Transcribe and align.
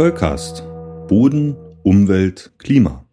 Zollcast. 0.00 0.64
Boden, 1.08 1.54
Umwelt, 1.82 2.52
Klima. 2.56 3.04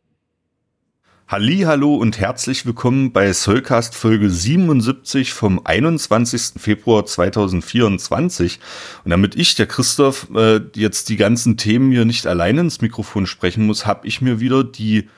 Hallo 1.27 1.97
und 1.97 2.17
herzlich 2.17 2.65
willkommen 2.65 3.11
bei 3.11 3.33
Soulcast 3.33 3.93
Folge 3.93 4.29
77 4.29 5.33
vom 5.33 5.59
21. 5.65 6.53
Februar 6.57 7.05
2024. 7.05 8.61
Und 9.03 9.11
damit 9.11 9.35
ich, 9.35 9.55
der 9.55 9.65
Christoph, 9.65 10.27
äh, 10.33 10.61
jetzt 10.75 11.09
die 11.09 11.17
ganzen 11.17 11.57
Themen 11.57 11.91
hier 11.91 12.05
nicht 12.05 12.25
alleine 12.25 12.61
ins 12.61 12.79
Mikrofon 12.79 13.25
sprechen 13.25 13.65
muss, 13.65 13.85
habe 13.85 14.07
ich 14.07 14.21
mir 14.21 14.39
wieder 14.39 14.63
die 14.63 15.09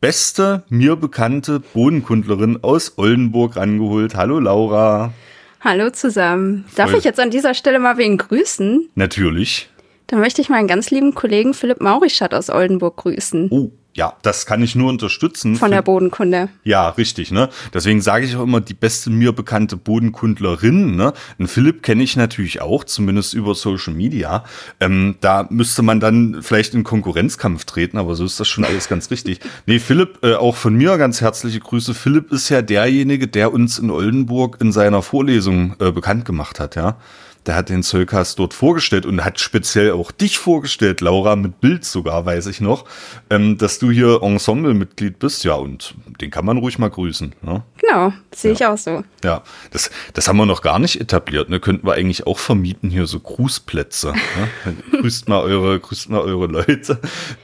beste 0.00 0.62
mir 0.68 0.94
bekannte 0.94 1.58
Bodenkundlerin 1.58 2.62
aus 2.62 2.98
Oldenburg 2.98 3.56
angeholt. 3.56 4.14
Hallo 4.14 4.38
Laura. 4.38 5.12
Hallo 5.60 5.90
zusammen. 5.90 6.66
Darf 6.76 6.90
Voll. 6.90 7.00
ich 7.00 7.04
jetzt 7.04 7.18
an 7.18 7.30
dieser 7.30 7.54
Stelle 7.54 7.80
mal 7.80 7.98
wen 7.98 8.16
grüßen? 8.16 8.90
Natürlich. 8.94 9.70
Dann 10.08 10.20
möchte 10.20 10.40
ich 10.40 10.48
meinen 10.48 10.68
ganz 10.68 10.90
lieben 10.90 11.14
Kollegen 11.14 11.54
Philipp 11.54 11.80
Maurischat 11.80 12.32
aus 12.32 12.50
Oldenburg 12.50 12.96
grüßen. 12.96 13.48
Oh, 13.50 13.72
ja, 13.96 14.12
das 14.20 14.44
kann 14.44 14.62
ich 14.62 14.76
nur 14.76 14.90
unterstützen. 14.90 15.56
Von 15.56 15.70
der 15.70 15.80
Bodenkunde. 15.80 16.50
Ja, 16.64 16.90
richtig, 16.90 17.30
ne? 17.30 17.48
Deswegen 17.72 18.02
sage 18.02 18.26
ich 18.26 18.36
auch 18.36 18.42
immer 18.42 18.60
die 18.60 18.74
beste 18.74 19.08
mir 19.08 19.32
bekannte 19.32 19.78
Bodenkundlerin, 19.78 20.96
ne? 20.96 21.14
Und 21.38 21.48
Philipp 21.48 21.82
kenne 21.82 22.02
ich 22.02 22.14
natürlich 22.14 22.60
auch, 22.60 22.84
zumindest 22.84 23.32
über 23.32 23.54
Social 23.54 23.94
Media. 23.94 24.44
Ähm, 24.80 25.16
da 25.22 25.46
müsste 25.48 25.80
man 25.80 25.98
dann 25.98 26.42
vielleicht 26.42 26.74
in 26.74 26.84
Konkurrenzkampf 26.84 27.64
treten, 27.64 27.96
aber 27.96 28.14
so 28.16 28.26
ist 28.26 28.38
das 28.38 28.48
schon 28.48 28.64
alles 28.66 28.90
ganz 28.90 29.10
richtig. 29.10 29.40
Nee, 29.64 29.78
Philipp, 29.78 30.18
äh, 30.22 30.34
auch 30.34 30.56
von 30.56 30.74
mir 30.74 30.98
ganz 30.98 31.22
herzliche 31.22 31.60
Grüße. 31.60 31.94
Philipp 31.94 32.30
ist 32.32 32.50
ja 32.50 32.60
derjenige, 32.60 33.28
der 33.28 33.50
uns 33.50 33.78
in 33.78 33.90
Oldenburg 33.90 34.58
in 34.60 34.72
seiner 34.72 35.00
Vorlesung 35.00 35.74
äh, 35.80 35.90
bekannt 35.90 36.26
gemacht 36.26 36.60
hat, 36.60 36.76
ja 36.76 36.98
der 37.46 37.54
hat 37.54 37.68
den 37.68 37.82
Zollcast 37.82 38.38
dort 38.38 38.54
vorgestellt 38.54 39.06
und 39.06 39.24
hat 39.24 39.38
speziell 39.38 39.92
auch 39.92 40.10
dich 40.10 40.38
vorgestellt, 40.38 41.00
Laura, 41.00 41.36
mit 41.36 41.60
Bild 41.60 41.84
sogar, 41.84 42.26
weiß 42.26 42.46
ich 42.46 42.60
noch, 42.60 42.84
ähm, 43.30 43.56
dass 43.56 43.78
du 43.78 43.90
hier 43.90 44.20
Ensemble-Mitglied 44.22 45.18
bist. 45.18 45.44
Ja, 45.44 45.54
und 45.54 45.94
den 46.20 46.30
kann 46.30 46.44
man 46.44 46.58
ruhig 46.58 46.78
mal 46.78 46.90
grüßen. 46.90 47.34
Ne? 47.42 47.62
Genau, 47.78 48.12
sehe 48.34 48.52
ja. 48.52 48.56
ich 48.56 48.66
auch 48.66 48.78
so. 48.78 49.04
Ja, 49.22 49.42
das, 49.70 49.90
das 50.14 50.26
haben 50.26 50.36
wir 50.36 50.46
noch 50.46 50.62
gar 50.62 50.78
nicht 50.78 51.00
etabliert. 51.00 51.48
Ne? 51.48 51.60
Könnten 51.60 51.86
wir 51.86 51.94
eigentlich 51.94 52.26
auch 52.26 52.38
vermieten 52.38 52.90
hier 52.90 53.06
so 53.06 53.20
Grußplätze. 53.20 54.12
Ne? 54.12 54.76
grüßt 55.00 55.28
mal 55.28 55.40
eure, 55.40 55.78
grüßt 55.78 56.10
mal 56.10 56.20
eure 56.20 56.46
Leute. 56.46 57.00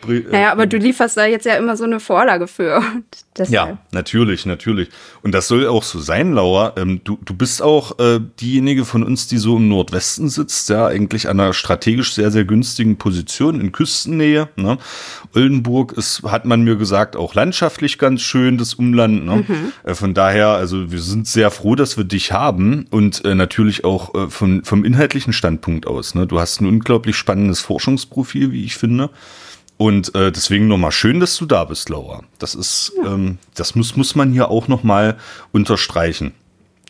Naja, 0.07 0.51
aber 0.51 0.67
du 0.67 0.79
lieferst 0.79 1.17
da 1.17 1.27
jetzt 1.27 1.47
ja 1.47 1.55
immer 1.55 1.77
so 1.77 1.85
eine 1.85 2.01
Vorlage 2.01 2.49
für. 2.49 2.83
ja, 3.49 3.79
natürlich, 3.93 4.47
natürlich. 4.47 4.89
Und 5.23 5.33
das 5.33 5.49
soll 5.49 5.67
auch 5.67 5.85
so 5.85 6.01
sein, 6.01 6.33
Laura. 6.33 6.73
Ähm, 6.77 7.01
du, 7.05 7.19
du 7.25 7.35
bist 7.35 7.63
auch 7.63 7.99
äh, 7.99 8.21
diejenige 8.41 8.85
von 8.85 9.03
uns, 9.03 9.29
die 9.29 9.39
so 9.39 9.57
im 9.57 9.69
Nord 9.69 9.92
Nordwesten 9.93 10.31
sitzt, 10.31 10.71
ja, 10.71 10.87
eigentlich 10.87 11.29
an 11.29 11.39
einer 11.39 11.53
strategisch 11.53 12.15
sehr, 12.15 12.31
sehr 12.31 12.45
günstigen 12.45 12.97
Position 12.97 13.61
in 13.61 13.73
Küstennähe. 13.73 14.49
Ne? 14.57 14.79
Oldenburg 15.35 15.93
ist, 15.93 16.23
hat 16.23 16.47
man 16.47 16.63
mir 16.63 16.77
gesagt, 16.77 17.15
auch 17.15 17.35
landschaftlich 17.35 17.99
ganz 17.99 18.23
schön, 18.23 18.57
das 18.57 18.75
Umland. 18.75 19.27
Ne? 19.27 19.45
Mhm. 19.47 19.73
Äh, 19.85 19.95
von 19.95 20.15
daher, 20.15 20.49
also 20.49 20.91
wir 20.91 21.01
sind 21.01 21.29
sehr 21.29 21.51
froh, 21.51 21.75
dass 21.75 21.99
wir 21.99 22.05
dich 22.05 22.33
haben 22.33 22.87
und 22.91 23.25
äh, 23.27 23.35
natürlich 23.35 23.85
auch 23.85 24.15
äh, 24.15 24.31
von, 24.31 24.65
vom 24.65 24.85
inhaltlichen 24.85 25.35
Standpunkt 25.35 25.87
aus. 25.87 26.15
Ne? 26.15 26.27
Du 26.27 26.41
hast 26.41 26.63
ein 26.63 26.67
unglaublich 26.67 27.17
spannendes 27.17 27.61
Forschungsprofil, 27.61 28.51
wie 28.51 28.65
ich 28.65 28.77
finde. 28.77 29.11
Und 29.77 30.15
äh, 30.15 30.33
deswegen 30.33 30.69
nochmal 30.69 30.93
schön, 30.93 31.21
dass 31.21 31.37
du 31.37 31.45
da 31.45 31.65
bist, 31.65 31.91
Laura. 31.91 32.23
Das 32.39 32.55
ist, 32.55 32.93
ja. 32.97 33.13
ähm, 33.13 33.39
das 33.55 33.75
muss, 33.75 33.97
muss 33.97 34.15
man 34.15 34.33
hier 34.33 34.49
auch 34.49 34.69
nochmal 34.69 35.19
unterstreichen. 35.51 36.33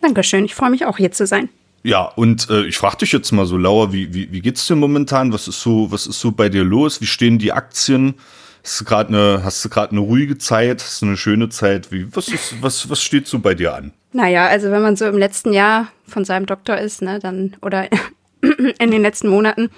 Dankeschön, 0.00 0.44
ich 0.44 0.54
freue 0.54 0.70
mich 0.70 0.84
auch 0.84 0.98
hier 0.98 1.10
zu 1.10 1.26
sein. 1.26 1.48
Ja, 1.82 2.04
und 2.04 2.48
äh, 2.48 2.64
ich 2.64 2.78
frage 2.78 2.98
dich 2.98 3.12
jetzt 3.12 3.32
mal 3.32 3.46
so, 3.46 3.56
Laura, 3.56 3.92
wie, 3.92 4.14
wie, 4.14 4.30
wie 4.30 4.40
geht's 4.40 4.66
dir 4.66 4.76
momentan? 4.76 5.32
Was 5.32 5.48
ist 5.48 5.60
so, 5.60 5.90
was 5.90 6.06
ist 6.06 6.20
so 6.20 6.30
bei 6.30 6.48
dir 6.48 6.62
los? 6.62 7.00
Wie 7.00 7.06
stehen 7.06 7.38
die 7.38 7.52
Aktien? 7.52 8.14
Hast 8.62 8.80
du 8.80 8.84
gerade 8.84 9.08
eine, 9.08 9.44
hast 9.44 9.64
du 9.64 9.68
gerade 9.68 9.90
eine 9.90 10.00
ruhige 10.00 10.38
Zeit? 10.38 10.80
Hast 10.80 11.02
du 11.02 11.06
eine 11.06 11.16
schöne 11.16 11.48
Zeit? 11.48 11.90
Wie, 11.90 12.14
was 12.14 12.28
ist, 12.28 12.62
was, 12.62 12.88
was 12.88 13.02
steht 13.02 13.26
so 13.26 13.40
bei 13.40 13.54
dir 13.54 13.74
an? 13.74 13.92
Naja, 14.12 14.46
also 14.46 14.70
wenn 14.70 14.82
man 14.82 14.94
so 14.94 15.06
im 15.06 15.18
letzten 15.18 15.52
Jahr 15.52 15.88
von 16.06 16.24
seinem 16.24 16.46
Doktor 16.46 16.78
ist, 16.78 17.02
ne, 17.02 17.18
dann, 17.18 17.56
oder 17.62 17.88
in 18.78 18.90
den 18.90 19.02
letzten 19.02 19.28
Monaten, 19.28 19.70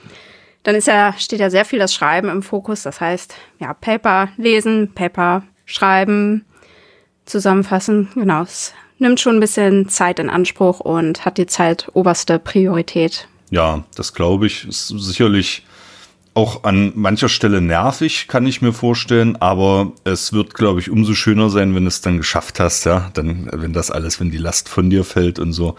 dann 0.65 0.75
ist 0.75 0.87
ja, 0.87 1.15
steht 1.17 1.41
ja 1.41 1.49
sehr 1.49 1.65
viel 1.65 1.79
das 1.79 1.95
Schreiben 1.95 2.29
im 2.29 2.43
Fokus. 2.43 2.83
Das 2.83 3.01
heißt, 3.01 3.35
ja, 3.61 3.73
Paper 3.73 4.29
lesen, 4.37 4.93
Paper 4.95 5.45
schreiben, 5.65 6.45
zusammenfassen, 7.25 8.09
genau, 8.15 8.43
es 8.43 8.75
nimmt 9.05 9.21
schon 9.21 9.37
ein 9.37 9.41
bisschen 9.41 9.89
Zeit 9.89 10.19
in 10.19 10.29
Anspruch 10.29 10.81
und 10.81 11.25
hat 11.25 11.39
die 11.39 11.47
Zeit 11.47 11.89
oberste 11.93 12.41
Priorität. 12.41 13.29
Ja, 13.51 13.85
das 13.95 14.15
glaube 14.15 14.47
ich. 14.49 14.67
Ist 14.67 14.89
sicherlich 14.89 15.63
auch 16.35 16.65
an 16.65 16.93
mancher 16.97 17.29
Stelle 17.29 17.61
nervig, 17.61 18.27
kann 18.27 18.45
ich 18.47 18.61
mir 18.61 18.73
vorstellen, 18.73 19.37
aber 19.37 19.93
es 20.03 20.33
wird, 20.33 20.55
glaube 20.55 20.81
ich, 20.81 20.91
umso 20.91 21.15
schöner 21.15 21.49
sein, 21.49 21.75
wenn 21.77 21.85
du 21.85 21.89
es 21.89 22.01
dann 22.01 22.17
geschafft 22.17 22.59
hast, 22.59 22.85
ja, 22.87 23.11
dann, 23.15 23.49
wenn 23.53 23.73
das 23.73 23.93
alles, 23.93 24.19
wenn 24.19 24.33
die 24.33 24.39
Last 24.39 24.69
von 24.69 24.91
dir 24.91 25.05
fällt 25.05 25.39
und 25.39 25.53
so. 25.53 25.77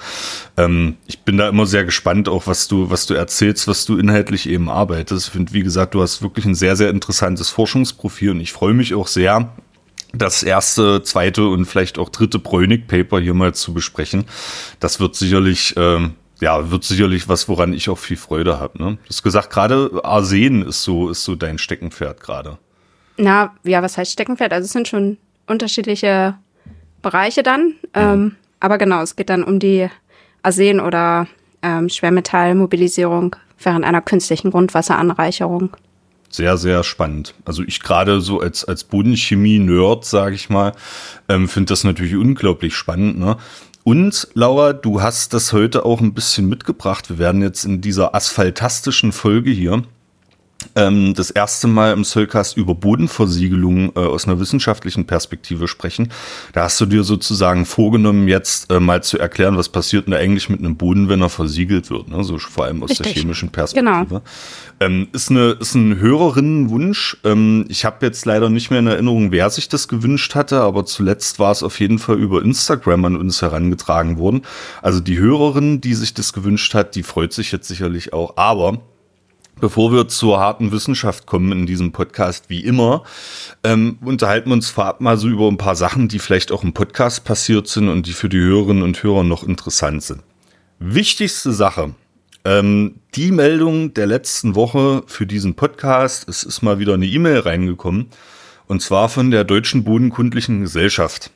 Ähm, 0.56 0.96
ich 1.08 1.20
bin 1.20 1.38
da 1.38 1.50
immer 1.50 1.66
sehr 1.66 1.84
gespannt, 1.84 2.30
auch 2.30 2.48
was 2.48 2.70
du, 2.70 2.90
was 2.90 3.06
du 3.06 3.14
erzählst, 3.16 3.68
was 3.68 3.86
du 3.86 3.98
inhaltlich 3.98 4.48
eben 4.48 4.70
arbeitest. 4.70 5.28
Ich 5.28 5.34
finde, 5.34 5.52
wie 5.52 5.64
gesagt, 5.64 5.94
du 5.94 6.02
hast 6.02 6.22
wirklich 6.22 6.46
ein 6.46 6.56
sehr, 6.56 6.78
sehr 6.78 6.90
interessantes 6.90 7.50
Forschungsprofil 7.50 8.32
und 8.32 8.40
ich 8.40 8.54
freue 8.54 8.74
mich 8.74 8.94
auch 8.94 9.08
sehr, 9.08 9.50
das 10.18 10.44
erste, 10.44 11.04
zweite 11.04 11.48
und 11.48 11.66
vielleicht 11.66 11.98
auch 11.98 12.10
dritte 12.10 12.40
Bräunig-Paper 12.40 13.20
hier 13.20 13.34
mal 13.34 13.54
zu 13.54 13.74
besprechen. 13.74 14.26
Das 14.80 15.00
wird 15.00 15.16
sicherlich, 15.16 15.74
ähm, 15.78 16.16
ja, 16.40 16.72
wird 16.72 16.84
sicherlich 16.84 17.28
was, 17.30 17.48
woran 17.48 17.74
ich 17.74 17.90
auch 17.90 17.98
viel 17.98 18.18
Freude 18.18 18.60
habe. 18.60 18.82
Ne? 18.82 18.92
Du 19.04 19.10
hast 19.10 19.24
gesagt, 19.24 19.50
gerade 19.50 19.92
Arsen 20.04 20.66
ist 20.66 20.84
so, 20.84 21.10
ist 21.10 21.24
so 21.24 21.36
dein 21.36 21.58
Steckenpferd 21.58 22.22
gerade. 22.22 22.58
Na, 23.18 23.56
ja, 23.64 23.82
was 23.82 23.98
heißt 23.98 24.12
Steckenpferd? 24.12 24.52
Also 24.52 24.66
es 24.66 24.72
sind 24.72 24.88
schon 24.88 25.18
unterschiedliche 25.48 26.36
Bereiche 27.02 27.44
dann. 27.44 27.68
Mhm. 27.68 27.76
Ähm, 27.94 28.36
aber 28.60 28.78
genau, 28.78 29.02
es 29.02 29.16
geht 29.16 29.30
dann 29.30 29.44
um 29.44 29.60
die 29.60 29.90
Arsen- 30.42 30.80
oder 30.80 31.28
ähm, 31.62 31.90
Schwermetallmobilisierung 31.90 33.36
während 33.60 33.86
einer 33.86 34.02
künstlichen 34.02 34.52
Grundwasseranreicherung 34.52 35.76
sehr, 36.36 36.58
sehr 36.58 36.84
spannend. 36.84 37.34
Also 37.46 37.64
ich 37.64 37.80
gerade 37.80 38.22
so 38.22 38.40
als, 38.40 38.66
als 38.66 38.84
Bodenchemie-Nerd, 38.84 40.06
sage 40.06 40.36
ich 40.36 40.50
mal, 40.50 40.74
ähm, 41.30 41.48
finde 41.48 41.70
das 41.70 41.84
natürlich 41.84 42.16
unglaublich 42.16 42.76
spannend. 42.76 43.20
Ne? 43.20 43.38
Und 43.84 44.28
Laura, 44.34 44.74
du 44.74 45.02
hast 45.02 45.34
das 45.34 45.54
heute 45.54 45.86
auch 45.86 46.02
ein 46.02 46.14
bisschen 46.14 46.50
mitgebracht. 46.50 47.10
Wir 47.10 47.20
werden 47.20 47.42
jetzt 47.42 47.66
in 47.66 47.82
dieser 47.82 48.16
asphaltastischen 48.16 49.12
Folge 49.12 49.52
hier 49.52 49.84
ähm, 50.76 51.14
das 51.14 51.32
erste 51.32 51.68
Mal 51.68 51.94
im 51.94 52.04
Soulcast 52.04 52.58
über 52.58 52.76
Bodenversiegelung 52.76 53.92
äh, 53.96 54.00
aus 54.00 54.28
einer 54.28 54.40
wissenschaftlichen 54.40 55.06
Perspektive 55.06 55.68
sprechen. 55.68 56.12
Da 56.54 56.64
hast 56.64 56.80
du 56.82 56.86
dir 56.86 57.04
sozusagen 57.04 57.66
vorgenommen, 57.66 58.28
jetzt 58.28 58.72
äh, 58.72 58.80
mal 58.80 59.04
zu 59.04 59.18
erklären, 59.18 59.58
was 59.58 59.70
passiert 59.70 60.08
denn 60.08 60.14
eigentlich 60.14 60.50
mit 60.50 60.60
einem 60.60 60.76
Boden, 60.78 61.10
wenn 61.10 61.22
er 61.22 61.30
versiegelt 61.30 61.90
wird, 61.90 62.10
ne? 62.10 62.24
so 62.24 62.38
vor 62.38 62.66
allem 62.66 62.84
aus 62.84 62.92
Richtig. 62.92 63.14
der 63.14 63.22
chemischen 63.22 63.50
Perspektive. 63.50 64.06
Genau. 64.08 64.22
Ähm, 64.80 65.08
ist, 65.14 65.32
eine, 65.32 65.52
ist 65.52 65.76
ein 65.76 66.00
Hörerinnenwunsch. 66.00 67.18
Ähm, 67.24 67.66
ich 67.70 67.86
habe 67.86 68.06
jetzt 68.06 68.26
leider 68.26 68.50
nicht 68.50 68.72
mehr 68.72 68.80
in 68.80 68.88
Erinnerung, 68.88 69.32
wer 69.32 69.50
sich 69.50 69.70
das 69.70 69.88
gewünscht 69.88 70.36
hatte, 70.36 70.62
aber 70.62 70.86
zuletzt 70.86 71.40
war 71.40 71.52
es 71.52 71.64
auf 71.64 71.80
jeden 71.80 72.00
Fall 72.00 72.18
über 72.18 72.42
Instagram 72.42 73.06
an 73.06 73.16
uns 73.16 73.42
herangetragen 73.42 74.18
worden. 74.18 74.42
Also 74.82 75.00
die 75.00 75.18
Hörerin, 75.18 75.80
die 75.80 75.94
sich 75.94 76.14
das 76.14 76.34
gewünscht 76.34 76.74
hat, 76.74 76.96
die 76.96 77.04
freut 77.04 77.32
sich 77.32 77.52
jetzt 77.52 77.68
sicherlich 77.68 78.12
auch. 78.12 78.36
Aber 78.38 78.80
Bevor 79.60 79.94
wir 79.94 80.10
zur 80.10 80.40
harten 80.40 80.74
Wissenschaft 80.74 81.26
kommen 81.26 81.54
in 81.54 81.66
diesem 81.66 81.94
Podcast, 81.94 82.50
wie 82.50 82.60
immer, 82.60 83.04
ähm, 83.64 83.98
unterhalten 84.02 84.50
wir 84.50 84.54
uns 84.54 84.70
vorab 84.70 85.00
mal 85.00 85.18
so 85.18 85.30
über 85.30 85.48
ein 85.48 85.58
paar 85.58 85.78
Sachen, 85.78 86.10
die 86.10 86.20
vielleicht 86.20 86.52
auch 86.52 86.64
im 86.64 86.74
Podcast 86.74 87.24
passiert 87.24 87.68
sind 87.68 87.88
und 87.88 88.06
die 88.06 88.14
für 88.14 88.28
die 88.28 88.40
Hörerinnen 88.40 88.84
und 88.84 89.02
Hörer 89.02 89.24
noch 89.24 89.44
interessant 89.44 90.04
sind. 90.04 90.24
Wichtigste 90.80 91.54
Sache, 91.54 91.96
ähm, 92.44 92.96
die 93.16 93.32
Meldung 93.32 93.94
der 93.94 94.08
letzten 94.08 94.56
Woche 94.56 95.04
für 95.08 95.26
diesen 95.26 95.56
Podcast, 95.56 96.28
es 96.28 96.44
ist 96.44 96.62
mal 96.62 96.78
wieder 96.80 96.94
eine 96.94 97.06
E-Mail 97.06 97.40
reingekommen, 97.40 98.08
und 98.68 98.82
zwar 98.82 99.08
von 99.08 99.32
der 99.32 99.46
Deutschen 99.46 99.86
Bodenkundlichen 99.86 100.62
Gesellschaft. 100.62 101.32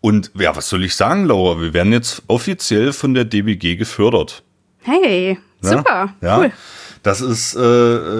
Und 0.00 0.30
ja, 0.34 0.54
was 0.54 0.68
soll 0.68 0.84
ich 0.84 0.94
sagen, 0.94 1.24
Laura? 1.24 1.60
Wir 1.60 1.72
werden 1.72 1.92
jetzt 1.92 2.22
offiziell 2.28 2.92
von 2.92 3.12
der 3.12 3.24
DBG 3.24 3.76
gefördert. 3.76 4.44
Hey, 4.82 5.38
super, 5.62 6.14
ja, 6.20 6.38
cool. 6.38 6.52
Das 7.04 7.20
ist, 7.20 7.54
äh, 7.54 7.58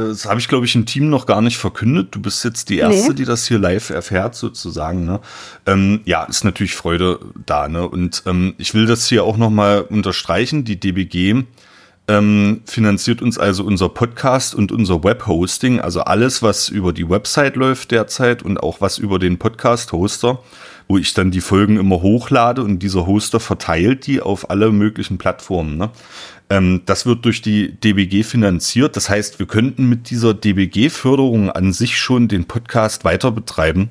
das 0.09 0.27
habe 0.27 0.39
ich, 0.39 0.47
glaube 0.47 0.67
ich, 0.67 0.75
im 0.75 0.85
Team 0.85 1.09
noch 1.09 1.25
gar 1.25 1.41
nicht 1.41 1.57
verkündet. 1.57 2.15
Du 2.15 2.21
bist 2.21 2.45
jetzt 2.45 2.69
die 2.69 2.79
Erste, 2.79 3.09
nee. 3.09 3.15
die 3.15 3.25
das 3.25 3.49
hier 3.49 3.59
live 3.59 3.89
erfährt, 3.89 4.35
sozusagen. 4.35 5.07
Ne? 5.07 5.21
Ähm, 5.65 6.03
ja, 6.05 6.25
ist 6.25 6.45
natürlich 6.45 6.77
Freude 6.77 7.19
da. 7.47 7.67
Ne? 7.67 7.89
Und 7.89 8.23
ähm, 8.27 8.55
ich 8.59 8.75
will 8.75 8.85
das 8.85 9.07
hier 9.09 9.25
auch 9.25 9.39
nochmal 9.39 9.81
unterstreichen. 9.81 10.65
Die 10.65 10.79
DBG 10.79 11.45
ähm, 12.09 12.61
finanziert 12.67 13.23
uns 13.23 13.39
also 13.39 13.65
unser 13.65 13.89
Podcast 13.89 14.55
und 14.55 14.71
unser 14.71 15.03
Webhosting, 15.03 15.81
also 15.81 16.03
alles, 16.03 16.43
was 16.43 16.69
über 16.69 16.93
die 16.93 17.09
Website 17.09 17.57
läuft 17.57 17.91
derzeit 17.91 18.43
und 18.43 18.63
auch 18.63 18.83
was 18.83 18.99
über 18.99 19.19
den 19.19 19.39
Podcast-Hoster, 19.39 20.41
wo 20.87 20.99
ich 20.99 21.15
dann 21.15 21.31
die 21.31 21.41
Folgen 21.41 21.79
immer 21.79 22.03
hochlade 22.03 22.63
und 22.63 22.81
dieser 22.81 23.07
Hoster 23.07 23.41
verteilt 23.41 24.07
die 24.07 24.21
auf 24.21 24.51
alle 24.51 24.71
möglichen 24.71 25.17
Plattformen. 25.17 25.79
Ne? 25.79 25.91
Ähm, 26.55 26.83
das 26.87 27.05
wird 27.05 27.25
durch 27.25 27.43
die 27.43 27.73
DBG 27.73 28.23
finanziert. 28.23 28.97
Das 28.97 29.09
heißt, 29.09 29.39
wir 29.39 29.47
könnten 29.47 29.89
mit 29.89 30.11
dieser 30.11 30.35
DBG-Förderung 30.35 31.51
an 31.51 31.73
sich 31.73 31.99
schon 31.99 32.29
den 32.29 32.45
Podcast 32.45 33.05
weiter 33.05 33.33
betreiben. 33.33 33.91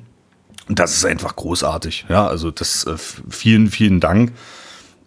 Und 0.68 0.78
das 0.78 0.94
ist 0.94 1.04
einfach 1.04 1.36
großartig. 1.36 2.06
Ja, 2.08 2.26
also 2.26 2.50
das 2.50 2.86
äh, 2.86 2.96
vielen, 3.28 3.70
vielen 3.70 4.00
Dank. 4.00 4.32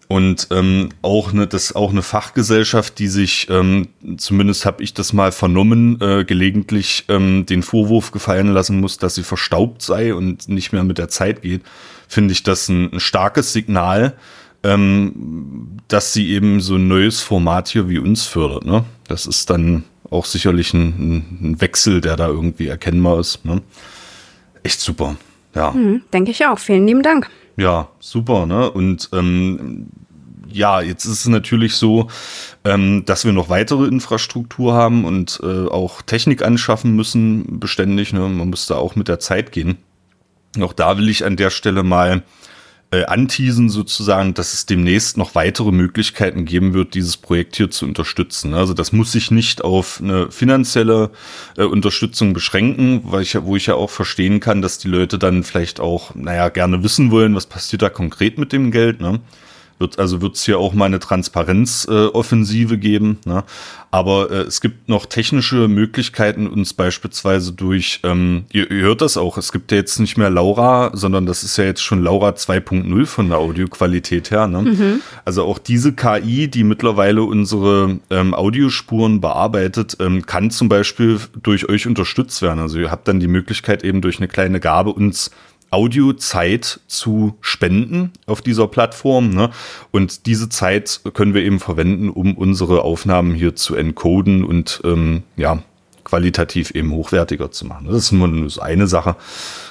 Und 0.07 0.47
ähm, 0.51 0.89
auch 1.01 1.33
eine, 1.33 1.47
das 1.47 1.75
auch 1.75 1.89
eine 1.89 2.03
Fachgesellschaft, 2.03 2.97
die 2.99 3.07
sich, 3.07 3.49
ähm, 3.49 3.89
zumindest 4.17 4.65
habe 4.65 4.81
ich 4.81 4.93
das 4.93 5.11
mal 5.11 5.31
vernommen, 5.33 5.99
äh, 5.99 6.23
gelegentlich 6.23 7.05
ähm, 7.09 7.45
den 7.45 7.61
Vorwurf 7.61 8.11
gefallen 8.11 8.53
lassen 8.53 8.79
muss, 8.79 8.99
dass 8.99 9.15
sie 9.15 9.23
verstaubt 9.23 9.81
sei 9.81 10.13
und 10.13 10.47
nicht 10.47 10.71
mehr 10.71 10.85
mit 10.85 10.97
der 10.97 11.09
Zeit 11.09 11.41
geht, 11.41 11.63
finde 12.07 12.31
ich 12.31 12.43
das 12.43 12.69
ein, 12.69 12.93
ein 12.93 12.99
starkes 13.01 13.51
Signal, 13.51 14.15
ähm, 14.67 15.77
dass 15.87 16.11
sie 16.11 16.31
eben 16.31 16.59
so 16.59 16.75
ein 16.75 16.87
neues 16.87 17.21
Format 17.21 17.69
hier 17.69 17.87
wie 17.89 17.99
uns 17.99 18.25
fördert. 18.25 18.65
Ne? 18.65 18.83
Das 19.07 19.25
ist 19.25 19.49
dann 19.49 19.85
auch 20.09 20.25
sicherlich 20.25 20.73
ein, 20.73 21.25
ein 21.41 21.61
Wechsel, 21.61 22.01
der 22.01 22.17
da 22.17 22.27
irgendwie 22.27 22.67
erkennbar 22.67 23.19
ist. 23.19 23.45
Ne? 23.45 23.61
Echt 24.63 24.81
super. 24.81 25.15
Ja. 25.55 25.71
Mhm, 25.71 26.01
Denke 26.11 26.31
ich 26.31 26.45
auch. 26.45 26.59
Vielen 26.59 26.85
lieben 26.85 27.01
Dank. 27.01 27.29
Ja, 27.55 27.87
super, 27.99 28.45
ne? 28.45 28.69
Und 28.69 29.09
ähm, 29.13 29.87
ja, 30.51 30.81
jetzt 30.81 31.05
ist 31.05 31.21
es 31.21 31.27
natürlich 31.27 31.75
so, 31.75 32.09
ähm, 32.63 33.03
dass 33.05 33.25
wir 33.25 33.31
noch 33.31 33.49
weitere 33.49 33.87
Infrastruktur 33.87 34.73
haben 34.73 35.05
und 35.05 35.39
äh, 35.41 35.67
auch 35.67 36.01
Technik 36.01 36.43
anschaffen 36.43 36.95
müssen, 36.95 37.59
beständig. 37.59 38.13
Ne? 38.13 38.19
Man 38.19 38.49
muss 38.49 38.67
da 38.67 38.75
auch 38.75 38.95
mit 38.95 39.07
der 39.07 39.19
Zeit 39.19 39.51
gehen. 39.51 39.77
Auch 40.61 40.73
da 40.73 40.97
will 40.97 41.09
ich 41.09 41.25
an 41.25 41.35
der 41.35 41.49
Stelle 41.49 41.83
mal 41.83 42.23
äh, 42.91 43.03
anteasen 43.03 43.69
sozusagen, 43.69 44.33
dass 44.33 44.53
es 44.53 44.65
demnächst 44.65 45.17
noch 45.17 45.35
weitere 45.35 45.71
Möglichkeiten 45.71 46.45
geben 46.45 46.73
wird, 46.73 46.93
dieses 46.93 47.17
Projekt 47.17 47.57
hier 47.57 47.69
zu 47.69 47.85
unterstützen. 47.85 48.53
Also 48.53 48.73
das 48.73 48.93
muss 48.93 49.11
sich 49.11 49.29
nicht 49.29 49.63
auf 49.63 49.99
eine 50.01 50.31
finanzielle 50.31 51.11
äh, 51.57 51.63
Unterstützung 51.63 52.33
beschränken, 52.33 53.01
weil 53.03 53.23
ich 53.23 53.35
wo 53.43 53.55
ich 53.55 53.65
ja 53.65 53.75
auch 53.75 53.89
verstehen 53.89 54.39
kann, 54.39 54.61
dass 54.61 54.77
die 54.77 54.87
Leute 54.87 55.19
dann 55.19 55.43
vielleicht 55.43 55.79
auch, 55.79 56.15
naja, 56.15 56.49
gerne 56.49 56.81
wissen 56.81 57.11
wollen, 57.11 57.35
was 57.35 57.45
passiert 57.45 57.81
da 57.81 57.89
konkret 57.89 58.37
mit 58.37 58.53
dem 58.53 58.71
Geld. 58.71 59.01
Ne? 59.01 59.19
Wird, 59.79 59.99
also 59.99 60.21
wird 60.21 60.35
es 60.35 60.43
hier 60.43 60.57
auch 60.57 60.73
mal 60.73 60.85
eine 60.85 60.99
Transparenzoffensive 60.99 62.75
äh, 62.75 62.77
geben. 62.77 63.19
Ne? 63.25 63.43
Aber 63.91 64.31
äh, 64.31 64.41
es 64.41 64.59
gibt 64.59 64.89
noch 64.89 65.05
technische 65.05 65.67
Möglichkeiten, 65.67 66.47
uns 66.47 66.73
beispielsweise 66.73 67.53
durch, 67.53 68.01
ähm, 68.03 68.45
ihr, 68.51 68.69
ihr 68.69 68.81
hört 68.81 69.01
das 69.01 69.17
auch, 69.17 69.37
es 69.37 69.51
gibt 69.51 69.71
ja 69.71 69.77
jetzt 69.77 69.99
nicht 69.99 70.17
mehr 70.17 70.29
Laura, 70.29 70.91
sondern 70.93 71.25
das 71.25 71.43
ist 71.43 71.57
ja 71.57 71.63
jetzt 71.63 71.81
schon 71.81 72.03
Laura 72.03 72.29
2.0 72.29 73.05
von 73.05 73.29
der 73.29 73.37
Audioqualität 73.37 74.31
her. 74.31 74.47
Ne? 74.47 74.61
Mhm. 74.61 75.01
Also 75.25 75.45
auch 75.45 75.59
diese 75.59 75.93
KI, 75.93 76.47
die 76.47 76.63
mittlerweile 76.63 77.23
unsere 77.23 77.99
ähm, 78.09 78.33
Audiospuren 78.33 79.21
bearbeitet, 79.21 79.97
ähm, 79.99 80.25
kann 80.25 80.51
zum 80.51 80.69
Beispiel 80.69 81.19
durch 81.41 81.69
euch 81.69 81.87
unterstützt 81.87 82.41
werden. 82.41 82.59
Also 82.59 82.79
ihr 82.79 82.91
habt 82.91 83.07
dann 83.07 83.19
die 83.19 83.27
Möglichkeit 83.27 83.83
eben 83.83 84.01
durch 84.01 84.17
eine 84.17 84.27
kleine 84.27 84.59
Gabe 84.59 84.91
uns 84.91 85.31
Audiozeit 85.69 86.79
zu 86.87 87.37
spenden 87.41 88.11
auf 88.25 88.41
dieser 88.41 88.67
Plattform. 88.67 89.29
Ne? 89.29 89.49
Und 89.91 90.25
diese 90.25 90.49
Zeit 90.49 91.01
können 91.13 91.33
wir 91.33 91.43
eben 91.43 91.59
verwenden, 91.59 92.09
um 92.09 92.35
unsere 92.35 92.81
Aufnahmen 92.81 93.33
hier 93.33 93.55
zu 93.55 93.75
encoden 93.75 94.43
und 94.43 94.81
ähm, 94.83 95.23
ja, 95.35 95.63
qualitativ 96.03 96.71
eben 96.71 96.91
hochwertiger 96.91 97.51
zu 97.51 97.65
machen. 97.65 97.87
Das 97.87 97.97
ist 97.97 98.11
nur 98.13 98.49
eine 98.61 98.87
Sache. 98.87 99.17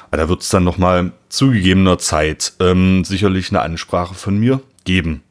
Aber 0.09 0.17
da 0.19 0.29
wird 0.29 0.43
es 0.43 0.51
dann 0.51 0.65
nochmal 0.65 1.13
zugegebener 1.29 1.99
Zeit 1.99 2.53
ähm, 2.61 3.05
sicherlich 3.05 3.51
eine 3.51 3.63
Ansprache 3.63 4.15
von 4.15 4.39
mir 4.39 4.61
geben. 4.85 5.23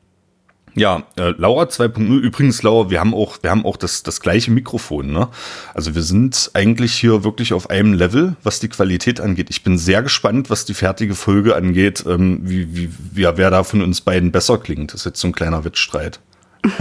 Ja, 0.77 1.03
äh, 1.15 1.33
Laura 1.37 1.63
2.0. 1.63 2.19
Übrigens, 2.19 2.61
Laura, 2.61 2.89
wir 2.89 2.99
haben 2.99 3.13
auch, 3.13 3.37
wir 3.41 3.49
haben 3.49 3.65
auch 3.65 3.77
das, 3.77 4.03
das 4.03 4.19
gleiche 4.19 4.51
Mikrofon, 4.51 5.07
ne? 5.07 5.29
Also 5.73 5.95
wir 5.95 6.01
sind 6.01 6.51
eigentlich 6.53 6.93
hier 6.93 7.23
wirklich 7.23 7.53
auf 7.53 7.69
einem 7.69 7.93
Level, 7.93 8.35
was 8.43 8.59
die 8.59 8.67
Qualität 8.67 9.21
angeht. 9.21 9.49
Ich 9.49 9.63
bin 9.63 9.77
sehr 9.77 10.03
gespannt, 10.03 10.49
was 10.49 10.65
die 10.65 10.73
fertige 10.73 11.15
Folge 11.15 11.55
angeht, 11.55 12.03
ähm, 12.05 12.41
wie, 12.43 12.75
wie, 12.75 12.89
wie, 13.13 13.23
wer 13.23 13.51
da 13.51 13.63
von 13.63 13.81
uns 13.81 14.01
beiden 14.01 14.33
besser 14.33 14.57
klingt. 14.57 14.93
Das 14.93 15.01
ist 15.01 15.05
jetzt 15.05 15.21
so 15.21 15.29
ein 15.29 15.33
kleiner 15.33 15.63
Wettstreit. 15.63 16.19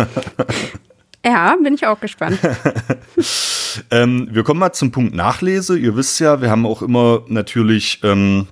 ja, 1.25 1.57
bin 1.63 1.75
ich 1.75 1.87
auch 1.87 2.01
gespannt. 2.01 2.41
ähm, 3.93 4.29
wir 4.33 4.43
kommen 4.43 4.59
mal 4.59 4.73
zum 4.73 4.91
Punkt 4.91 5.15
Nachlese. 5.15 5.79
Ihr 5.79 5.95
wisst 5.95 6.19
ja, 6.19 6.41
wir 6.41 6.51
haben 6.51 6.67
auch 6.67 6.83
immer 6.83 7.23
natürlich 7.29 8.01
ähm, 8.03 8.49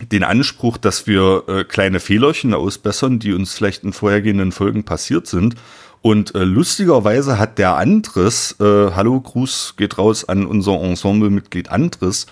den 0.00 0.24
Anspruch, 0.24 0.76
dass 0.76 1.06
wir 1.06 1.44
äh, 1.48 1.64
kleine 1.64 2.00
Fehlerchen 2.00 2.54
ausbessern, 2.54 3.18
die 3.18 3.32
uns 3.32 3.52
vielleicht 3.52 3.84
in 3.84 3.92
vorhergehenden 3.92 4.52
Folgen 4.52 4.84
passiert 4.84 5.26
sind. 5.26 5.56
Und 6.02 6.34
äh, 6.34 6.44
lustigerweise 6.44 7.38
hat 7.38 7.58
der 7.58 7.76
Andres, 7.76 8.56
äh, 8.58 8.64
hallo, 8.64 9.20
Gruß 9.20 9.74
geht 9.76 9.98
raus 9.98 10.26
an 10.26 10.46
unser 10.46 10.80
Ensemblemitglied 10.80 11.70
Andres, 11.70 12.26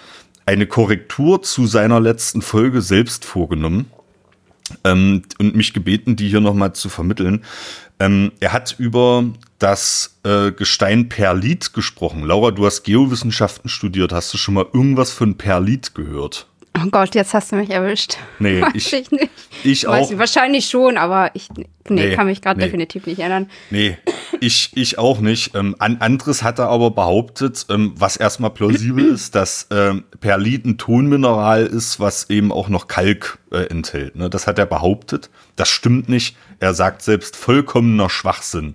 eine 0.47 0.67
Korrektur 0.67 1.43
zu 1.43 1.67
seiner 1.67 2.01
letzten 2.01 2.41
Folge 2.41 2.81
selbst 2.81 3.27
vorgenommen 3.27 3.91
ähm, 4.85 5.23
und 5.39 5.55
mich 5.55 5.75
gebeten, 5.75 6.17
die 6.17 6.29
hier 6.29 6.41
nochmal 6.41 6.73
zu 6.73 6.89
vermitteln. 6.89 7.45
Ähm, 8.01 8.33
er 8.41 8.55
hat 8.55 8.77
über 8.79 9.25
das 9.59 10.19
äh, 10.23 10.53
Gestein 10.53 11.11
Perlit 11.11 11.75
gesprochen. 11.75 12.25
Laura, 12.25 12.53
du 12.53 12.65
hast 12.65 12.85
Geowissenschaften 12.85 13.69
studiert. 13.69 14.13
Hast 14.13 14.33
du 14.33 14.39
schon 14.39 14.55
mal 14.55 14.67
irgendwas 14.73 15.13
von 15.13 15.37
Perlit 15.37 15.95
gehört? 15.95 16.47
Oh 16.85 16.89
Gott, 16.91 17.15
jetzt 17.15 17.35
hast 17.35 17.53
du 17.53 17.57
mich 17.57 17.71
erwischt. 17.71 18.17
Nee, 18.39 18.63
ich, 18.75 18.93
ich 18.93 19.11
nicht. 19.11 19.31
Ich 19.65 19.87
auch. 19.87 19.93
Weiß, 19.93 20.19
wahrscheinlich 20.19 20.67
schon, 20.67 20.97
aber 20.97 21.31
ich 21.35 21.49
nee, 21.57 21.67
nee 21.89 22.15
kann 22.15 22.27
mich 22.27 22.43
gerade 22.43 22.61
nee. 22.61 22.67
definitiv 22.67 23.07
nicht 23.07 23.19
erinnern. 23.19 23.51
Nee, 23.71 23.97
ich, 24.41 24.71
ich 24.75 24.99
auch 24.99 25.21
nicht. 25.21 25.55
Ähm, 25.55 25.77
anderes 25.79 26.43
hat 26.43 26.59
er 26.59 26.69
aber 26.69 26.91
behauptet, 26.91 27.67
ähm, 27.71 27.93
was 27.97 28.17
erstmal 28.17 28.51
plausibel 28.51 29.05
ist, 29.15 29.35
dass 29.35 29.67
ähm, 29.71 30.05
Perlit 30.21 30.65
ein 30.65 30.79
Tonmineral 30.79 31.67
ist, 31.67 32.01
was 32.01 32.31
eben 32.31 32.53
auch 32.53 32.69
noch 32.69 32.87
Kalk 32.87 33.39
äh, 33.51 33.67
enthält. 33.69 34.17
Ne? 34.17 34.31
Das 34.31 34.47
hat 34.47 34.59
er 34.59 34.67
behauptet. 34.67 35.31
Das 35.57 35.69
stimmt 35.69 36.09
nicht. 36.09 36.37
Er 36.61 36.75
sagt 36.75 37.03
selbst 37.03 37.37
vollkommener 37.37 38.11
Schwachsinn. 38.11 38.75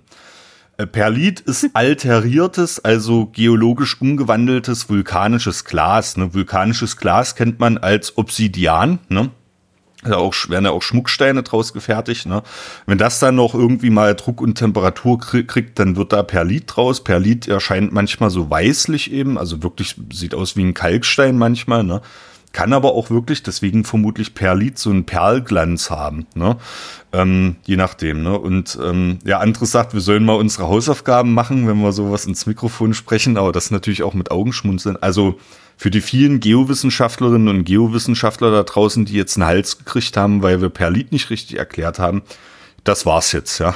Äh, 0.76 0.86
Perlit 0.86 1.40
ist 1.40 1.70
alteriertes, 1.74 2.84
also 2.84 3.26
geologisch 3.26 4.00
umgewandeltes 4.00 4.88
vulkanisches 4.88 5.64
Glas. 5.64 6.16
Ne? 6.16 6.34
Vulkanisches 6.34 6.96
Glas 6.96 7.34
kennt 7.36 7.60
man 7.60 7.78
als 7.78 8.16
Obsidian. 8.18 8.98
Ne? 9.08 9.30
Da 10.02 10.16
auch, 10.16 10.34
werden 10.48 10.66
ja 10.66 10.70
auch 10.70 10.82
Schmucksteine 10.82 11.42
draus 11.42 11.72
gefertigt. 11.72 12.26
Ne? 12.26 12.42
Wenn 12.86 12.98
das 12.98 13.20
dann 13.20 13.36
noch 13.36 13.54
irgendwie 13.54 13.90
mal 13.90 14.14
Druck 14.14 14.40
und 14.40 14.56
Temperatur 14.56 15.18
kriegt, 15.18 15.78
dann 15.78 15.96
wird 15.96 16.12
da 16.12 16.22
Perlit 16.22 16.64
draus. 16.66 17.02
Perlit 17.02 17.48
erscheint 17.48 17.92
manchmal 17.92 18.30
so 18.30 18.50
weißlich 18.50 19.12
eben, 19.12 19.38
also 19.38 19.62
wirklich 19.62 19.96
sieht 20.12 20.34
aus 20.34 20.56
wie 20.56 20.64
ein 20.64 20.74
Kalkstein 20.74 21.38
manchmal. 21.38 21.84
Ne? 21.84 22.02
Kann 22.54 22.72
aber 22.72 22.94
auch 22.94 23.10
wirklich, 23.10 23.42
deswegen 23.42 23.84
vermutlich 23.84 24.34
Perlit, 24.34 24.78
so 24.78 24.88
einen 24.88 25.04
Perlglanz 25.04 25.90
haben, 25.90 26.26
ne? 26.34 26.56
Ähm, 27.12 27.56
je 27.66 27.76
nachdem, 27.76 28.22
ne? 28.22 28.38
Und 28.38 28.78
ähm, 28.82 29.18
ja, 29.24 29.40
anderes 29.40 29.72
sagt, 29.72 29.92
wir 29.92 30.00
sollen 30.00 30.24
mal 30.24 30.36
unsere 30.36 30.68
Hausaufgaben 30.68 31.34
machen, 31.34 31.66
wenn 31.66 31.82
wir 31.82 31.92
sowas 31.92 32.24
ins 32.24 32.46
Mikrofon 32.46 32.94
sprechen, 32.94 33.36
aber 33.36 33.50
das 33.50 33.72
natürlich 33.72 34.04
auch 34.04 34.14
mit 34.14 34.30
Augenschmunzeln. 34.30 34.96
Also 35.02 35.38
für 35.76 35.90
die 35.90 36.00
vielen 36.00 36.38
Geowissenschaftlerinnen 36.38 37.48
und 37.48 37.64
Geowissenschaftler 37.64 38.52
da 38.52 38.62
draußen, 38.62 39.04
die 39.04 39.14
jetzt 39.14 39.36
einen 39.36 39.46
Hals 39.46 39.78
gekriegt 39.78 40.16
haben, 40.16 40.42
weil 40.42 40.62
wir 40.62 40.68
Perlit 40.68 41.10
nicht 41.10 41.30
richtig 41.30 41.58
erklärt 41.58 41.98
haben, 41.98 42.22
das 42.84 43.04
war's 43.04 43.32
jetzt, 43.32 43.58
ja 43.58 43.74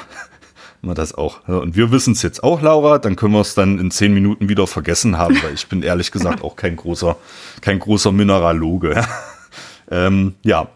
wir 0.89 0.95
das 0.95 1.15
auch. 1.15 1.47
Und 1.49 1.77
wir 1.77 1.91
wissen 1.93 2.13
es 2.13 2.23
jetzt 2.23 2.43
auch, 2.43 2.61
Laura, 2.63 2.99
dann 2.99 3.17
können 3.17 3.35
wir 3.35 3.41
es 3.41 3.55
dann 3.55 3.79
in 3.79 3.91
zehn 3.91 4.13
Minuten 4.13 4.49
wieder 4.49 4.67
vergessen 4.67 5.19
haben, 5.19 5.41
weil 5.43 5.55
ich 5.55 5.69
bin 5.69 5.83
ehrlich 5.83 6.11
gesagt 6.11 6.43
auch 6.43 6.57
kein 6.57 6.77
großer, 6.77 7.17
kein 7.61 7.79
großer 7.79 8.13
Mineraloge. 8.13 9.05
ähm, 9.91 10.35
ja, 10.43 10.69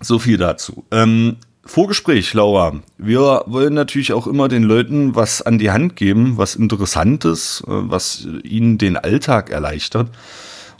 so 0.00 0.18
viel 0.18 0.38
dazu. 0.38 0.84
Ähm, 0.90 1.36
Vorgespräch, 1.64 2.32
Laura. 2.34 2.80
Wir 2.98 3.44
wollen 3.46 3.74
natürlich 3.74 4.12
auch 4.12 4.26
immer 4.26 4.48
den 4.48 4.62
Leuten 4.62 5.14
was 5.14 5.42
an 5.42 5.58
die 5.58 5.70
Hand 5.70 5.94
geben, 5.94 6.36
was 6.36 6.56
Interessantes, 6.56 7.62
äh, 7.66 7.70
was 7.70 8.26
ihnen 8.42 8.78
den 8.78 8.96
Alltag 8.96 9.50
erleichtert. 9.50 10.08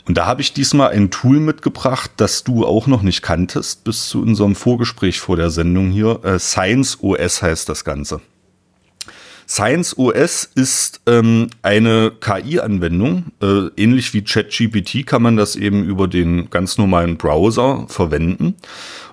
Und 0.07 0.17
da 0.17 0.25
habe 0.25 0.41
ich 0.41 0.53
diesmal 0.53 0.89
ein 0.89 1.11
Tool 1.11 1.39
mitgebracht, 1.39 2.11
das 2.17 2.43
du 2.43 2.65
auch 2.65 2.87
noch 2.87 3.03
nicht 3.03 3.21
kanntest, 3.21 3.83
bis 3.83 4.09
zu 4.09 4.21
unserem 4.21 4.55
Vorgespräch 4.55 5.19
vor 5.19 5.37
der 5.37 5.51
Sendung 5.51 5.91
hier. 5.91 6.19
Äh, 6.25 6.39
Science 6.39 6.97
OS 7.01 7.41
heißt 7.41 7.69
das 7.69 7.85
Ganze. 7.85 8.19
Science 9.51 9.97
OS 9.97 10.49
ist 10.55 11.01
ähm, 11.07 11.49
eine 11.61 12.13
KI-Anwendung. 12.21 13.33
Äh, 13.41 13.67
ähnlich 13.75 14.13
wie 14.13 14.21
ChatGPT 14.21 15.05
kann 15.05 15.21
man 15.21 15.35
das 15.35 15.57
eben 15.57 15.83
über 15.83 16.07
den 16.07 16.49
ganz 16.49 16.77
normalen 16.77 17.17
Browser 17.17 17.85
verwenden. 17.89 18.55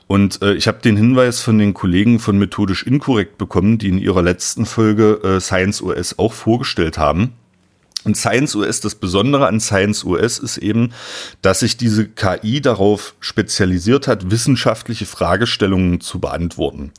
Und 0.07 0.41
äh, 0.41 0.55
ich 0.55 0.69
habe 0.69 0.79
den 0.79 0.97
Hinweis 0.97 1.41
von 1.41 1.59
den 1.59 1.75
Kollegen 1.75 2.21
von 2.21 2.39
Methodisch 2.39 2.85
Inkorrekt 2.85 3.37
bekommen, 3.37 3.79
die 3.79 3.89
in 3.89 3.99
ihrer 3.99 4.23
letzten 4.23 4.65
Folge 4.65 5.21
äh, 5.25 5.41
Science 5.41 5.83
OS 5.83 6.21
auch 6.21 6.33
vorgestellt 6.33 6.99
haben. 6.99 7.33
Und 8.05 8.17
Science 8.17 8.55
OS, 8.55 8.81
das 8.81 8.95
Besondere 8.95 9.49
an 9.49 9.59
Science 9.59 10.05
OS 10.05 10.39
ist 10.39 10.59
eben, 10.59 10.93
dass 11.43 11.61
sich 11.61 11.77
diese 11.77 12.07
KI 12.09 12.61
darauf 12.61 13.17
spezialisiert 13.19 14.07
hat, 14.07 14.31
wissenschaftliche 14.31 15.05
Fragestellungen 15.05 16.01
zu 16.01 16.21
beantworten. 16.21 16.93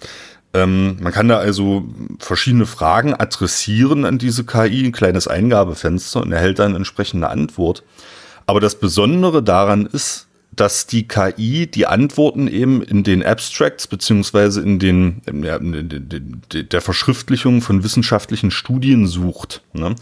Ähm, 0.53 0.97
man 0.99 1.13
kann 1.13 1.27
da 1.27 1.37
also 1.37 1.85
verschiedene 2.19 2.65
Fragen 2.65 3.13
adressieren 3.13 4.05
an 4.05 4.17
diese 4.17 4.45
KI, 4.45 4.85
ein 4.85 4.91
kleines 4.91 5.27
Eingabefenster 5.27 6.21
und 6.21 6.31
erhält 6.31 6.59
dann 6.59 6.75
entsprechende 6.75 7.29
Antwort. 7.29 7.83
Aber 8.47 8.59
das 8.59 8.79
Besondere 8.79 9.43
daran 9.43 9.85
ist, 9.85 10.27
dass 10.51 10.87
die 10.87 11.07
KI 11.07 11.67
die 11.67 11.85
Antworten 11.85 12.47
eben 12.47 12.81
in 12.81 13.03
den 13.03 13.23
Abstracts 13.23 13.87
beziehungsweise 13.87 14.61
in 14.61 14.79
den 14.79 15.21
in 15.25 16.41
der 16.51 16.81
Verschriftlichung 16.81 17.61
von 17.61 17.83
wissenschaftlichen 17.83 18.51
Studien 18.51 19.07
sucht. 19.07 19.61
Ne? 19.73 19.95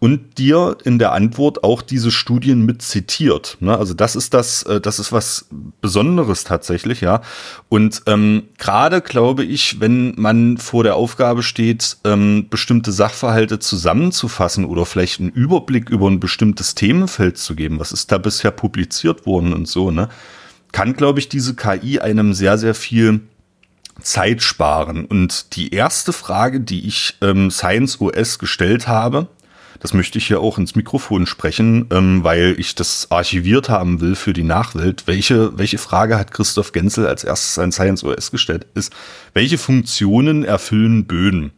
Und 0.00 0.38
dir 0.38 0.76
in 0.84 0.98
der 0.98 1.12
Antwort 1.12 1.64
auch 1.64 1.82
diese 1.82 2.10
Studien 2.10 2.64
mit 2.64 2.82
zitiert. 2.82 3.56
Ne? 3.60 3.76
Also 3.76 3.94
das 3.94 4.14
ist 4.14 4.32
das, 4.32 4.62
äh, 4.62 4.80
das 4.80 4.98
ist 4.98 5.10
was 5.10 5.46
Besonderes 5.80 6.44
tatsächlich, 6.44 7.00
ja. 7.00 7.20
Und 7.68 8.02
ähm, 8.06 8.44
gerade 8.58 9.00
glaube 9.00 9.44
ich, 9.44 9.80
wenn 9.80 10.14
man 10.16 10.58
vor 10.58 10.84
der 10.84 10.94
Aufgabe 10.94 11.42
steht, 11.42 11.96
ähm, 12.04 12.46
bestimmte 12.48 12.92
Sachverhalte 12.92 13.58
zusammenzufassen 13.58 14.64
oder 14.64 14.86
vielleicht 14.86 15.20
einen 15.20 15.30
Überblick 15.30 15.90
über 15.90 16.08
ein 16.08 16.20
bestimmtes 16.20 16.76
Themenfeld 16.76 17.36
zu 17.36 17.56
geben, 17.56 17.80
was 17.80 17.90
ist 17.90 18.12
da 18.12 18.18
bisher 18.18 18.52
publiziert 18.52 19.26
worden 19.26 19.52
und 19.52 19.66
so, 19.66 19.90
ne, 19.90 20.08
kann, 20.70 20.94
glaube 20.94 21.18
ich, 21.18 21.28
diese 21.28 21.54
KI 21.54 21.98
einem 21.98 22.34
sehr, 22.34 22.58
sehr 22.58 22.74
viel 22.74 23.20
Zeit 24.00 24.42
sparen. 24.42 25.06
Und 25.06 25.56
die 25.56 25.72
erste 25.72 26.12
Frage, 26.12 26.60
die 26.60 26.86
ich 26.86 27.16
ähm, 27.20 27.50
Science 27.50 28.00
OS 28.00 28.38
gestellt 28.38 28.86
habe, 28.86 29.28
das 29.80 29.94
möchte 29.94 30.18
ich 30.18 30.26
hier 30.26 30.40
auch 30.40 30.58
ins 30.58 30.74
Mikrofon 30.74 31.26
sprechen, 31.26 31.86
ähm, 31.90 32.24
weil 32.24 32.56
ich 32.58 32.74
das 32.74 33.10
archiviert 33.10 33.68
haben 33.68 34.00
will 34.00 34.16
für 34.16 34.32
die 34.32 34.42
Nachwelt. 34.42 35.06
Welche, 35.06 35.56
welche 35.56 35.78
Frage 35.78 36.18
hat 36.18 36.32
Christoph 36.32 36.72
Genzel 36.72 37.06
als 37.06 37.24
erstes 37.24 37.58
an 37.58 37.72
Science 37.72 38.02
OS 38.02 38.30
gestellt? 38.30 38.66
Ist, 38.74 38.92
welche 39.34 39.58
Funktionen 39.58 40.44
erfüllen 40.44 41.06
Böden? 41.06 41.52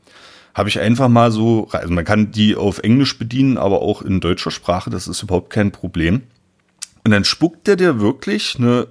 Habe 0.55 0.69
ich 0.69 0.81
einfach 0.81 1.09
mal 1.09 1.31
so, 1.31 1.69
also 1.71 1.93
man 1.93 2.05
kann 2.05 2.33
die 2.33 2.57
auf 2.57 2.81
Englisch 2.81 3.19
bedienen, 3.19 3.57
aber 3.57 3.83
auch 3.83 4.03
in 4.03 4.21
deutscher 4.21 4.51
Sprache, 4.51 4.91
das 4.91 5.09
ist 5.09 5.23
überhaupt 5.23 5.51
kein 5.51 5.71
Problem. 5.71 6.23
Und 7.05 7.13
dann 7.13 7.25
spuckt 7.25 7.67
er 7.69 7.77
dir 7.77 8.01
wirklich 8.01 8.57
eine 8.59 8.89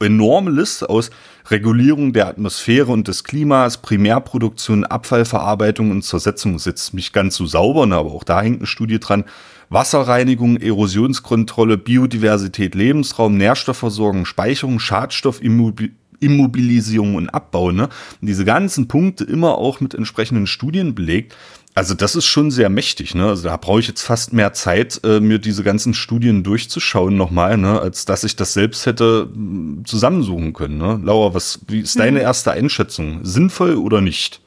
enorme 0.00 0.50
Liste 0.50 0.88
aus 0.88 1.10
Regulierung 1.48 2.12
der 2.12 2.26
Atmosphäre 2.28 2.92
und 2.92 3.08
des 3.08 3.24
Klimas, 3.24 3.78
Primärproduktion, 3.78 4.84
Abfallverarbeitung 4.84 5.90
und 5.90 6.02
Zersetzung. 6.02 6.58
Jetzt 6.58 6.92
nicht 6.94 7.12
ganz 7.12 7.34
so 7.36 7.46
sauber, 7.46 7.86
ne, 7.86 7.96
aber 7.96 8.12
auch 8.12 8.22
da 8.24 8.42
hängt 8.42 8.58
eine 8.58 8.66
Studie 8.66 8.98
dran. 8.98 9.24
Wasserreinigung, 9.68 10.56
Erosionskontrolle, 10.56 11.78
Biodiversität, 11.78 12.74
Lebensraum, 12.74 13.36
Nährstoffversorgung, 13.36 14.26
Speicherung, 14.26 14.80
Schadstoffimmobilisierung 14.80 17.14
und 17.14 17.28
Abbau. 17.28 17.70
Ne? 17.70 17.84
Und 17.84 18.26
diese 18.26 18.44
ganzen 18.44 18.88
Punkte 18.88 19.22
immer 19.22 19.58
auch 19.58 19.78
mit 19.78 19.94
entsprechenden 19.94 20.48
Studien 20.48 20.96
belegt. 20.96 21.36
Also 21.74 21.94
das 21.94 22.16
ist 22.16 22.26
schon 22.26 22.50
sehr 22.50 22.68
mächtig, 22.68 23.14
ne? 23.14 23.26
Also 23.26 23.48
da 23.48 23.56
brauche 23.56 23.78
ich 23.78 23.86
jetzt 23.86 24.02
fast 24.02 24.32
mehr 24.32 24.52
Zeit, 24.52 25.00
äh, 25.04 25.20
mir 25.20 25.38
diese 25.38 25.62
ganzen 25.62 25.94
Studien 25.94 26.42
durchzuschauen 26.42 27.16
nochmal, 27.16 27.56
ne, 27.56 27.80
als 27.80 28.04
dass 28.04 28.24
ich 28.24 28.34
das 28.34 28.54
selbst 28.54 28.86
hätte 28.86 29.28
mm, 29.32 29.84
zusammensuchen 29.84 30.52
können. 30.52 30.78
Ne? 30.78 31.00
Laura, 31.04 31.32
was, 31.32 31.60
wie 31.68 31.80
ist 31.80 31.98
deine 31.98 32.18
hm. 32.18 32.26
erste 32.26 32.50
Einschätzung? 32.50 33.20
Sinnvoll 33.22 33.76
oder 33.76 34.00
nicht? 34.00 34.40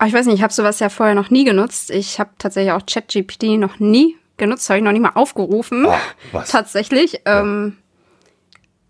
Oh, 0.00 0.06
ich 0.06 0.12
weiß 0.12 0.26
nicht, 0.26 0.36
ich 0.36 0.42
habe 0.42 0.52
sowas 0.52 0.78
ja 0.78 0.90
vorher 0.90 1.16
noch 1.16 1.30
nie 1.30 1.44
genutzt. 1.44 1.90
Ich 1.90 2.20
habe 2.20 2.30
tatsächlich 2.38 2.72
auch 2.72 2.86
ChatGPT 2.86 3.58
noch 3.58 3.80
nie 3.80 4.16
genutzt, 4.36 4.68
habe 4.68 4.78
ich 4.78 4.84
noch 4.84 4.92
nie 4.92 5.00
mal 5.00 5.12
aufgerufen. 5.14 5.86
Oh, 5.86 5.94
was? 6.32 6.50
Tatsächlich. 6.50 7.20
Ja. 7.26 7.40
Ähm, 7.40 7.76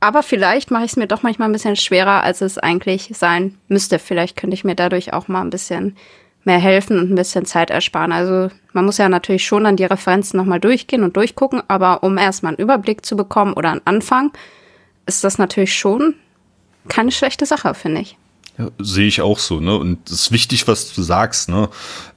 aber 0.00 0.22
vielleicht 0.22 0.70
mache 0.70 0.84
ich 0.84 0.92
es 0.92 0.96
mir 0.96 1.06
doch 1.06 1.22
manchmal 1.22 1.48
ein 1.48 1.52
bisschen 1.52 1.76
schwerer, 1.76 2.22
als 2.22 2.42
es 2.42 2.58
eigentlich 2.58 3.10
sein 3.14 3.56
müsste. 3.68 3.98
Vielleicht 3.98 4.36
könnte 4.36 4.52
ich 4.52 4.64
mir 4.64 4.74
dadurch 4.74 5.14
auch 5.14 5.28
mal 5.28 5.40
ein 5.40 5.48
bisschen 5.48 5.96
mehr 6.44 6.58
helfen 6.58 6.98
und 6.98 7.10
ein 7.10 7.14
bisschen 7.14 7.44
Zeit 7.44 7.70
ersparen. 7.70 8.12
Also 8.12 8.50
man 8.72 8.84
muss 8.84 8.98
ja 8.98 9.08
natürlich 9.08 9.44
schon 9.44 9.66
an 9.66 9.76
die 9.76 9.84
Referenzen 9.84 10.36
nochmal 10.36 10.60
durchgehen 10.60 11.02
und 11.02 11.16
durchgucken, 11.16 11.62
aber 11.68 12.02
um 12.02 12.18
erstmal 12.18 12.50
einen 12.50 12.62
Überblick 12.62 13.04
zu 13.04 13.16
bekommen 13.16 13.54
oder 13.54 13.70
einen 13.70 13.82
Anfang, 13.84 14.32
ist 15.06 15.24
das 15.24 15.38
natürlich 15.38 15.74
schon 15.74 16.14
keine 16.88 17.12
schlechte 17.12 17.46
Sache, 17.46 17.74
finde 17.74 18.02
ich. 18.02 18.16
Ja, 18.58 18.68
sehe 18.78 19.06
ich 19.06 19.20
auch 19.20 19.38
so, 19.38 19.58
ne? 19.58 19.76
Und 19.76 20.08
es 20.08 20.22
ist 20.22 20.32
wichtig, 20.32 20.68
was 20.68 20.92
du 20.92 21.02
sagst, 21.02 21.48
ne? 21.48 21.68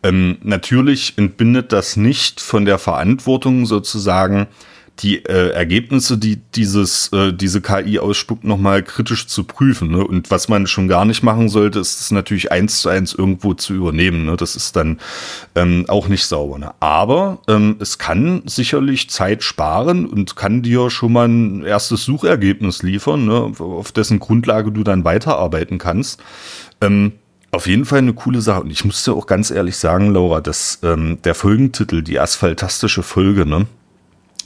Ähm, 0.03 0.37
natürlich 0.43 1.17
entbindet 1.17 1.71
das 1.71 1.97
nicht 1.97 2.41
von 2.41 2.65
der 2.65 2.77
Verantwortung 2.77 3.65
sozusagen, 3.65 4.47
die 4.99 5.23
äh, 5.25 5.49
Ergebnisse, 5.49 6.17
die 6.17 6.37
dieses, 6.55 7.11
äh, 7.13 7.31
diese 7.31 7.61
KI 7.61 7.99
ausspuckt, 7.99 8.43
nochmal 8.43 8.81
kritisch 8.83 9.27
zu 9.27 9.43
prüfen. 9.43 9.91
Ne? 9.91 10.05
Und 10.05 10.31
was 10.31 10.47
man 10.47 10.65
schon 10.67 10.87
gar 10.87 11.05
nicht 11.05 11.23
machen 11.23 11.49
sollte, 11.49 11.79
ist 11.79 11.99
es 11.99 12.11
natürlich 12.11 12.51
eins 12.51 12.81
zu 12.81 12.89
eins 12.89 13.13
irgendwo 13.13 13.53
zu 13.53 13.73
übernehmen. 13.73 14.25
Ne? 14.25 14.37
Das 14.37 14.55
ist 14.55 14.75
dann 14.75 14.99
ähm, 15.55 15.85
auch 15.87 16.07
nicht 16.07 16.25
sauber. 16.25 16.57
Ne? 16.57 16.71
Aber 16.79 17.39
ähm, 17.47 17.77
es 17.79 17.97
kann 17.97 18.41
sicherlich 18.45 19.09
Zeit 19.09 19.43
sparen 19.43 20.05
und 20.05 20.35
kann 20.35 20.63
dir 20.63 20.89
schon 20.89 21.13
mal 21.13 21.27
ein 21.27 21.63
erstes 21.63 22.05
Suchergebnis 22.05 22.81
liefern, 22.81 23.25
ne? 23.25 23.51
auf 23.59 23.91
dessen 23.91 24.19
Grundlage 24.19 24.71
du 24.71 24.83
dann 24.83 25.03
weiterarbeiten 25.03 25.77
kannst. 25.77 26.21
Ähm, 26.81 27.13
auf 27.51 27.67
jeden 27.67 27.85
Fall 27.85 27.99
eine 27.99 28.13
coole 28.13 28.41
Sache. 28.41 28.61
Und 28.61 28.71
ich 28.71 28.83
muss 28.83 29.03
dir 29.03 29.13
auch 29.13 29.25
ganz 29.25 29.51
ehrlich 29.51 29.77
sagen, 29.77 30.13
Laura, 30.13 30.41
dass 30.41 30.79
ähm, 30.83 31.19
der 31.23 31.33
Folgentitel, 31.33 32.01
die 32.01 32.19
asphaltastische 32.19 33.03
Folge, 33.03 33.45
ne, 33.45 33.67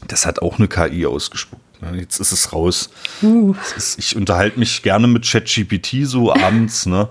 das 0.07 0.25
hat 0.25 0.41
auch 0.41 0.57
eine 0.57 0.67
KI 0.67 1.05
ausgespuckt. 1.05 1.61
Jetzt 1.95 2.19
ist 2.19 2.31
es 2.31 2.53
raus. 2.53 2.89
Uh. 3.23 3.55
Ist, 3.75 3.97
ich 3.97 4.15
unterhalte 4.15 4.59
mich 4.59 4.83
gerne 4.83 5.07
mit 5.07 5.25
ChatGPT 5.25 6.05
so 6.05 6.33
abends, 6.33 6.85
ne? 6.85 7.09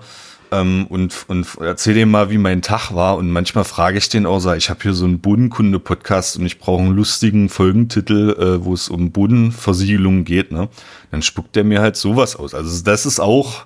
Ähm, 0.53 0.85
und, 0.89 1.25
und 1.27 1.47
erzähle 1.59 1.99
dem 1.99 2.11
mal, 2.11 2.29
wie 2.29 2.37
mein 2.37 2.61
Tag 2.61 2.93
war. 2.93 3.17
Und 3.17 3.31
manchmal 3.31 3.63
frage 3.63 3.97
ich 3.97 4.09
den 4.09 4.25
auch, 4.25 4.39
sag, 4.39 4.57
ich 4.57 4.69
habe 4.69 4.81
hier 4.81 4.93
so 4.93 5.05
einen 5.05 5.19
Bodenkunde-Podcast 5.19 6.37
und 6.37 6.45
ich 6.45 6.59
brauche 6.59 6.81
einen 6.83 6.95
lustigen 6.95 7.47
Folgentitel, 7.47 8.35
äh, 8.37 8.63
wo 8.63 8.73
es 8.73 8.89
um 8.89 9.11
Bodenversiegelung 9.11 10.25
geht. 10.25 10.51
Ne? 10.51 10.67
Dann 11.09 11.21
spuckt 11.21 11.55
der 11.55 11.63
mir 11.63 11.81
halt 11.81 11.95
sowas 11.95 12.35
aus. 12.35 12.53
Also 12.53 12.83
das 12.83 13.05
ist 13.05 13.21
auch 13.21 13.65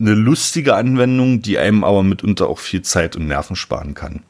eine 0.00 0.14
lustige 0.14 0.74
Anwendung, 0.74 1.42
die 1.42 1.58
einem 1.58 1.84
aber 1.84 2.02
mitunter 2.02 2.48
auch 2.48 2.58
viel 2.58 2.82
Zeit 2.82 3.16
und 3.16 3.26
Nerven 3.26 3.56
sparen 3.56 3.94
kann. 3.94 4.22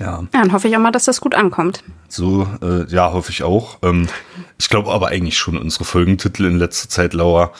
Ja. 0.00 0.20
ja, 0.22 0.26
dann 0.32 0.52
hoffe 0.52 0.66
ich 0.66 0.76
auch 0.76 0.80
mal, 0.80 0.90
dass 0.90 1.04
das 1.04 1.20
gut 1.20 1.34
ankommt. 1.34 1.84
So, 2.08 2.48
äh, 2.62 2.86
ja, 2.90 3.12
hoffe 3.12 3.30
ich 3.30 3.42
auch. 3.42 3.78
Ähm, 3.82 4.08
ich 4.58 4.70
glaube 4.70 4.90
aber 4.90 5.08
eigentlich 5.08 5.36
schon 5.36 5.58
unsere 5.58 5.84
Folgentitel 5.84 6.46
in 6.46 6.58
letzter 6.58 6.88
Zeit, 6.88 7.12
Laura, 7.12 7.52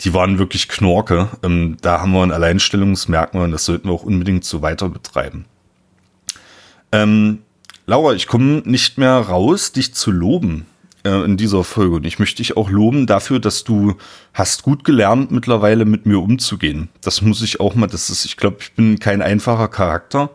die 0.00 0.14
waren 0.14 0.38
wirklich 0.38 0.68
Knorke. 0.68 1.28
Ähm, 1.42 1.76
da 1.82 2.00
haben 2.00 2.12
wir 2.12 2.22
ein 2.22 2.30
Alleinstellungsmerkmal 2.30 3.44
und 3.44 3.50
das 3.50 3.64
sollten 3.64 3.88
wir 3.88 3.92
auch 3.92 4.04
unbedingt 4.04 4.44
so 4.44 4.62
weiter 4.62 4.88
betreiben. 4.88 5.46
Ähm, 6.92 7.40
Laura, 7.86 8.14
ich 8.14 8.28
komme 8.28 8.62
nicht 8.64 8.96
mehr 8.96 9.16
raus, 9.16 9.72
dich 9.72 9.92
zu 9.92 10.12
loben 10.12 10.66
äh, 11.04 11.24
in 11.24 11.36
dieser 11.36 11.64
Folge. 11.64 11.96
Und 11.96 12.06
ich 12.06 12.20
möchte 12.20 12.36
dich 12.36 12.56
auch 12.56 12.70
loben 12.70 13.08
dafür, 13.08 13.40
dass 13.40 13.64
du 13.64 13.96
hast 14.32 14.62
gut 14.62 14.84
gelernt, 14.84 15.32
mittlerweile 15.32 15.84
mit 15.84 16.06
mir 16.06 16.20
umzugehen. 16.20 16.88
Das 17.00 17.20
muss 17.20 17.42
ich 17.42 17.58
auch 17.58 17.74
mal, 17.74 17.88
das 17.88 18.10
ist, 18.10 18.24
ich 18.24 18.36
glaube, 18.36 18.58
ich 18.60 18.74
bin 18.74 19.00
kein 19.00 19.22
einfacher 19.22 19.66
Charakter 19.66 20.30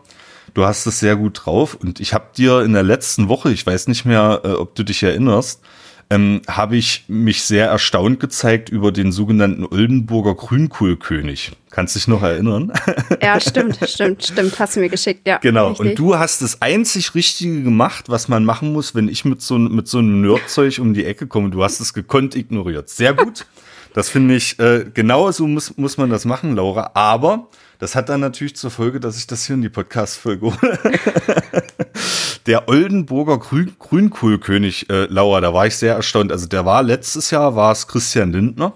du 0.55 0.65
hast 0.65 0.88
es 0.88 1.00
sehr 1.00 1.15
gut 1.15 1.41
drauf. 1.45 1.75
Und 1.75 2.00
ich 2.00 2.15
habe 2.15 2.29
dir 2.35 2.62
in 2.62 2.74
der 2.74 2.83
letzten 2.83 3.29
Woche, 3.29 3.51
ich 3.51 3.65
weiß 3.65 3.88
nicht 3.88 4.05
mehr, 4.05 4.41
äh, 4.43 4.47
ob 4.53 4.74
du 4.74 4.83
dich 4.83 5.03
erinnerst, 5.03 5.62
ähm, 6.09 6.41
habe 6.47 6.77
ich 6.77 7.05
mich 7.07 7.43
sehr 7.43 7.67
erstaunt 7.67 8.19
gezeigt 8.19 8.69
über 8.69 8.91
den 8.91 9.12
sogenannten 9.12 9.65
Oldenburger 9.65 10.35
Grünkohlkönig. 10.35 11.53
Kannst 11.71 11.95
dich 11.95 12.07
noch 12.07 12.24
erinnern? 12.24 12.71
Ja, 13.21 13.39
stimmt, 13.39 13.79
stimmt, 13.88 14.24
stimmt. 14.24 14.59
Hast 14.59 14.75
du 14.75 14.81
mir 14.81 14.89
geschickt, 14.89 15.27
ja. 15.27 15.38
Genau. 15.38 15.69
Richtig. 15.69 15.89
Und 15.89 16.00
du 16.00 16.17
hast 16.17 16.41
das 16.41 16.62
einzig 16.62 17.15
Richtige 17.15 17.63
gemacht, 17.63 18.05
was 18.07 18.27
man 18.27 18.45
machen 18.45 18.71
muss, 18.71 18.93
wenn 18.93 19.07
ich 19.07 19.25
mit 19.25 19.41
so, 19.41 19.57
mit 19.57 19.88
so 19.88 19.97
einem 19.97 20.21
Nerdzeug 20.21 20.77
um 20.79 20.93
die 20.93 21.05
Ecke 21.05 21.27
komme. 21.27 21.50
Du 21.50 21.63
hast 21.63 21.79
es 21.79 21.93
gekonnt 21.93 22.35
ignoriert. 22.35 22.89
Sehr 22.89 23.13
gut. 23.13 23.47
Das 23.93 24.09
finde 24.09 24.35
ich, 24.35 24.59
äh, 24.59 24.85
genau 24.93 25.31
so 25.31 25.47
muss, 25.47 25.75
muss 25.77 25.97
man 25.97 26.09
das 26.09 26.25
machen, 26.25 26.55
Laura. 26.55 26.91
Aber 26.93 27.47
das 27.79 27.96
hat 27.96 28.10
dann 28.10 28.20
natürlich 28.20 28.55
zur 28.55 28.72
Folge, 28.72 29.00
dass 29.00 29.17
ich 29.17 29.27
das 29.27 29.46
hier 29.46 29.55
in 29.55 29.62
die 29.62 29.70
Podcast-Folge 29.70 30.46
hole. 30.46 30.79
der 32.46 32.70
Oldenburger 32.70 33.38
Grün 33.39 33.75
Grünkohlkönig, 33.79 34.89
äh, 34.89 35.05
Laura, 35.05 35.41
da 35.41 35.53
war 35.53 35.67
ich 35.67 35.75
sehr 35.75 35.96
erstaunt. 35.96 36.32
Also 36.32 36.48
der 36.48 36.65
war 36.65 36.84
letztes 36.84 37.32
Jahr, 37.32 37.55
war 37.55 37.72
es 37.72 37.88
Christian 37.88 38.32
Lindner 38.32 38.74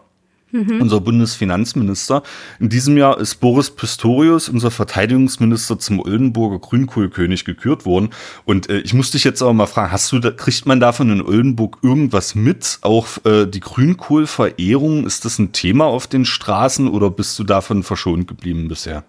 mhm. 0.51 0.82
unser 0.82 1.01
Bundesfinanzminister. 1.01 2.24
In 2.60 2.70
diesem 2.70 2.98
Jahr 2.98 3.20
ist 3.20 3.36
Boris 3.36 3.70
Pistorius, 3.70 4.50
unser 4.50 4.72
Verteidigungsminister, 4.72 5.79
zum 5.79 6.00
Oldenburger 6.00 6.60
Grünkohlkönig 6.60 7.46
gekürt 7.46 7.86
worden. 7.86 8.10
Und 8.46 8.70
äh, 8.70 8.79
ich 8.79 8.94
muss 8.94 9.12
dich 9.12 9.24
jetzt 9.24 9.41
aber 9.41 9.53
mal 9.53 9.68
fragen, 9.68 9.91
hast 9.91 10.12
du 10.12 10.20
da, 10.20 10.32
kriegt 10.32 10.65
man 10.65 10.79
davon 10.79 11.12
in 11.12 11.22
Oldenburg 11.22 11.77
irgendwas 11.82 12.36
mit? 12.36 12.79
Auch 12.82 13.08
äh, 13.25 13.46
die 13.46 13.60
Grünkohlverehrung, 13.60 15.06
ist 15.06 15.25
das 15.25 15.39
ein 15.39 15.51
Thema 15.51 15.86
auf 15.86 16.08
den 16.08 16.25
Straßen 16.25 16.88
oder 16.88 17.10
bist 17.10 17.38
du 17.39 17.44
davon 17.44 17.84
verschont 17.84 18.27
geblieben 18.27 18.68
bisher? 18.68 19.03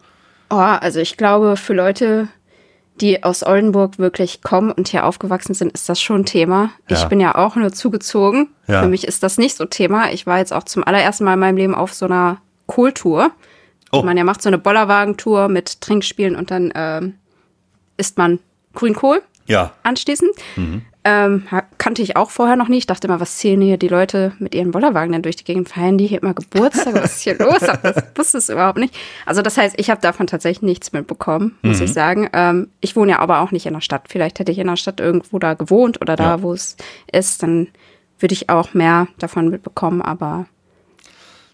Oh, 0.50 0.56
also 0.56 0.98
ich 0.98 1.16
glaube, 1.16 1.56
für 1.56 1.74
Leute, 1.74 2.28
die 3.00 3.22
aus 3.22 3.42
Oldenburg 3.42 3.98
wirklich 3.98 4.42
kommen 4.42 4.70
und 4.70 4.88
hier 4.88 5.06
aufgewachsen 5.06 5.54
sind, 5.54 5.72
ist 5.72 5.88
das 5.88 6.00
schon 6.00 6.24
Thema. 6.24 6.70
Ja. 6.88 6.98
Ich 6.98 7.04
bin 7.06 7.20
ja 7.20 7.34
auch 7.34 7.56
nur 7.56 7.72
zugezogen. 7.72 8.48
Ja. 8.66 8.82
Für 8.82 8.88
mich 8.88 9.06
ist 9.06 9.22
das 9.22 9.38
nicht 9.38 9.56
so 9.56 9.64
Thema. 9.64 10.12
Ich 10.12 10.26
war 10.26 10.38
jetzt 10.38 10.52
auch 10.52 10.64
zum 10.64 10.84
allerersten 10.84 11.24
Mal 11.24 11.34
in 11.34 11.40
meinem 11.40 11.56
Leben 11.56 11.74
auf 11.74 11.94
so 11.94 12.06
einer 12.06 12.38
Kohltour. 12.66 13.30
Oh. 13.92 14.02
Man 14.02 14.16
ja 14.16 14.24
macht 14.24 14.42
so 14.42 14.48
eine 14.48 14.58
Bollerwagentour 14.58 15.48
mit 15.48 15.80
Trinkspielen 15.80 16.36
und 16.36 16.50
dann 16.50 16.72
ähm, 16.74 17.14
isst 17.96 18.18
man 18.18 18.38
Grünkohl. 18.74 19.22
Ja. 19.46 19.72
Anschließend. 19.82 20.32
Mhm. 20.56 20.82
Ähm, 21.02 21.46
kannte 21.78 22.02
ich 22.02 22.16
auch 22.16 22.30
vorher 22.30 22.56
noch 22.56 22.68
nicht. 22.68 22.80
Ich 22.80 22.86
dachte 22.86 23.06
immer, 23.06 23.20
was 23.20 23.38
zählen 23.38 23.60
hier 23.60 23.78
die 23.78 23.88
Leute 23.88 24.32
mit 24.38 24.54
ihren 24.54 24.70
Bollerwagen 24.70 25.12
denn 25.12 25.22
durch 25.22 25.36
die 25.36 25.44
Gegend? 25.44 25.68
Feiern 25.68 25.96
die 25.96 26.06
hier 26.06 26.22
immer 26.22 26.34
Geburtstag? 26.34 26.94
Was 26.94 27.16
ist 27.16 27.22
hier 27.22 27.38
los? 27.38 27.62
Aber 27.62 27.92
das 27.92 28.04
wusste 28.14 28.38
es 28.38 28.48
überhaupt 28.50 28.78
nicht. 28.78 28.94
Also 29.24 29.40
das 29.40 29.56
heißt, 29.56 29.76
ich 29.78 29.88
habe 29.88 30.00
davon 30.00 30.26
tatsächlich 30.26 30.62
nichts 30.62 30.92
mitbekommen, 30.92 31.56
muss 31.62 31.78
mhm. 31.78 31.84
ich 31.84 31.92
sagen. 31.92 32.28
Ähm, 32.34 32.68
ich 32.80 32.96
wohne 32.96 33.12
ja 33.12 33.18
aber 33.20 33.40
auch 33.40 33.50
nicht 33.50 33.64
in 33.64 33.72
der 33.72 33.80
Stadt. 33.80 34.08
Vielleicht 34.08 34.38
hätte 34.38 34.52
ich 34.52 34.58
in 34.58 34.66
der 34.66 34.76
Stadt 34.76 35.00
irgendwo 35.00 35.38
da 35.38 35.54
gewohnt 35.54 36.00
oder 36.02 36.16
da, 36.16 36.36
ja. 36.36 36.42
wo 36.42 36.52
es 36.52 36.76
ist, 37.10 37.42
dann 37.42 37.68
würde 38.18 38.34
ich 38.34 38.50
auch 38.50 38.74
mehr 38.74 39.08
davon 39.18 39.48
mitbekommen, 39.48 40.02
aber 40.02 40.46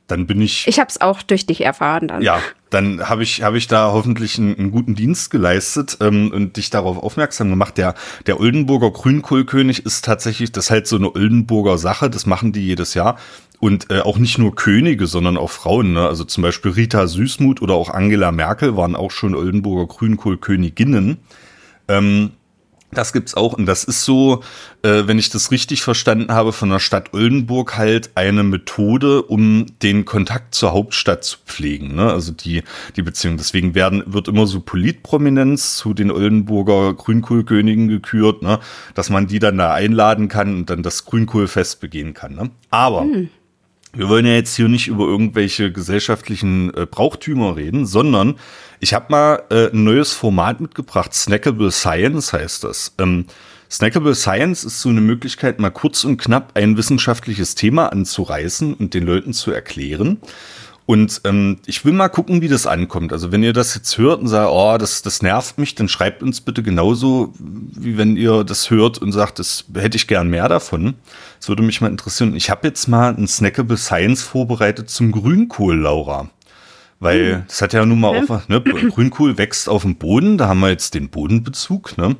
dann 0.07 0.27
bin 0.27 0.41
ich. 0.41 0.67
Ich 0.67 0.79
habe 0.79 0.89
es 0.89 1.01
auch 1.01 1.23
durch 1.23 1.47
dich 1.47 1.65
erfahren 1.65 2.09
dann. 2.09 2.23
Ja, 2.23 2.41
dann 2.71 3.09
habe 3.09 3.23
ich 3.23 3.43
habe 3.43 3.59
ich 3.59 3.67
da 3.69 3.93
hoffentlich 3.93 4.39
einen, 4.39 4.57
einen 4.57 4.71
guten 4.71 4.95
Dienst 4.95 5.31
geleistet 5.31 5.99
ähm, 6.01 6.31
und 6.33 6.57
dich 6.57 6.71
darauf 6.71 6.99
aufmerksam 6.99 7.51
gemacht. 7.51 7.79
Der 7.79 7.95
der 8.27 8.41
Oldenburger 8.41 8.91
Grünkohlkönig 8.91 9.85
ist 9.85 10.05
tatsächlich 10.05 10.53
das 10.53 10.67
ist 10.67 10.71
halt 10.71 10.87
so 10.87 10.97
eine 10.97 11.15
Oldenburger 11.15 11.79
Sache. 11.79 12.11
Das 12.11 12.27
machen 12.27 12.53
die 12.53 12.65
jedes 12.67 12.95
Jahr 12.95 13.17
und 13.59 13.91
äh, 13.91 14.01
auch 14.01 14.19
nicht 14.19 14.39
nur 14.39 14.55
Könige, 14.55 15.07
sondern 15.07 15.37
auch 15.37 15.51
Frauen. 15.51 15.95
Ne? 15.95 16.07
Also 16.07 16.25
zum 16.25 16.43
Beispiel 16.43 16.73
Rita 16.73 17.07
Süßmuth 17.07 17.63
oder 17.63 17.75
auch 17.75 17.91
Angela 17.91 18.33
Merkel 18.33 18.77
waren 18.77 18.97
auch 18.97 19.11
schon 19.11 19.35
Oldenburger 19.35 19.87
Grünkohlköniginnen. 19.87 21.19
Ähm, 21.89 22.33
das 22.97 23.13
gibt's 23.13 23.35
auch 23.35 23.53
und 23.53 23.67
das 23.67 23.85
ist 23.85 24.05
so, 24.05 24.43
äh, 24.83 25.03
wenn 25.07 25.19
ich 25.19 25.31
das 25.31 25.51
richtig 25.51 25.83
verstanden 25.83 26.33
habe, 26.33 26.53
von 26.53 26.71
der 26.71 26.79
Stadt 26.79 27.13
Oldenburg 27.15 27.77
halt 27.77 28.11
eine 28.15 28.43
Methode, 28.43 29.23
um 29.23 29.67
den 29.83 30.05
Kontakt 30.05 30.55
zur 30.55 30.73
Hauptstadt 30.73 31.25
zu 31.25 31.39
pflegen. 31.45 31.95
Ne? 31.95 32.11
Also 32.11 32.33
die 32.33 32.63
die 32.97 33.03
Beziehung. 33.03 33.37
Deswegen 33.37 33.75
werden 33.75 34.03
wird 34.07 34.29
immer 34.29 34.47
so 34.47 34.61
Politprominenz 34.61 35.77
zu 35.77 35.95
den 35.95 36.11
Oldenburger 36.11 36.95
Grünkohlkönigen 36.95 37.89
gekürt, 37.89 38.43
ne? 38.43 38.61
dass 38.95 39.11
man 39.11 39.27
die 39.27 39.39
dann 39.39 39.59
da 39.59 39.75
einladen 39.75 40.29
kann 40.29 40.55
und 40.57 40.71
dann 40.71 40.83
das 40.83 41.05
Grünkohlfest 41.05 41.81
begehen 41.81 42.15
kann. 42.15 42.35
Ne? 42.35 42.51
Aber 42.71 43.03
hm. 43.03 43.29
Wir 43.93 44.09
wollen 44.09 44.27
ja 44.27 44.35
jetzt 44.35 44.57
hier 44.57 44.69
nicht 44.69 44.89
über 44.89 45.05
irgendwelche 45.05 45.73
gesellschaftlichen 45.73 46.73
äh, 46.75 46.87
Brauchtümer 46.87 47.57
reden, 47.57 47.87
sondern 47.87 48.37
ich 48.81 48.93
habe 48.93 49.07
mal 49.09 49.43
äh, 49.51 49.71
ein 49.71 49.85
neues 49.85 50.13
Format 50.13 50.61
mitgebracht. 50.61 51.15
Snackable 51.15 51.71
Science 51.71 52.33
heißt 52.33 52.65
das. 52.65 52.95
Ähm, 52.99 53.27
Snackable 53.71 54.15
Science 54.15 54.65
ist 54.65 54.81
so 54.81 54.91
eine 54.91 55.01
Möglichkeit, 55.01 55.59
mal 55.59 55.71
kurz 55.71 56.05
und 56.05 56.19
knapp 56.19 56.53
ein 56.55 56.77
wissenschaftliches 56.77 57.55
Thema 57.55 57.89
anzureißen 57.93 58.75
und 58.75 58.95
den 58.95 59.05
Leuten 59.05 59.33
zu 59.33 59.51
erklären. 59.51 60.19
Und 60.87 61.23
ähm, 61.25 61.59
ich 61.67 61.85
will 61.85 61.93
mal 61.93 62.09
gucken, 62.09 62.41
wie 62.41 62.49
das 62.49 62.67
ankommt. 62.67 63.13
Also 63.13 63.33
wenn 63.33 63.43
ihr 63.43 63.53
das 63.53 63.75
jetzt 63.75 63.99
hört 63.99 64.21
und 64.21 64.29
sagt, 64.29 64.51
oh, 64.53 64.79
das, 64.79 65.03
das 65.03 65.21
nervt 65.21 65.59
mich, 65.59 65.75
dann 65.75 65.89
schreibt 65.89 66.23
uns 66.23 66.41
bitte 66.41 66.63
genauso, 66.63 67.35
wie 67.39 67.99
wenn 67.99 68.17
ihr 68.17 68.45
das 68.45 68.71
hört 68.71 68.99
und 68.99 69.11
sagt, 69.11 69.41
das 69.41 69.65
hätte 69.75 69.97
ich 69.97 70.07
gern 70.07 70.29
mehr 70.31 70.49
davon. 70.49 70.95
Das 71.41 71.49
würde 71.49 71.65
mich 71.65 71.81
mal 71.81 71.91
interessieren. 71.91 72.37
Ich 72.37 72.51
habe 72.51 72.69
jetzt 72.69 72.87
mal 72.87 73.13
ein 73.17 73.27
Snackable 73.27 73.77
Science 73.77 74.23
vorbereitet 74.23 74.89
zum 74.89 75.11
Grünkohl, 75.11 75.77
Laura. 75.77 76.31
Weil 76.99 77.35
hm. 77.35 77.45
das 77.47 77.61
hat 77.61 77.75
ja 77.75 77.85
nun 77.85 78.01
mal 78.01 78.17
auch, 78.17 78.49
ne, 78.49 78.61
Grünkohl 78.63 79.37
wächst 79.37 79.69
auf 79.69 79.83
dem 79.83 79.97
Boden, 79.97 80.39
da 80.39 80.49
haben 80.49 80.61
wir 80.61 80.71
jetzt 80.71 80.95
den 80.95 81.11
Bodenbezug, 81.11 81.99
ne? 81.99 82.17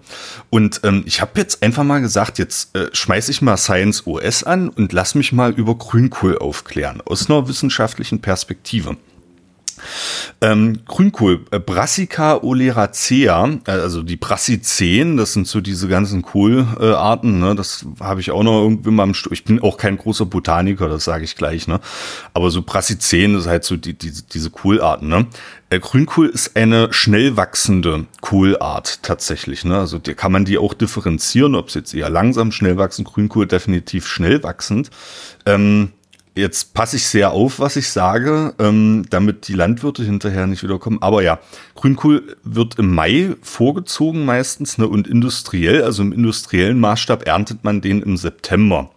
Und 0.51 0.81
ähm, 0.85 1.03
ich 1.07 1.23
habe 1.23 1.33
jetzt 1.37 1.63
einfach 1.63 1.83
mal 1.83 2.01
gesagt, 2.01 2.39
jetzt 2.39 2.77
äh, 2.77 2.91
schmeiß 2.93 3.31
ich 3.31 3.41
mal 3.41 3.57
Science 3.57 4.07
OS 4.07 4.45
an 4.45 4.69
und 4.69 4.93
lass 4.93 5.15
mich 5.15 5.33
mal 5.33 5.53
über 5.53 5.77
Grünkohl 5.77 6.39
aufklären, 6.39 7.01
aus 7.01 7.31
einer 7.31 7.49
wissenschaftlichen 7.49 8.21
Perspektive. 8.21 8.97
Ähm, 10.41 10.81
Grünkohl, 10.87 11.45
äh, 11.51 11.59
Brassica 11.59 12.43
oleracea, 12.43 13.59
äh, 13.67 13.71
also 13.71 14.03
die 14.03 14.17
Brassiceen, 14.17 15.17
das 15.17 15.33
sind 15.33 15.47
so 15.47 15.61
diese 15.61 15.89
ganzen 15.89 16.23
Kohlarten, 16.23 17.41
ne? 17.41 17.55
das 17.55 17.87
habe 18.01 18.21
ich 18.21 18.31
auch 18.31 18.43
noch 18.43 18.63
irgendwie 18.63 18.91
mal 18.91 19.05
im 19.05 19.15
Stu 19.15 19.31
Ich 19.33 19.45
bin 19.45 19.61
auch 19.63 19.77
kein 19.77 19.97
großer 19.97 20.27
Botaniker, 20.27 20.89
das 20.89 21.05
sage 21.05 21.25
ich 21.25 21.37
gleich, 21.37 21.69
ne? 21.69 21.81
aber 22.35 22.51
so 22.51 22.63
Brassiceen, 22.63 23.35
das 23.35 23.45
ist 23.45 23.49
halt 23.49 23.65
so 23.65 23.77
die, 23.77 23.95
die, 23.95 24.13
diese 24.33 24.51
Kohlarten. 24.51 25.09
Ne? 25.09 25.27
Äh, 25.69 25.81
Grünkohl 25.81 26.29
ist 26.29 26.57
eine 26.57 26.93
schnell 26.93 27.37
wachsende 27.37 28.07
Kohlart 28.21 29.03
tatsächlich. 29.03 29.65
Ne? 29.65 29.77
Also 29.77 29.99
da 29.99 30.15
kann 30.15 30.31
man 30.31 30.45
die 30.45 30.59
auch 30.59 30.75
differenzieren, 30.75 31.55
ob 31.57 31.69
es 31.69 31.75
jetzt 31.75 31.93
eher 31.95 32.09
langsam 32.09 32.53
schnell 32.53 32.77
wachsend, 32.77 33.09
Grünkohl 33.09 33.47
definitiv 33.47 34.07
schnell 34.07 34.43
wachsend. 34.43 34.91
Ähm, 35.45 35.93
Jetzt 36.37 36.75
passe 36.75 36.97
ich 36.97 37.07
sehr 37.07 37.31
auf, 37.31 37.61
was 37.61 37.77
ich 37.77 37.89
sage, 37.89 38.53
ähm, 38.59 39.07
damit 39.09 39.49
die 39.49 39.55
Landwirte 39.55 40.05
hinterher 40.05 40.47
nicht 40.47 40.63
wiederkommen. 40.63 40.99
Aber 41.01 41.23
ja, 41.23 41.39
Grünkohl 41.75 42.37
wird 42.45 42.79
im 42.79 42.95
Mai 42.95 43.35
vorgezogen 43.41 44.27
meistens 44.27 44.77
ne, 44.77 44.87
und 44.87 45.09
industriell, 45.09 45.83
also 45.83 46.03
im 46.03 46.13
industriellen 46.13 46.79
Maßstab 46.79 47.27
erntet 47.27 47.65
man 47.65 47.81
den 47.81 48.03
im 48.03 48.19
September. 48.19 48.91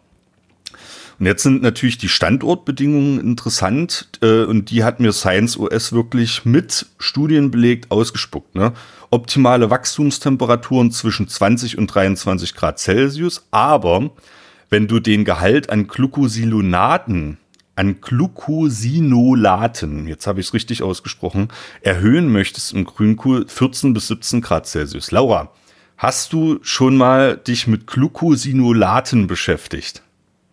Und 1.18 1.28
jetzt 1.28 1.44
sind 1.44 1.62
natürlich 1.62 1.98
die 1.98 2.10
Standortbedingungen 2.10 3.22
interessant 3.22 4.10
äh, 4.22 4.44
und 4.44 4.70
die 4.70 4.84
hat 4.84 5.00
mir 5.00 5.14
Science 5.14 5.58
OS 5.58 5.94
wirklich 5.94 6.44
mit 6.44 6.88
Studien 6.98 7.52
belegt 7.52 7.90
ausgespuckt. 7.90 8.54
Ne? 8.54 8.74
Optimale 9.12 9.70
Wachstumstemperaturen 9.70 10.92
zwischen 10.92 11.30
20 11.30 11.78
und 11.78 11.88
23 11.88 12.54
Grad 12.54 12.80
Celsius, 12.80 13.46
aber 13.52 14.12
wenn 14.70 14.88
du 14.88 15.00
den 15.00 15.26
Gehalt 15.26 15.70
an 15.70 15.88
Glucosilolaten 15.88 17.38
an 17.80 18.02
Glucosinolaten, 18.02 20.06
jetzt 20.06 20.28
habe 20.28 20.42
ich 20.42 20.48
es 20.48 20.54
richtig 20.54 20.84
ausgesprochen, 20.84 21.48
erhöhen 21.80 22.30
möchtest 22.30 22.74
im 22.74 22.84
Grünkohl 22.84 23.48
14 23.48 23.94
bis 23.94 24.10
17 24.10 24.42
Grad 24.42 24.68
Celsius. 24.68 25.12
Laura, 25.12 25.54
hast 25.96 26.34
du 26.34 26.60
schon 26.62 26.98
mal 26.98 27.38
dich 27.38 27.68
mit 27.68 27.88
Glucosinolaten 27.88 29.28
beschäftigt? 29.28 30.04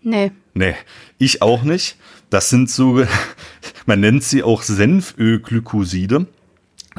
Nee. 0.03 0.31
Nee, 0.55 0.77
ich 1.19 1.43
auch 1.43 1.65
nicht. 1.65 1.97
Das 2.31 2.49
sind 2.49 2.71
so, 2.71 3.05
man 3.87 3.99
nennt 3.99 4.23
sie 4.23 4.45
auch 4.45 4.63
Senfölglykoside. 4.63 6.27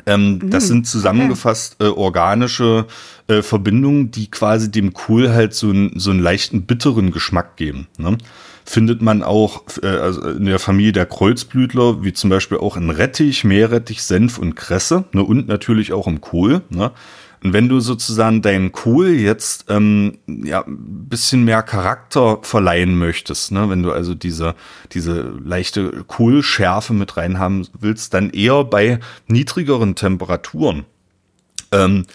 Ähm, 0.05 0.39
mhm. 0.41 0.49
Das 0.49 0.67
sind 0.67 0.87
zusammengefasst 0.87 1.77
äh, 1.79 1.85
organische 1.85 2.85
äh, 3.27 3.41
Verbindungen, 3.41 4.11
die 4.11 4.29
quasi 4.29 4.71
dem 4.71 4.93
Kohl 4.93 5.29
halt 5.31 5.53
so, 5.53 5.71
ein, 5.71 5.91
so 5.95 6.11
einen 6.11 6.19
leichten 6.19 6.63
bitteren 6.63 7.11
Geschmack 7.11 7.57
geben. 7.57 7.87
Ne? 7.97 8.17
Findet 8.65 9.01
man 9.01 9.23
auch 9.23 9.63
äh, 9.81 9.87
also 9.87 10.21
in 10.29 10.45
der 10.45 10.59
Familie 10.59 10.91
der 10.91 11.05
Kreuzblütler, 11.05 12.03
wie 12.03 12.13
zum 12.13 12.29
Beispiel 12.29 12.57
auch 12.57 12.77
in 12.77 12.89
Rettich, 12.89 13.43
Meerrettich, 13.43 14.03
Senf 14.03 14.37
und 14.37 14.55
Kresse 14.55 15.05
ne? 15.13 15.23
und 15.23 15.47
natürlich 15.47 15.93
auch 15.93 16.07
im 16.07 16.21
Kohl. 16.21 16.61
Ne? 16.69 16.91
Und 17.43 17.53
wenn 17.53 17.69
du 17.69 17.79
sozusagen 17.79 18.41
deinen 18.41 18.71
Kohl 18.71 19.09
jetzt 19.09 19.65
ähm, 19.69 20.17
ja 20.25 20.65
ein 20.65 21.07
bisschen 21.07 21.45
mehr 21.45 21.61
Charakter 21.63 22.39
verleihen 22.41 22.97
möchtest, 22.97 23.51
ne, 23.51 23.69
wenn 23.69 23.83
du 23.83 23.91
also 23.91 24.15
diese 24.15 24.55
diese 24.93 25.33
leichte 25.43 26.03
Kohlschärfe 26.07 26.93
mit 26.93 27.15
reinhaben 27.15 27.67
willst, 27.79 28.13
dann 28.13 28.31
eher 28.31 28.63
bei 28.63 28.99
niedrigeren 29.27 29.95
Temperaturen. 29.95 30.85
Ähm, 31.71 32.05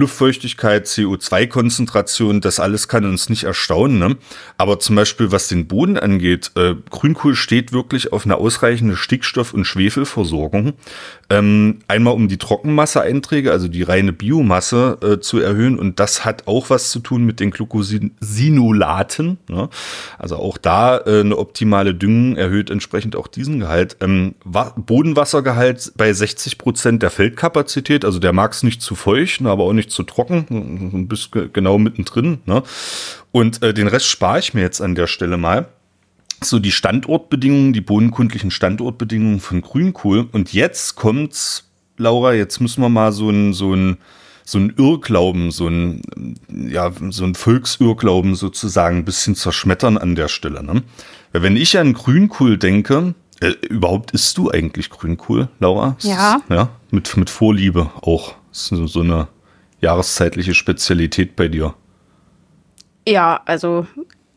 Luftfeuchtigkeit, 0.00 0.86
CO2-Konzentration, 0.86 2.40
das 2.40 2.58
alles 2.58 2.88
kann 2.88 3.04
uns 3.04 3.28
nicht 3.28 3.44
erstaunen. 3.44 3.98
Ne? 3.98 4.16
Aber 4.58 4.80
zum 4.80 4.96
Beispiel, 4.96 5.30
was 5.30 5.48
den 5.48 5.68
Boden 5.68 5.96
angeht, 5.96 6.50
äh, 6.56 6.74
Grünkohl 6.90 7.36
steht 7.36 7.72
wirklich 7.72 8.12
auf 8.12 8.24
eine 8.24 8.36
ausreichende 8.36 8.96
Stickstoff- 8.96 9.54
und 9.54 9.64
Schwefelversorgung. 9.64 10.72
Ähm, 11.28 11.78
einmal 11.86 12.14
um 12.14 12.26
die 12.26 12.38
Trockenmasseeinträge, 12.38 13.52
also 13.52 13.68
die 13.68 13.82
reine 13.82 14.12
Biomasse 14.12 14.98
äh, 15.02 15.20
zu 15.20 15.38
erhöhen. 15.38 15.78
Und 15.78 16.00
das 16.00 16.24
hat 16.24 16.48
auch 16.48 16.70
was 16.70 16.90
zu 16.90 16.98
tun 16.98 17.24
mit 17.24 17.38
den 17.38 17.52
Glucosinolaten. 17.52 19.38
Ne? 19.48 19.68
Also 20.18 20.36
auch 20.36 20.58
da 20.58 20.98
äh, 20.98 21.20
eine 21.20 21.36
optimale 21.38 21.94
Düngung 21.94 22.36
erhöht 22.36 22.70
entsprechend 22.70 23.14
auch 23.14 23.28
diesen 23.28 23.60
Gehalt. 23.60 23.96
Ähm, 24.00 24.34
Bodenwassergehalt 24.44 25.92
bei 25.96 26.12
60 26.12 26.58
Prozent 26.58 27.02
der 27.02 27.10
Feldkapazität, 27.10 28.04
also 28.04 28.18
der 28.18 28.32
mag 28.32 28.52
es 28.52 28.62
nicht 28.62 28.82
zu 28.82 28.94
feucht, 28.94 29.40
ne, 29.40 29.50
aber 29.50 29.64
auch 29.64 29.72
nicht 29.72 29.89
zu 29.90 30.02
trocken, 30.02 30.46
ein 30.92 31.08
bisschen 31.08 31.52
genau 31.52 31.78
mittendrin. 31.78 32.38
Ne? 32.46 32.62
Und 33.32 33.62
äh, 33.62 33.74
den 33.74 33.88
Rest 33.88 34.06
spare 34.06 34.38
ich 34.38 34.54
mir 34.54 34.62
jetzt 34.62 34.80
an 34.80 34.94
der 34.94 35.06
Stelle 35.06 35.36
mal 35.36 35.68
so 36.42 36.58
die 36.58 36.72
Standortbedingungen, 36.72 37.72
die 37.72 37.80
bodenkundlichen 37.80 38.50
Standortbedingungen 38.50 39.40
von 39.40 39.60
Grünkohl. 39.60 40.28
Und 40.32 40.52
jetzt 40.52 40.96
kommt's, 40.96 41.70
Laura, 41.96 42.32
jetzt 42.32 42.60
müssen 42.60 42.82
wir 42.82 42.88
mal 42.88 43.12
so 43.12 43.30
ein, 43.30 43.52
so 43.52 43.74
ein, 43.74 43.98
so 44.44 44.58
ein 44.58 44.72
Irrglauben, 44.76 45.50
so 45.50 45.68
ein, 45.68 46.00
ja, 46.48 46.90
so 47.10 47.24
ein 47.24 47.34
Volksirrglauben 47.34 48.34
sozusagen 48.34 48.98
ein 48.98 49.04
bisschen 49.04 49.34
zerschmettern 49.34 49.98
an 49.98 50.14
der 50.14 50.28
Stelle. 50.28 50.62
Ne? 50.62 50.82
Weil 51.32 51.42
wenn 51.42 51.56
ich 51.56 51.78
an 51.78 51.92
Grünkohl 51.92 52.56
denke, 52.56 53.14
äh, 53.40 53.50
überhaupt 53.68 54.10
isst 54.12 54.38
du 54.38 54.50
eigentlich 54.50 54.90
Grünkohl, 54.90 55.48
Laura? 55.60 55.96
Ja. 56.00 56.40
Ja, 56.48 56.70
mit, 56.90 57.16
mit 57.16 57.30
Vorliebe 57.30 57.90
auch. 58.00 58.34
Das 58.50 58.62
ist 58.62 58.68
so, 58.68 58.86
so 58.86 59.00
eine 59.00 59.28
jahreszeitliche 59.80 60.54
Spezialität 60.54 61.36
bei 61.36 61.48
dir. 61.48 61.74
Ja, 63.06 63.40
also 63.46 63.86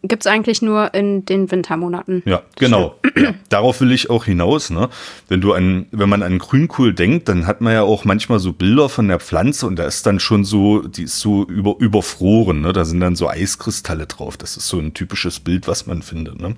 gibt 0.03 0.25
es 0.25 0.27
eigentlich 0.31 0.61
nur 0.61 0.93
in 0.93 1.25
den 1.25 1.49
Wintermonaten. 1.49 2.23
Ja, 2.25 2.43
genau. 2.57 2.99
ja, 3.15 3.33
darauf 3.49 3.79
will 3.81 3.91
ich 3.91 4.09
auch 4.09 4.25
hinaus. 4.25 4.69
Ne? 4.69 4.89
Wenn 5.29 5.41
du 5.41 5.53
an, 5.53 5.87
wenn 5.91 6.09
man 6.09 6.23
an 6.23 6.39
Grünkohl 6.39 6.93
denkt, 6.93 7.29
dann 7.29 7.47
hat 7.47 7.61
man 7.61 7.73
ja 7.73 7.83
auch 7.83 8.03
manchmal 8.03 8.39
so 8.39 8.51
Bilder 8.53 8.89
von 8.89 9.07
der 9.07 9.19
Pflanze 9.19 9.65
und 9.65 9.77
da 9.77 9.85
ist 9.85 10.05
dann 10.05 10.19
schon 10.19 10.43
so, 10.43 10.81
die 10.81 11.03
ist 11.03 11.19
so 11.19 11.45
über, 11.45 11.75
überfroren. 11.79 12.61
Ne? 12.61 12.73
Da 12.73 12.83
sind 12.83 12.99
dann 12.99 13.15
so 13.15 13.29
Eiskristalle 13.29 14.05
drauf. 14.05 14.35
Das 14.37 14.57
ist 14.57 14.67
so 14.67 14.77
ein 14.77 14.93
typisches 14.93 15.39
Bild, 15.39 15.67
was 15.67 15.87
man 15.87 16.01
findet. 16.01 16.39
Ne? 16.39 16.55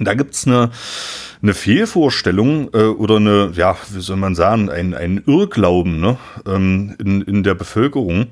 Da 0.00 0.14
gibt's 0.14 0.46
eine, 0.46 0.70
eine 1.42 1.54
Fehlvorstellung 1.54 2.70
äh, 2.72 2.84
oder 2.84 3.16
eine, 3.16 3.52
ja, 3.54 3.76
wie 3.90 4.00
soll 4.00 4.16
man 4.16 4.34
sagen, 4.34 4.70
ein, 4.70 4.94
ein 4.94 5.22
Irrglauben 5.26 6.00
ne? 6.00 6.18
ähm, 6.46 6.96
in, 6.98 7.22
in 7.22 7.42
der 7.42 7.54
Bevölkerung, 7.54 8.26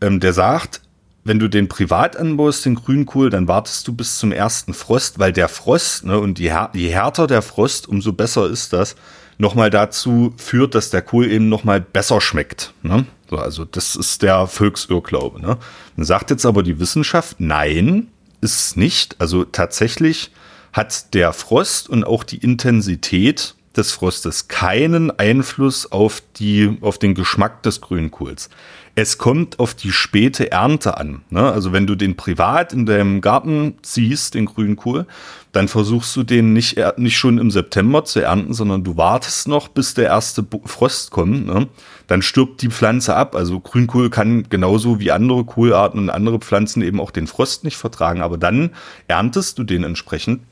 ähm, 0.00 0.20
der 0.20 0.32
sagt, 0.32 0.82
wenn 1.24 1.38
du 1.38 1.48
den 1.48 1.68
privat 1.68 2.16
anbaust, 2.16 2.64
den 2.64 2.74
Grünkohl, 2.74 3.30
dann 3.30 3.46
wartest 3.46 3.86
du 3.86 3.92
bis 3.92 4.18
zum 4.18 4.32
ersten 4.32 4.74
Frost, 4.74 5.18
weil 5.18 5.32
der 5.32 5.48
Frost, 5.48 6.04
ne, 6.04 6.18
und 6.18 6.38
je, 6.38 6.52
je 6.72 6.88
härter 6.88 7.26
der 7.26 7.42
Frost, 7.42 7.88
umso 7.88 8.12
besser 8.12 8.48
ist 8.48 8.72
das, 8.72 8.96
nochmal 9.38 9.70
dazu 9.70 10.34
führt, 10.36 10.74
dass 10.74 10.90
der 10.90 11.02
Kohl 11.02 11.30
eben 11.30 11.48
nochmal 11.48 11.80
besser 11.80 12.20
schmeckt. 12.20 12.74
Ne? 12.82 13.06
So, 13.30 13.36
also 13.36 13.64
das 13.64 13.96
ist 13.96 14.22
der 14.22 14.46
Volksirrglaube. 14.46 15.40
Ne? 15.40 15.58
Dann 15.96 16.04
sagt 16.04 16.30
jetzt 16.30 16.44
aber 16.44 16.62
die 16.62 16.80
Wissenschaft, 16.80 17.36
nein, 17.38 18.08
ist 18.40 18.76
nicht. 18.76 19.16
Also 19.20 19.44
tatsächlich 19.44 20.32
hat 20.72 21.14
der 21.14 21.32
Frost 21.32 21.88
und 21.88 22.04
auch 22.04 22.24
die 22.24 22.38
Intensität 22.38 23.54
des 23.76 23.92
Frostes 23.92 24.48
keinen 24.48 25.10
Einfluss 25.18 25.90
auf, 25.90 26.22
die, 26.36 26.76
auf 26.80 26.98
den 26.98 27.14
Geschmack 27.14 27.62
des 27.62 27.80
Grünkohls. 27.80 28.50
Es 28.94 29.16
kommt 29.16 29.58
auf 29.58 29.72
die 29.74 29.90
späte 29.90 30.52
Ernte 30.52 30.98
an. 30.98 31.22
Ne? 31.30 31.50
Also 31.50 31.72
wenn 31.72 31.86
du 31.86 31.94
den 31.94 32.14
privat 32.14 32.74
in 32.74 32.84
deinem 32.84 33.22
Garten 33.22 33.74
ziehst, 33.80 34.34
den 34.34 34.44
Grünkohl, 34.44 35.06
dann 35.52 35.68
versuchst 35.68 36.14
du 36.14 36.22
den 36.22 36.52
nicht, 36.52 36.78
nicht 36.98 37.16
schon 37.16 37.38
im 37.38 37.50
September 37.50 38.04
zu 38.04 38.20
ernten, 38.20 38.52
sondern 38.52 38.84
du 38.84 38.98
wartest 38.98 39.48
noch, 39.48 39.68
bis 39.68 39.94
der 39.94 40.06
erste 40.06 40.44
Frost 40.66 41.10
kommt. 41.10 41.46
Ne? 41.46 41.68
Dann 42.06 42.20
stirbt 42.20 42.60
die 42.60 42.68
Pflanze 42.68 43.16
ab. 43.16 43.34
Also 43.34 43.60
Grünkohl 43.60 44.10
kann 44.10 44.50
genauso 44.50 45.00
wie 45.00 45.10
andere 45.10 45.44
Kohlarten 45.44 45.98
und 45.98 46.10
andere 46.10 46.38
Pflanzen 46.38 46.82
eben 46.82 47.00
auch 47.00 47.10
den 47.10 47.26
Frost 47.26 47.64
nicht 47.64 47.78
vertragen. 47.78 48.20
Aber 48.20 48.36
dann 48.36 48.72
erntest 49.08 49.58
du 49.58 49.64
den 49.64 49.84
entsprechend 49.84 50.42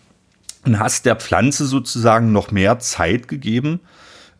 und 0.65 0.79
hast 0.79 1.07
der 1.07 1.17
Pflanze 1.17 1.67
sozusagen 1.67 2.33
noch 2.33 2.51
mehr 2.51 2.79
Zeit 2.79 3.29
gegeben, 3.29 3.81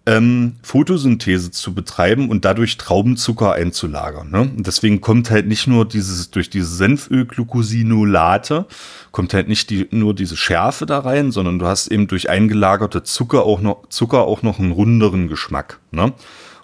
ähm, 0.07 0.57
Photosynthese 0.63 1.51
zu 1.51 1.75
betreiben 1.75 2.31
und 2.31 2.45
dadurch 2.45 2.77
Traubenzucker 2.79 3.53
einzulagern. 3.53 4.31
Ne? 4.31 4.41
Und 4.41 4.67
deswegen 4.67 5.01
kommt 5.01 5.31
halt 5.31 5.47
nicht 5.47 5.67
nur 5.67 5.87
dieses, 5.87 6.31
durch 6.31 6.49
diese 6.49 6.75
Senfölglucosinolate, 6.75 8.67
kommt 9.13 9.35
halt 9.35 9.49
nicht 9.49 9.69
die, 9.71 9.89
nur 9.91 10.15
diese 10.15 10.37
Schärfe 10.37 10.87
da 10.87 11.01
rein, 11.01 11.33
sondern 11.33 11.59
du 11.59 11.67
hast 11.67 11.89
eben 11.89 12.07
durch 12.07 12.31
eingelagerte 12.31 13.03
Zucker 13.03 13.45
auch 13.45 13.61
noch, 13.61 13.89
Zucker 13.89 14.23
auch 14.23 14.43
noch 14.43 14.59
einen 14.59 14.73
runderen 14.73 15.29
Geschmack. 15.29 15.81
Ne? 15.91 16.13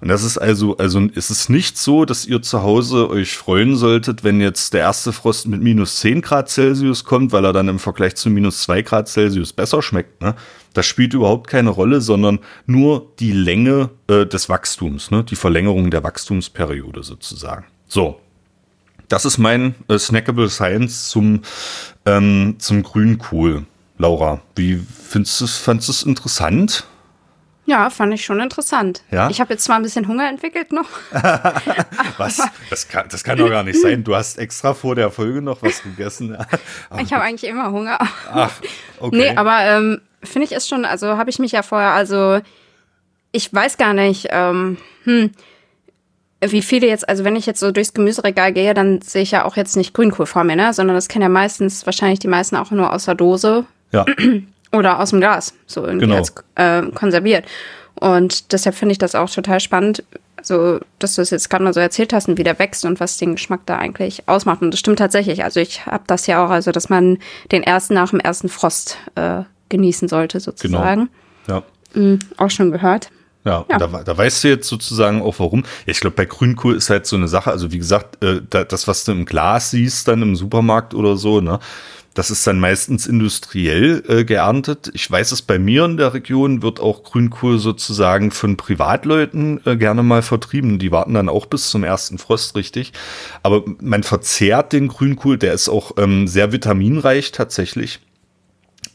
Und 0.01 0.09
das 0.09 0.23
ist 0.23 0.39
also, 0.39 0.77
also 0.77 1.09
es 1.15 1.31
ist 1.31 1.49
nicht 1.49 1.79
so, 1.79 2.05
dass 2.05 2.27
ihr 2.27 2.43
zu 2.43 2.63
Hause 2.63 3.09
euch 3.09 3.37
freuen 3.37 3.77
solltet, 3.77 4.25
wenn 4.25 4.41
jetzt 4.41 4.75
der 4.75 4.83
erste 4.83 5.13
Frost 5.13 5.47
mit 5.47 5.63
minus 5.63 5.97
10 6.01 6.21
Grad 6.21 6.51
Celsius 6.51 7.05
kommt, 7.05 7.33
weil 7.33 7.45
er 7.45 7.53
dann 7.53 7.69
im 7.69 7.79
Vergleich 7.79 8.15
zu 8.17 8.29
minus 8.29 8.63
2 8.63 8.83
Grad 8.83 9.09
Celsius 9.09 9.53
besser 9.53 9.83
schmeckt. 9.83 10.21
Ne? 10.21 10.35
Das 10.75 10.87
spielt 10.87 11.15
überhaupt 11.15 11.49
keine 11.49 11.71
Rolle, 11.71 12.01
sondern 12.01 12.41
nur 12.67 13.13
die 13.19 13.33
Länge 13.33 13.91
äh, 14.09 14.27
des 14.27 14.49
Wachstums, 14.49 15.11
ne? 15.11 15.25
die 15.25 15.37
Verlängerung 15.37 15.91
der 15.91 16.05
Wachstumsperiode 16.05 17.03
sozusagen. 17.03 17.65
So, 17.89 18.21
das 19.09 19.25
ist 19.25 19.39
mein 19.39 19.75
äh, 19.89 19.99
Snackable 19.99 20.51
Science 20.51 21.09
zum, 21.09 21.43
ähm, 22.05 22.57
zum 22.59 22.83
Grünkohl. 22.83 23.65
Laura, 23.99 24.43
wie 24.55 24.77
findest 24.77 25.41
du 25.41 25.45
es 25.47 26.03
interessant? 26.03 26.87
Ja, 27.67 27.91
fand 27.91 28.15
ich 28.15 28.25
schon 28.25 28.41
interessant. 28.41 29.03
Ja? 29.11 29.29
Ich 29.29 29.41
habe 29.41 29.53
jetzt 29.53 29.65
zwar 29.65 29.77
ein 29.77 29.83
bisschen 29.83 30.07
Hunger 30.07 30.29
entwickelt 30.29 30.73
noch. 30.73 30.89
was? 32.17 32.41
Das 32.71 32.89
kann, 32.89 33.09
das 33.11 33.25
kann 33.25 33.37
doch 33.37 33.51
gar 33.51 33.65
nicht 33.65 33.81
sein. 33.81 34.05
Du 34.05 34.15
hast 34.15 34.39
extra 34.39 34.73
vor 34.73 34.95
der 34.95 35.11
Folge 35.11 35.43
noch 35.43 35.63
was 35.63 35.83
gegessen. 35.83 36.37
ich 37.03 37.13
habe 37.13 37.25
eigentlich 37.25 37.51
immer 37.51 37.73
Hunger. 37.73 37.99
Ach, 38.33 38.53
okay. 39.01 39.17
Nee, 39.17 39.37
aber 39.37 39.59
ähm, 39.63 40.01
finde 40.23 40.47
ich 40.47 40.53
es 40.53 40.69
schon, 40.69 40.85
also 40.85 41.17
habe 41.19 41.29
ich 41.29 41.41
mich 41.41 41.53
ja 41.53 41.63
vorher, 41.63 41.91
also 41.91 42.41
ich 43.33 43.53
weiß 43.53 43.79
gar 43.79 43.95
nicht, 43.95 44.29
ähm, 44.31 44.79
hm, 45.03 45.33
wie 46.41 46.63
viele 46.63 46.87
jetzt, 46.87 47.09
also 47.09 47.25
wenn 47.25 47.35
ich 47.35 47.47
jetzt 47.47 47.61
so 47.61 47.73
durchs 47.73 47.95
Gemüseregal 47.95 48.53
gehe, 48.53 48.75
dann 48.75 49.01
sehe 49.03 49.23
ich 49.23 49.33
ja 49.33 49.45
auch 49.45 49.57
jetzt 49.57 49.77
nicht 49.77 49.93
Grünkohl 49.93 50.27
vor 50.27 50.45
mir, 50.45 50.55
ne? 50.55 50.73
Sondern 50.73 50.95
das 50.95 51.09
kennen 51.09 51.23
ja 51.23 51.29
meistens 51.29 51.85
wahrscheinlich 51.85 52.21
die 52.21 52.29
meisten 52.29 52.57
auch 52.57 52.71
nur 52.71 52.93
aus 52.93 53.07
der 53.07 53.17
Dose. 53.17 53.65
Ja. 53.91 54.05
Oder 54.77 55.01
aus 55.01 55.11
dem 55.11 55.21
Glas, 55.21 55.55
so 55.67 55.85
irgendwie 55.85 56.07
Genau. 56.07 56.17
als 56.19 56.33
äh, 56.57 56.83
konserviert. 56.95 57.45
Und 57.95 58.53
deshalb 58.53 58.75
finde 58.75 58.93
ich 58.93 58.99
das 58.99 59.15
auch 59.15 59.31
total 59.31 59.59
spannend, 59.61 60.05
so 60.43 60.79
dass 60.99 61.15
du 61.15 61.23
es 61.23 61.31
jetzt 61.31 61.49
gerade 61.49 61.65
mal 61.65 61.73
so 61.73 61.81
erzählt 61.81 62.13
hast 62.13 62.29
und 62.29 62.37
wie 62.39 62.45
der 62.45 62.59
wächst 62.59 62.85
und 62.85 63.01
was 63.01 63.17
den 63.17 63.33
Geschmack 63.37 63.61
da 63.67 63.79
eigentlich 63.79 64.29
ausmacht. 64.29 64.61
Und 64.63 64.71
das 64.71 64.81
stimmt 64.81 64.99
tatsächlich. 64.99 65.43
Also 65.45 65.61
ich 65.61 65.87
habe 65.87 66.05
das 66.07 66.27
ja 66.27 66.45
auch, 66.45 66.51
also 66.51 66.73
dass 66.73 66.89
man 66.91 67.19
den 67.53 67.63
ersten 67.63 67.95
nach 67.95 68.11
dem 68.11 68.21
ersten 68.21 68.49
Frost 68.49 68.99
äh, 69.15 69.43
genießen 69.71 70.09
sollte, 70.09 70.41
sozusagen. 70.41 71.09
Ja. 71.49 71.63
Mhm, 71.95 72.19
auch 72.37 72.51
schon 72.51 72.71
gehört. 72.71 73.11
Ja, 73.45 73.65
Ja. 73.71 73.79
Da, 73.79 73.87
da 73.87 74.19
weißt 74.19 74.45
du 74.45 74.49
jetzt 74.49 74.69
sozusagen 74.69 75.23
auch 75.23 75.39
warum. 75.39 75.61
Ja, 75.87 75.93
ich 75.93 76.01
glaube, 76.01 76.17
bei 76.17 76.27
Grünkohl 76.27 76.77
ist 76.77 76.91
halt 76.91 77.07
so 77.07 77.17
eine 77.17 77.29
Sache, 77.29 77.51
also 77.51 77.73
wie 77.73 77.79
gesagt, 77.79 78.23
äh, 78.23 78.41
da, 78.51 78.65
das, 78.65 78.87
was 78.89 79.05
du 79.05 79.13
im 79.13 79.25
Glas 79.25 79.71
siehst, 79.71 80.07
dann 80.09 80.21
im 80.21 80.37
Supermarkt 80.37 80.93
oder 80.95 81.17
so, 81.17 81.41
ne, 81.41 81.61
das 82.17 82.31
ist 82.31 82.47
dann 82.47 82.59
meistens 82.59 83.07
industriell 83.07 84.03
äh, 84.09 84.25
geerntet. 84.25 84.91
Ich 84.95 85.09
weiß 85.11 85.33
es 85.33 85.43
bei 85.43 85.59
mir 85.59 85.85
in 85.85 85.99
der 85.99 86.15
Region 86.15 86.63
wird 86.63 86.81
auch 86.81 87.03
Grünkohl 87.03 87.59
sozusagen 87.59 88.31
von 88.31 88.57
Privatleuten 88.57 89.61
äh, 89.67 89.77
gerne 89.77 90.03
mal 90.03 90.23
vertrieben. 90.23 90.79
Die 90.79 90.91
warten 90.91 91.13
dann 91.13 91.29
auch 91.29 91.45
bis 91.45 91.69
zum 91.69 91.85
ersten 91.85 92.17
Frost, 92.17 92.57
richtig. 92.57 92.95
Aber 93.43 93.65
man 93.81 94.03
verzehrt 94.03 94.73
den 94.73 94.89
Grünkohl, 94.89 95.37
der 95.37 95.53
ist 95.53 95.69
auch 95.69 95.93
ähm, 95.99 96.27
sehr 96.27 96.53
vitaminreich 96.53 97.33
tatsächlich 97.33 98.01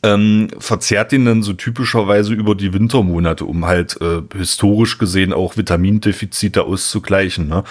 ähm, 0.04 0.48
verzehrt 0.58 1.12
den 1.12 1.26
dann 1.26 1.44
so 1.44 1.54
typischerweise 1.54 2.34
über 2.34 2.56
die 2.56 2.74
Wintermonate, 2.74 3.46
um 3.46 3.66
halt 3.66 4.00
äh, 4.02 4.22
historisch 4.36 4.98
gesehen 4.98 5.32
auch 5.32 5.58
Vitamindefizite 5.58 6.64
auszugleichen, 6.64 7.48
ne? 7.48 7.64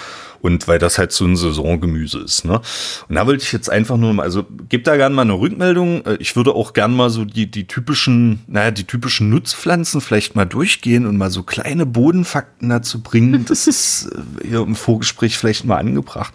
Und 0.42 0.68
weil 0.68 0.78
das 0.78 0.96
halt 0.96 1.12
so 1.12 1.26
ein 1.26 1.36
Saisongemüse 1.36 2.20
ist, 2.20 2.46
ne? 2.46 2.62
Und 3.08 3.16
da 3.16 3.26
wollte 3.26 3.42
ich 3.42 3.52
jetzt 3.52 3.68
einfach 3.68 3.98
nur 3.98 4.14
mal, 4.14 4.22
also 4.22 4.46
gebt 4.70 4.86
da 4.86 4.96
gerne 4.96 5.14
mal 5.14 5.22
eine 5.22 5.34
Rückmeldung. 5.34 6.06
Äh, 6.06 6.16
Ich 6.20 6.36
würde 6.36 6.54
auch 6.54 6.72
gern 6.72 6.94
mal 6.94 7.10
so 7.10 7.24
die, 7.24 7.50
die 7.50 7.66
typischen, 7.66 8.40
naja, 8.46 8.70
die 8.70 8.84
typischen 8.84 9.28
Nutzpflanzen 9.28 10.00
vielleicht 10.00 10.36
mal 10.36 10.46
durchgehen 10.46 11.06
und 11.06 11.18
mal 11.18 11.30
so 11.30 11.42
kleine 11.42 11.84
Bodenfakten 11.84 12.68
dazu 12.68 13.02
bringen. 13.02 13.44
Das 13.50 13.66
ist 13.66 14.08
äh, 14.42 14.48
hier 14.48 14.60
im 14.60 14.76
Vorgespräch 14.76 15.36
vielleicht 15.36 15.64
mal 15.64 15.76
angebracht. 15.76 16.32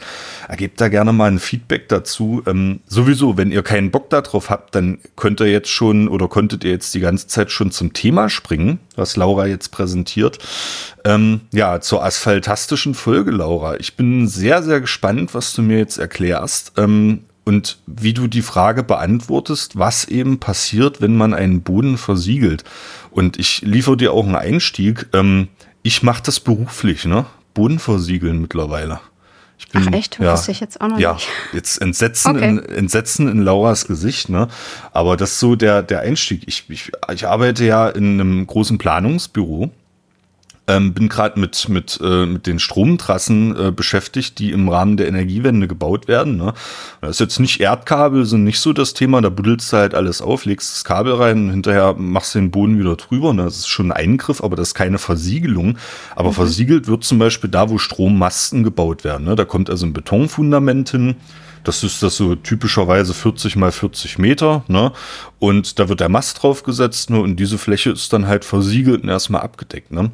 Äh, 0.50 0.58
Gebt 0.58 0.82
da 0.82 0.90
gerne 0.90 1.14
mal 1.14 1.32
ein 1.32 1.40
Feedback 1.40 1.88
dazu. 1.88 2.44
Ähm, 2.46 2.82
sowieso, 2.88 3.38
wenn 3.38 3.52
ihr 3.52 3.64
keinen 3.64 3.92
Bock 3.92 4.10
darauf 4.10 4.50
habt, 4.50 4.76
dann 4.76 5.00
könnt 5.16 5.40
ihr 5.40 5.48
jetzt 5.48 5.70
schon 5.70 5.85
oder 6.08 6.28
konntet 6.28 6.64
ihr 6.64 6.72
jetzt 6.72 6.94
die 6.94 7.00
ganze 7.00 7.28
Zeit 7.28 7.52
schon 7.52 7.72
zum 7.72 7.94
Thema 7.94 8.30
springen, 8.30 8.80
was 8.96 9.16
Laura 9.16 9.48
jetzt 9.48 9.70
präsentiert. 9.70 10.40
Ähm, 11.04 11.42
ja, 11.52 11.82
zur 11.82 12.04
asphaltastischen 12.04 12.96
Folge, 12.96 13.32
Laura. 13.32 13.80
Ich 13.80 13.96
bin 13.96 14.28
sehr, 14.28 14.64
sehr 14.64 14.82
gespannt, 14.82 15.34
was 15.34 15.54
du 15.54 15.62
mir 15.62 15.78
jetzt 15.78 15.98
erklärst. 15.98 16.74
Ähm, 16.78 17.22
und 17.46 17.78
wie 17.86 18.14
du 18.14 18.28
die 18.28 18.42
Frage 18.42 18.84
beantwortest, 18.84 19.78
was 19.78 20.06
eben 20.06 20.40
passiert, 20.40 21.00
wenn 21.00 21.16
man 21.16 21.34
einen 21.34 21.62
Boden 21.62 21.98
versiegelt. 21.98 22.64
Und 23.12 23.38
ich 23.38 23.62
liefere 23.62 23.98
dir 23.98 24.14
auch 24.14 24.26
einen 24.26 24.36
Einstieg. 24.36 25.08
Ähm, 25.14 25.50
ich 25.84 26.02
mache 26.02 26.24
das 26.26 26.40
beruflich, 26.40 27.06
ne? 27.06 27.28
Boden 27.54 27.78
versiegeln 27.80 28.42
mittlerweile. 28.42 29.00
Ich 29.58 29.70
bin, 29.70 29.86
Ach 29.88 29.94
echt? 29.94 30.20
Wusste 30.20 30.52
ich 30.52 30.60
jetzt 30.60 30.82
auch 30.82 30.88
noch 30.88 31.00
ja, 31.00 31.14
nicht. 31.14 31.28
jetzt 31.54 31.82
Entsetzen, 31.82 32.36
Okay. 32.36 32.50
in, 32.50 32.60
Entsetzen 32.66 33.28
in 33.30 33.42
Lauras 33.42 33.88
Gesicht, 33.88 34.30
ne? 34.30 34.48
Aber 34.92 35.16
das 35.18 35.32
ist 35.32 35.40
so 35.40 35.56
der, 35.56 35.82
der 35.82 36.02
Einstieg. 36.02 36.44
Ich, 36.48 36.66
ich, 36.70 36.92
ich 37.14 37.28
arbeite 37.28 37.64
ja 37.66 37.88
in 37.90 38.20
einem 38.20 38.46
großen 38.48 38.78
Planungsbüro. 38.78 39.72
Ähm, 40.68 40.94
bin 40.94 41.10
gerade 41.10 41.40
mit, 41.40 41.70
mit, 41.70 42.00
äh, 42.04 42.26
mit 42.26 42.48
den 42.48 42.58
Stromtrassen 42.58 43.56
äh, 43.56 43.72
beschäftigt, 43.72 44.40
die 44.40 44.52
im 44.52 44.68
Rahmen 44.68 44.98
der 44.98 45.08
Energiewende 45.08 45.68
gebaut 45.68 46.08
werden. 46.08 46.38
Ne? 46.38 46.54
Das 47.02 47.12
ist 47.12 47.20
jetzt 47.20 47.40
nicht 47.40 47.60
Erdkabel, 47.60 48.26
sind 48.26 48.44
nicht 48.44 48.60
so 48.60 48.74
das 48.74 48.96
Thema, 48.96 49.22
da 49.22 49.30
buddelst 49.30 49.72
du 49.72 49.78
halt 49.78 49.94
alles 49.94 50.22
auf, 50.22 50.46
legst 50.46 50.74
das 50.74 50.84
Kabel 50.84 51.14
rein, 51.14 51.52
hinterher 51.52 51.94
machst 51.94 52.34
du 52.34 52.40
den 52.40 52.50
Boden 52.50 52.80
wieder 52.80 52.96
drüber. 52.96 53.34
Ne? 53.34 53.44
Das 53.44 53.58
ist 53.58 53.68
schon 53.68 53.92
ein 53.92 53.98
Eingriff, 53.98 54.44
aber 54.44 54.56
das 54.56 54.70
ist 54.70 54.74
keine 54.74 54.98
Versiegelung. 54.98 55.78
Aber 56.16 56.34
versiegelt 56.34 56.88
wird 56.88 57.04
zum 57.04 57.20
Beispiel 57.20 57.50
da, 57.50 57.70
wo 57.70 57.78
Strommasten 57.78 58.64
gebaut 58.64 59.04
werden. 59.04 59.26
Ne? 59.26 59.36
Da 59.36 59.46
kommt 59.46 59.70
also 59.70 59.86
ein 59.86 59.94
Betonfundament 59.94 60.90
hin. 60.90 61.16
Das 61.66 61.84
ist 61.84 62.02
das 62.04 62.16
so 62.16 62.36
typischerweise 62.36 63.14
40 63.14 63.56
mal 63.56 63.72
40 63.72 64.20
Meter, 64.20 64.64
ne? 64.68 64.92
Und 65.40 65.80
da 65.80 65.90
wird 65.90 66.00
der 66.00 66.10
Mast 66.10 66.44
draufgesetzt, 66.44 67.10
ne? 67.10 67.20
Und 67.20 67.38
diese 67.38 67.58
Fläche 67.58 67.90
ist 67.90 68.14
dann 68.14 68.28
halt 68.28 68.46
versiegelt 68.46 69.02
und 69.02 69.10
erstmal 69.10 69.42
abgedeckt, 69.42 69.92
ne? 69.92 70.12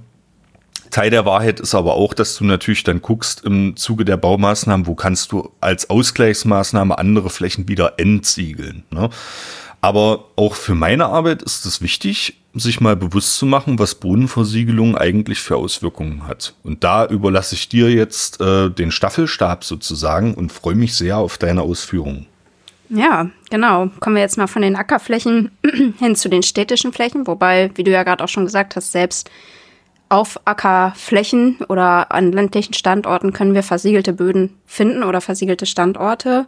Teil 0.91 1.09
der 1.09 1.25
Wahrheit 1.25 1.59
ist 1.59 1.73
aber 1.73 1.95
auch, 1.95 2.13
dass 2.13 2.35
du 2.35 2.43
natürlich 2.43 2.83
dann 2.83 3.01
guckst 3.01 3.43
im 3.43 3.75
Zuge 3.75 4.05
der 4.05 4.17
Baumaßnahmen, 4.17 4.85
wo 4.85 4.95
kannst 4.95 5.31
du 5.31 5.51
als 5.61 5.89
Ausgleichsmaßnahme 5.89 6.97
andere 6.97 7.29
Flächen 7.29 7.67
wieder 7.67 7.93
entsiegeln. 7.97 8.83
Ne? 8.91 9.09
Aber 9.81 10.25
auch 10.35 10.53
für 10.53 10.75
meine 10.75 11.07
Arbeit 11.07 11.41
ist 11.41 11.65
es 11.65 11.81
wichtig, 11.81 12.37
sich 12.53 12.81
mal 12.81 12.95
bewusst 12.95 13.37
zu 13.37 13.45
machen, 13.45 13.79
was 13.79 13.95
Bodenversiegelung 13.95 14.95
eigentlich 14.95 15.39
für 15.39 15.55
Auswirkungen 15.55 16.27
hat. 16.27 16.53
Und 16.63 16.83
da 16.83 17.07
überlasse 17.07 17.55
ich 17.55 17.69
dir 17.69 17.89
jetzt 17.89 18.39
äh, 18.41 18.69
den 18.69 18.91
Staffelstab 18.91 19.63
sozusagen 19.63 20.35
und 20.35 20.51
freue 20.51 20.75
mich 20.75 20.93
sehr 20.95 21.17
auf 21.17 21.37
deine 21.37 21.61
Ausführungen. 21.63 22.27
Ja, 22.89 23.29
genau. 23.49 23.89
Kommen 24.01 24.17
wir 24.17 24.21
jetzt 24.21 24.37
mal 24.37 24.47
von 24.47 24.61
den 24.61 24.75
Ackerflächen 24.75 25.49
hin 25.99 26.15
zu 26.15 26.29
den 26.29 26.43
städtischen 26.43 26.91
Flächen, 26.91 27.25
wobei, 27.25 27.71
wie 27.75 27.83
du 27.83 27.91
ja 27.91 28.03
gerade 28.03 28.23
auch 28.23 28.29
schon 28.29 28.45
gesagt 28.45 28.75
hast, 28.75 28.91
selbst 28.91 29.31
auf 30.11 30.41
Ackerflächen 30.43 31.59
oder 31.69 32.11
an 32.11 32.33
ländlichen 32.33 32.73
Standorten 32.73 33.31
können 33.31 33.53
wir 33.53 33.63
versiegelte 33.63 34.11
Böden 34.11 34.57
finden 34.65 35.03
oder 35.03 35.21
versiegelte 35.21 35.65
Standorte. 35.65 36.47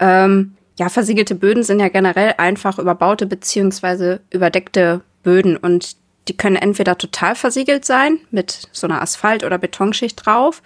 Ähm, 0.00 0.56
ja, 0.76 0.88
versiegelte 0.88 1.36
Böden 1.36 1.62
sind 1.62 1.78
ja 1.78 1.88
generell 1.88 2.34
einfach 2.36 2.80
überbaute 2.80 3.26
beziehungsweise 3.26 4.20
überdeckte 4.30 5.02
Böden 5.22 5.56
und 5.56 5.96
die 6.26 6.36
können 6.36 6.56
entweder 6.56 6.98
total 6.98 7.36
versiegelt 7.36 7.84
sein 7.84 8.18
mit 8.32 8.68
so 8.72 8.88
einer 8.88 9.00
Asphalt- 9.00 9.44
oder 9.44 9.58
Betonschicht 9.58 10.26
drauf, 10.26 10.60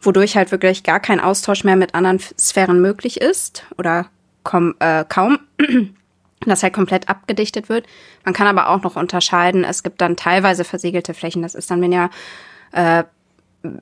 wodurch 0.00 0.34
halt 0.34 0.52
wirklich 0.52 0.82
gar 0.82 1.00
kein 1.00 1.20
Austausch 1.20 1.62
mehr 1.62 1.76
mit 1.76 1.94
anderen 1.94 2.18
Sphären 2.18 2.80
möglich 2.80 3.20
ist 3.20 3.64
oder 3.76 4.06
kaum, 4.44 4.74
äh, 4.78 5.04
kaum, 5.06 5.40
dass 6.44 6.62
halt 6.62 6.74
komplett 6.74 7.08
abgedichtet 7.08 7.68
wird. 7.68 7.86
Man 8.24 8.34
kann 8.34 8.46
aber 8.46 8.68
auch 8.68 8.82
noch 8.82 8.96
unterscheiden, 8.96 9.64
es 9.64 9.82
gibt 9.82 10.00
dann 10.00 10.16
teilweise 10.16 10.64
versiegelte 10.64 11.14
Flächen, 11.14 11.42
das 11.42 11.54
ist 11.54 11.70
dann, 11.70 11.80
wenn 11.80 11.92
ja 11.92 12.10
äh, 12.72 13.04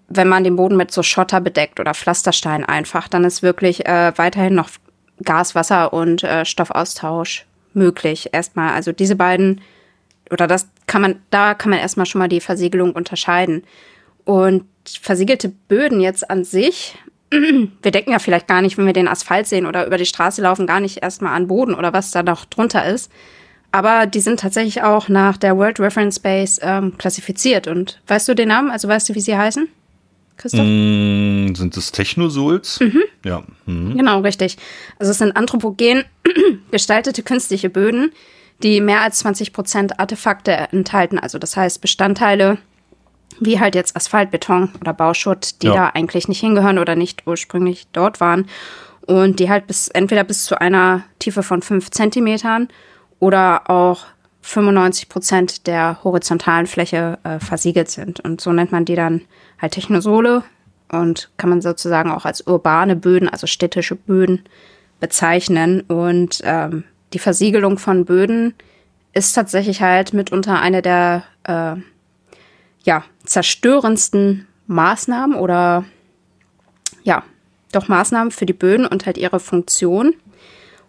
wenn 0.08 0.28
man 0.28 0.44
den 0.44 0.56
Boden 0.56 0.76
mit 0.76 0.90
so 0.90 1.02
Schotter 1.02 1.40
bedeckt 1.40 1.80
oder 1.80 1.94
Pflasterstein 1.94 2.64
einfach, 2.64 3.08
dann 3.08 3.24
ist 3.24 3.42
wirklich 3.42 3.86
äh, 3.86 4.12
weiterhin 4.16 4.54
noch 4.54 4.70
Gas, 5.22 5.54
Wasser 5.54 5.92
und 5.92 6.24
äh, 6.24 6.44
Stoffaustausch 6.44 7.46
möglich. 7.72 8.30
Erstmal, 8.32 8.72
also 8.72 8.92
diese 8.92 9.16
beiden, 9.16 9.60
oder 10.30 10.46
das 10.46 10.68
kann 10.86 11.02
man, 11.02 11.22
da 11.30 11.54
kann 11.54 11.70
man 11.70 11.78
erstmal 11.78 12.06
schon 12.06 12.18
mal 12.18 12.28
die 12.28 12.40
Versiegelung 12.40 12.92
unterscheiden. 12.92 13.64
Und 14.24 14.64
versiegelte 15.00 15.48
Böden 15.48 16.00
jetzt 16.00 16.30
an 16.30 16.44
sich, 16.44 16.98
wir 17.30 17.90
denken 17.90 18.12
ja 18.12 18.18
vielleicht 18.18 18.48
gar 18.48 18.62
nicht, 18.62 18.78
wenn 18.78 18.86
wir 18.86 18.92
den 18.92 19.08
Asphalt 19.08 19.46
sehen 19.46 19.66
oder 19.66 19.86
über 19.86 19.98
die 19.98 20.06
Straße 20.06 20.42
laufen, 20.42 20.66
gar 20.66 20.80
nicht 20.80 21.02
erstmal 21.02 21.34
an 21.34 21.48
Boden 21.48 21.74
oder 21.74 21.92
was 21.92 22.10
da 22.10 22.22
noch 22.22 22.44
drunter 22.44 22.86
ist. 22.86 23.10
Aber 23.72 24.06
die 24.06 24.20
sind 24.20 24.38
tatsächlich 24.38 24.82
auch 24.82 25.08
nach 25.08 25.36
der 25.36 25.56
World 25.56 25.80
Reference 25.80 26.20
Base 26.20 26.60
ähm, 26.62 26.96
klassifiziert. 26.96 27.66
Und 27.66 28.00
weißt 28.06 28.28
du 28.28 28.34
den 28.34 28.48
Namen? 28.48 28.70
Also 28.70 28.86
weißt 28.86 29.08
du, 29.08 29.16
wie 29.16 29.20
sie 29.20 29.36
heißen? 29.36 29.66
Christoph? 30.36 30.64
Mm, 30.64 31.54
sind 31.54 31.76
das 31.76 31.90
Technosouls? 31.90 32.78
Mhm. 32.78 33.02
Ja. 33.24 33.42
Mhm. 33.66 33.96
Genau, 33.96 34.20
richtig. 34.20 34.58
Also 35.00 35.10
es 35.10 35.18
sind 35.18 35.36
anthropogen 35.36 36.04
gestaltete 36.70 37.24
künstliche 37.24 37.68
Böden, 37.68 38.12
die 38.62 38.80
mehr 38.80 39.00
als 39.00 39.18
20 39.18 39.52
Prozent 39.52 39.98
Artefakte 39.98 40.52
enthalten. 40.52 41.18
Also 41.18 41.38
das 41.38 41.56
heißt 41.56 41.80
Bestandteile 41.80 42.58
wie 43.40 43.60
halt 43.60 43.74
jetzt 43.74 43.96
Asphalt, 43.96 44.30
Beton 44.30 44.70
oder 44.80 44.92
Bauschutt, 44.92 45.62
die 45.62 45.68
ja. 45.68 45.74
da 45.74 45.88
eigentlich 45.88 46.28
nicht 46.28 46.40
hingehören 46.40 46.78
oder 46.78 46.96
nicht 46.96 47.26
ursprünglich 47.26 47.86
dort 47.92 48.20
waren. 48.20 48.46
Und 49.06 49.38
die 49.38 49.50
halt 49.50 49.66
bis 49.66 49.88
entweder 49.88 50.24
bis 50.24 50.44
zu 50.44 50.60
einer 50.60 51.04
Tiefe 51.18 51.42
von 51.42 51.60
5 51.60 51.90
Zentimetern 51.90 52.68
oder 53.18 53.68
auch 53.70 54.06
95 54.42 55.08
Prozent 55.08 55.66
der 55.66 56.02
horizontalen 56.04 56.66
Fläche 56.66 57.18
äh, 57.22 57.38
versiegelt 57.38 57.90
sind. 57.90 58.20
Und 58.20 58.40
so 58.40 58.52
nennt 58.52 58.72
man 58.72 58.84
die 58.84 58.94
dann 58.94 59.22
halt 59.60 59.72
Technosole 59.72 60.42
und 60.90 61.30
kann 61.36 61.50
man 61.50 61.60
sozusagen 61.60 62.10
auch 62.10 62.24
als 62.24 62.46
urbane 62.46 62.96
Böden, 62.96 63.28
also 63.28 63.46
städtische 63.46 63.96
Böden 63.96 64.42
bezeichnen. 65.00 65.82
Und 65.82 66.40
ähm, 66.44 66.84
die 67.12 67.18
Versiegelung 67.18 67.78
von 67.78 68.04
Böden 68.04 68.54
ist 69.12 69.32
tatsächlich 69.32 69.80
halt 69.80 70.12
mitunter 70.12 70.60
eine 70.60 70.82
der 70.82 71.24
äh, 71.44 71.76
ja, 72.84 73.02
zerstörendsten 73.24 74.46
Maßnahmen 74.66 75.36
oder 75.36 75.84
ja, 77.02 77.22
doch 77.72 77.88
Maßnahmen 77.88 78.30
für 78.30 78.46
die 78.46 78.52
Böden 78.52 78.86
und 78.86 79.06
halt 79.06 79.18
ihre 79.18 79.40
Funktion. 79.40 80.14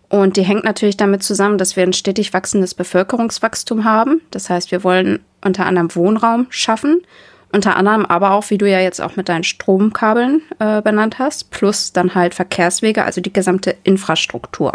Und 0.07 0.37
die 0.37 0.43
hängt 0.43 0.63
natürlich 0.63 0.97
damit 0.97 1.23
zusammen, 1.23 1.57
dass 1.57 1.75
wir 1.75 1.83
ein 1.83 1.93
stetig 1.93 2.33
wachsendes 2.33 2.73
Bevölkerungswachstum 2.73 3.83
haben. 3.83 4.21
Das 4.31 4.49
heißt, 4.49 4.71
wir 4.71 4.83
wollen 4.83 5.19
unter 5.43 5.65
anderem 5.65 5.93
Wohnraum 5.95 6.47
schaffen 6.49 7.01
unter 7.55 7.77
anderem 7.77 8.05
aber 8.05 8.31
auch, 8.31 8.49
wie 8.49 8.57
du 8.57 8.69
ja 8.69 8.81
jetzt 8.81 9.01
auch 9.01 9.15
mit 9.15 9.29
deinen 9.29 9.45
Stromkabeln 9.45 10.41
äh, 10.59 10.81
benannt 10.81 11.19
hast, 11.19 11.51
plus 11.51 11.93
dann 11.93 12.13
halt 12.13 12.33
Verkehrswege, 12.33 13.05
also 13.05 13.21
die 13.21 13.31
gesamte 13.31 13.77
Infrastruktur. 13.83 14.73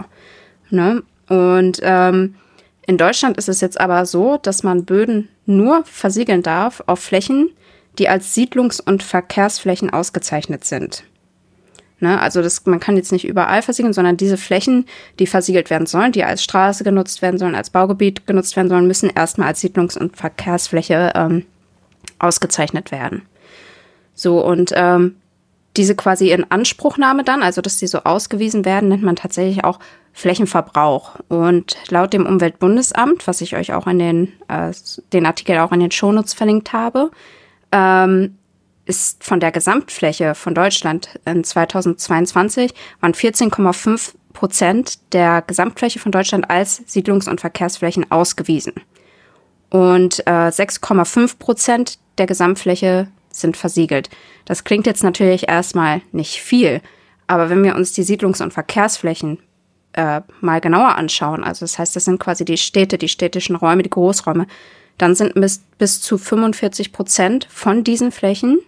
Ne? 0.70 1.02
Und 1.28 1.80
ähm, 1.82 2.36
in 2.90 2.98
Deutschland 2.98 3.36
ist 3.36 3.48
es 3.48 3.60
jetzt 3.60 3.80
aber 3.80 4.04
so, 4.04 4.36
dass 4.36 4.64
man 4.64 4.84
Böden 4.84 5.28
nur 5.46 5.84
versiegeln 5.84 6.42
darf 6.42 6.82
auf 6.86 6.98
Flächen, 6.98 7.50
die 8.00 8.08
als 8.08 8.34
Siedlungs- 8.34 8.80
und 8.80 9.04
Verkehrsflächen 9.04 9.90
ausgezeichnet 9.90 10.64
sind. 10.64 11.04
Ne? 12.00 12.20
Also 12.20 12.42
das, 12.42 12.66
man 12.66 12.80
kann 12.80 12.96
jetzt 12.96 13.12
nicht 13.12 13.24
überall 13.24 13.62
versiegeln, 13.62 13.92
sondern 13.92 14.16
diese 14.16 14.36
Flächen, 14.36 14.86
die 15.20 15.28
versiegelt 15.28 15.70
werden 15.70 15.86
sollen, 15.86 16.10
die 16.10 16.24
als 16.24 16.42
Straße 16.42 16.82
genutzt 16.82 17.22
werden 17.22 17.38
sollen, 17.38 17.54
als 17.54 17.70
Baugebiet 17.70 18.26
genutzt 18.26 18.56
werden 18.56 18.68
sollen, 18.68 18.88
müssen 18.88 19.08
erstmal 19.08 19.46
als 19.46 19.60
Siedlungs- 19.60 19.96
und 19.96 20.16
Verkehrsfläche 20.16 21.12
ähm, 21.14 21.46
ausgezeichnet 22.18 22.90
werden. 22.90 23.22
So, 24.16 24.44
und 24.44 24.72
ähm, 24.74 25.14
diese 25.76 25.94
quasi 25.94 26.32
in 26.32 26.44
Anspruchnahme 26.50 27.22
dann, 27.22 27.44
also 27.44 27.60
dass 27.60 27.76
die 27.76 27.86
so 27.86 28.00
ausgewiesen 28.00 28.64
werden, 28.64 28.88
nennt 28.88 29.04
man 29.04 29.14
tatsächlich 29.14 29.62
auch 29.62 29.78
Flächenverbrauch. 30.12 31.16
Und 31.28 31.76
laut 31.88 32.12
dem 32.12 32.26
Umweltbundesamt, 32.26 33.26
was 33.26 33.40
ich 33.40 33.56
euch 33.56 33.72
auch 33.72 33.86
in 33.86 33.98
den, 33.98 34.32
äh, 34.48 34.72
den 35.12 35.26
Artikel 35.26 35.58
auch 35.58 35.72
in 35.72 35.80
den 35.80 35.90
Shownotes 35.90 36.34
verlinkt 36.34 36.72
habe, 36.72 37.10
ähm, 37.72 38.36
ist 38.86 39.22
von 39.22 39.40
der 39.40 39.52
Gesamtfläche 39.52 40.34
von 40.34 40.54
Deutschland 40.54 41.20
in 41.24 41.44
2022 41.44 42.74
waren 43.00 43.14
14,5 43.14 44.14
Prozent 44.32 44.98
der 45.12 45.42
Gesamtfläche 45.42 45.98
von 45.98 46.12
Deutschland 46.12 46.50
als 46.50 46.82
Siedlungs- 46.86 47.28
und 47.28 47.40
Verkehrsflächen 47.40 48.10
ausgewiesen. 48.10 48.74
Und 49.70 50.26
äh, 50.26 50.48
6,5 50.48 51.38
Prozent 51.38 51.98
der 52.18 52.26
Gesamtfläche 52.26 53.08
sind 53.30 53.56
versiegelt. 53.56 54.10
Das 54.44 54.64
klingt 54.64 54.86
jetzt 54.86 55.04
natürlich 55.04 55.48
erstmal 55.48 56.02
nicht 56.10 56.40
viel, 56.40 56.80
aber 57.28 57.48
wenn 57.48 57.62
wir 57.62 57.76
uns 57.76 57.92
die 57.92 58.02
Siedlungs- 58.02 58.42
und 58.42 58.52
Verkehrsflächen 58.52 59.38
äh, 60.00 60.22
mal 60.40 60.60
genauer 60.60 60.94
anschauen, 60.96 61.44
also 61.44 61.64
das 61.64 61.78
heißt, 61.78 61.94
das 61.94 62.06
sind 62.06 62.18
quasi 62.18 62.44
die 62.46 62.56
Städte, 62.56 62.96
die 62.96 63.08
städtischen 63.08 63.54
Räume, 63.54 63.82
die 63.82 63.90
Großräume, 63.90 64.46
dann 64.96 65.14
sind 65.14 65.34
bis, 65.34 65.62
bis 65.78 66.00
zu 66.00 66.16
45 66.16 66.92
Prozent 66.92 67.46
von 67.50 67.84
diesen 67.84 68.10
Flächen 68.10 68.60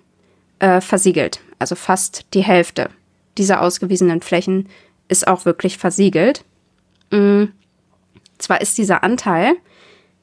äh, 0.59 0.81
versiegelt. 0.83 1.40
Also 1.59 1.75
fast 1.75 2.27
die 2.35 2.42
Hälfte 2.42 2.90
dieser 3.38 3.62
ausgewiesenen 3.62 4.21
Flächen 4.21 4.68
ist 5.09 5.27
auch 5.27 5.47
wirklich 5.47 5.79
versiegelt. 5.79 6.45
Mhm. 7.11 7.53
Zwar 8.38 8.61
ist 8.61 8.77
dieser 8.77 9.03
Anteil 9.03 9.55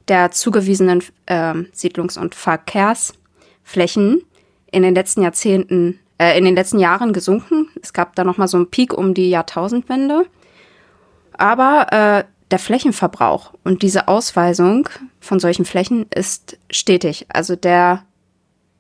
der 0.08 0.32
zugewiesenen 0.32 1.04
äh, 1.26 1.54
Siedlungs- 1.74 2.20
und 2.20 2.36
Verkehrsflächen 2.36 4.22
in 4.72 4.84
den 4.84 4.94
letzten 4.94 5.24
Jahrzehnten, 5.24 6.00
äh, 6.20 6.38
in 6.38 6.46
den 6.46 6.56
letzten 6.56 6.80
Jahren 6.80 7.14
gesunken. 7.14 7.68
Es 7.82 7.94
gab 7.94 8.16
da 8.16 8.24
noch 8.24 8.38
mal 8.38 8.48
so 8.48 8.58
einen 8.58 8.70
Peak 8.70 8.94
um 8.94 9.14
die 9.14 9.30
Jahrtausendwende. 9.30 10.26
Aber 11.40 11.88
äh, 11.92 12.24
der 12.52 12.60
Flächenverbrauch 12.60 13.54
und 13.64 13.82
diese 13.82 14.08
Ausweisung 14.08 14.90
von 15.20 15.40
solchen 15.40 15.66
Flächen 15.66 16.06
ist 16.14 16.58
stetig. 16.70 17.28
Also 17.30 17.56
der 17.56 18.04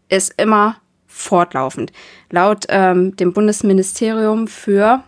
ist 0.09 0.33
immer 0.37 0.77
fortlaufend. 1.07 1.91
Laut 2.29 2.65
ähm, 2.69 3.15
dem 3.15 3.33
Bundesministerium 3.33 4.47
für 4.47 5.03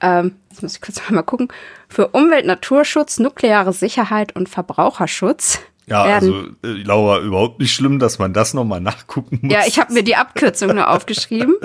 ähm, 0.00 0.36
jetzt 0.50 0.62
muss 0.62 0.74
ich 0.74 0.80
kurz 0.80 1.00
mal 1.10 1.22
gucken, 1.22 1.48
für 1.88 2.08
Umwelt, 2.08 2.46
Naturschutz, 2.46 3.18
nukleare 3.18 3.72
Sicherheit 3.72 4.34
und 4.36 4.48
Verbraucherschutz. 4.48 5.60
Ja, 5.88 6.02
also 6.02 6.46
äh, 6.64 6.82
Laura, 6.82 7.20
überhaupt 7.20 7.60
nicht 7.60 7.72
schlimm, 7.72 8.00
dass 8.00 8.18
man 8.18 8.32
das 8.32 8.54
nochmal 8.54 8.80
nachgucken 8.80 9.38
muss. 9.42 9.52
Ja, 9.52 9.60
ich 9.66 9.78
habe 9.78 9.92
mir 9.92 10.02
die 10.02 10.16
Abkürzung 10.16 10.74
nur 10.74 10.88
aufgeschrieben. 10.90 11.56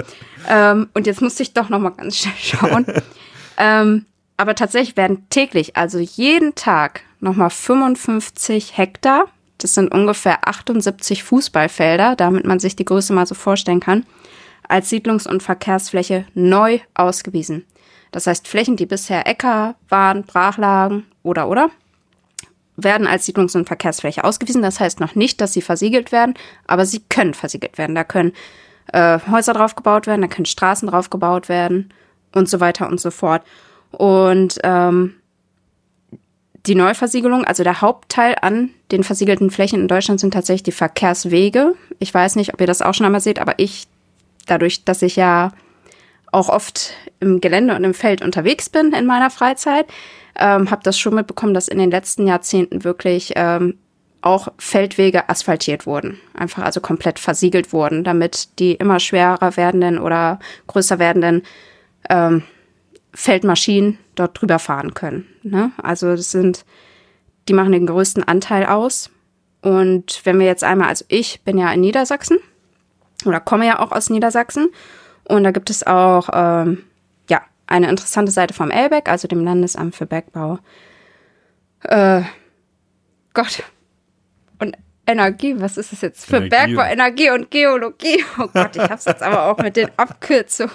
ähm, 0.47 0.89
und 0.93 1.07
jetzt 1.07 1.21
musste 1.21 1.41
ich 1.43 1.53
doch 1.53 1.69
nochmal 1.69 1.93
ganz 1.93 2.17
schnell 2.17 2.33
schauen. 2.37 2.85
ähm, 3.57 4.05
aber 4.41 4.55
tatsächlich 4.55 4.97
werden 4.97 5.27
täglich, 5.29 5.77
also 5.77 5.99
jeden 5.99 6.55
Tag, 6.55 7.01
nochmal 7.19 7.51
55 7.51 8.75
Hektar, 8.75 9.25
das 9.59 9.75
sind 9.75 9.93
ungefähr 9.93 10.47
78 10.47 11.23
Fußballfelder, 11.23 12.15
damit 12.15 12.47
man 12.47 12.59
sich 12.59 12.75
die 12.75 12.85
Größe 12.85 13.13
mal 13.13 13.27
so 13.27 13.35
vorstellen 13.35 13.81
kann, 13.81 14.03
als 14.67 14.89
Siedlungs- 14.89 15.29
und 15.29 15.43
Verkehrsfläche 15.43 16.25
neu 16.33 16.79
ausgewiesen. 16.95 17.67
Das 18.11 18.25
heißt, 18.25 18.47
Flächen, 18.47 18.77
die 18.77 18.87
bisher 18.87 19.27
Äcker 19.27 19.75
waren, 19.89 20.23
Brachlagen 20.23 21.05
oder 21.21 21.47
oder, 21.47 21.69
werden 22.75 23.05
als 23.05 23.27
Siedlungs- 23.27 23.55
und 23.55 23.67
Verkehrsfläche 23.67 24.23
ausgewiesen. 24.23 24.63
Das 24.63 24.79
heißt 24.79 24.99
noch 25.01 25.13
nicht, 25.13 25.39
dass 25.39 25.53
sie 25.53 25.61
versiegelt 25.61 26.11
werden, 26.11 26.33
aber 26.65 26.87
sie 26.87 27.03
können 27.09 27.35
versiegelt 27.35 27.77
werden. 27.77 27.93
Da 27.93 28.03
können 28.03 28.33
äh, 28.91 29.19
Häuser 29.29 29.53
drauf 29.53 29.75
gebaut 29.75 30.07
werden, 30.07 30.21
da 30.21 30.27
können 30.27 30.47
Straßen 30.47 30.87
drauf 30.87 31.11
gebaut 31.11 31.47
werden 31.47 31.93
und 32.33 32.49
so 32.49 32.59
weiter 32.59 32.87
und 32.87 32.99
so 32.99 33.11
fort. 33.11 33.43
Und 33.91 34.59
ähm, 34.63 35.15
die 36.65 36.75
Neuversiegelung, 36.75 37.43
also 37.43 37.63
der 37.63 37.81
Hauptteil 37.81 38.35
an 38.41 38.69
den 38.91 39.03
versiegelten 39.03 39.49
Flächen 39.49 39.81
in 39.81 39.87
Deutschland 39.87 40.19
sind 40.19 40.33
tatsächlich 40.33 40.63
die 40.63 40.71
Verkehrswege. 40.71 41.73
Ich 41.99 42.13
weiß 42.13 42.35
nicht, 42.35 42.53
ob 42.53 42.61
ihr 42.61 42.67
das 42.67 42.81
auch 42.81 42.93
schon 42.93 43.05
einmal 43.05 43.21
seht, 43.21 43.39
aber 43.39 43.55
ich, 43.57 43.87
dadurch, 44.45 44.83
dass 44.85 45.01
ich 45.01 45.15
ja 45.15 45.51
auch 46.31 46.49
oft 46.49 46.93
im 47.19 47.41
Gelände 47.41 47.75
und 47.75 47.83
im 47.83 47.93
Feld 47.93 48.21
unterwegs 48.21 48.69
bin 48.69 48.93
in 48.93 49.05
meiner 49.05 49.29
Freizeit, 49.29 49.87
ähm, 50.37 50.71
habe 50.71 50.83
das 50.83 50.97
schon 50.97 51.15
mitbekommen, 51.15 51.53
dass 51.53 51.67
in 51.67 51.77
den 51.77 51.91
letzten 51.91 52.27
Jahrzehnten 52.27 52.83
wirklich 52.83 53.33
ähm, 53.35 53.77
auch 54.21 54.49
Feldwege 54.57 55.29
asphaltiert 55.29 55.85
wurden. 55.85 56.19
Einfach 56.33 56.63
also 56.63 56.79
komplett 56.79 57.19
versiegelt 57.19 57.73
wurden, 57.73 58.03
damit 58.03 58.59
die 58.59 58.73
immer 58.73 58.99
schwerer 58.99 59.57
werdenden 59.57 59.97
oder 59.97 60.39
größer 60.67 60.99
werdenden 60.99 61.43
ähm, 62.09 62.43
Feldmaschinen 63.13 63.97
dort 64.15 64.39
drüber 64.39 64.59
fahren 64.59 64.93
können. 64.93 65.25
Ne? 65.43 65.71
Also 65.81 66.15
das 66.15 66.31
sind, 66.31 66.65
die 67.47 67.53
machen 67.53 67.71
den 67.71 67.87
größten 67.87 68.23
Anteil 68.23 68.65
aus. 68.65 69.09
Und 69.61 70.21
wenn 70.23 70.39
wir 70.39 70.45
jetzt 70.45 70.63
einmal, 70.63 70.89
also 70.89 71.05
ich 71.07 71.41
bin 71.41 71.57
ja 71.57 71.71
in 71.71 71.81
Niedersachsen 71.81 72.37
oder 73.25 73.39
komme 73.39 73.67
ja 73.67 73.79
auch 73.79 73.91
aus 73.91 74.09
Niedersachsen 74.09 74.69
und 75.25 75.43
da 75.43 75.51
gibt 75.51 75.69
es 75.69 75.85
auch 75.85 76.29
ähm, 76.33 76.83
ja 77.29 77.41
eine 77.67 77.89
interessante 77.89 78.31
Seite 78.31 78.53
vom 78.53 78.71
LBEC, 78.71 79.07
also 79.07 79.27
dem 79.27 79.43
Landesamt 79.43 79.95
für 79.95 80.05
Bergbau. 80.05 80.59
Äh, 81.83 82.23
Gott. 83.33 83.63
Und 84.59 84.77
Energie, 85.05 85.55
was 85.57 85.77
ist 85.77 85.93
es 85.93 86.01
jetzt 86.01 86.25
für 86.25 86.37
Energie. 86.37 86.49
Bergbau, 86.49 86.83
Energie 86.83 87.29
und 87.29 87.51
Geologie? 87.51 88.23
Oh 88.39 88.47
Gott, 88.47 88.75
ich 88.75 88.81
hab's 88.81 89.05
jetzt 89.05 89.21
aber 89.21 89.45
auch 89.45 89.57
mit 89.57 89.75
den 89.75 89.89
Abkürzungen. 89.97 90.73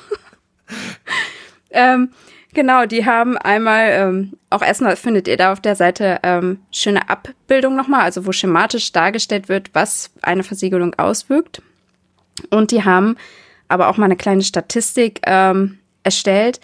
ähm, 1.77 2.11
genau, 2.55 2.87
die 2.87 3.05
haben 3.05 3.37
einmal, 3.37 3.91
ähm, 3.91 4.33
auch 4.51 4.63
erstmal 4.63 4.97
findet 4.97 5.29
ihr 5.29 5.37
da 5.37 5.53
auf 5.53 5.61
der 5.61 5.77
Seite 5.77 6.19
ähm, 6.23 6.61
schöne 6.73 7.09
Abbildung 7.09 7.77
nochmal, 7.77 8.03
also 8.03 8.27
wo 8.27 8.33
schematisch 8.33 8.93
dargestellt 8.93 9.49
wird, 9.49 9.71
was 9.75 10.11
eine 10.23 10.43
Versiegelung 10.43 10.95
auswirkt. 10.95 11.63
Und 12.51 12.71
die 12.71 12.85
haben 12.85 13.17
aber 13.69 13.89
auch 13.89 13.97
mal 13.97 14.07
eine 14.07 14.17
kleine 14.17 14.43
Statistik 14.43 15.21
ähm, 15.25 15.79
erstellt. 16.03 16.61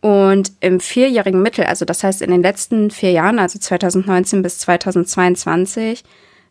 Und 0.00 0.52
im 0.60 0.78
vierjährigen 0.78 1.42
Mittel, 1.42 1.64
also 1.64 1.84
das 1.84 2.04
heißt 2.04 2.22
in 2.22 2.30
den 2.30 2.42
letzten 2.42 2.90
vier 2.90 3.10
Jahren, 3.10 3.38
also 3.38 3.58
2019 3.58 4.42
bis 4.42 4.58
2022, 4.58 6.04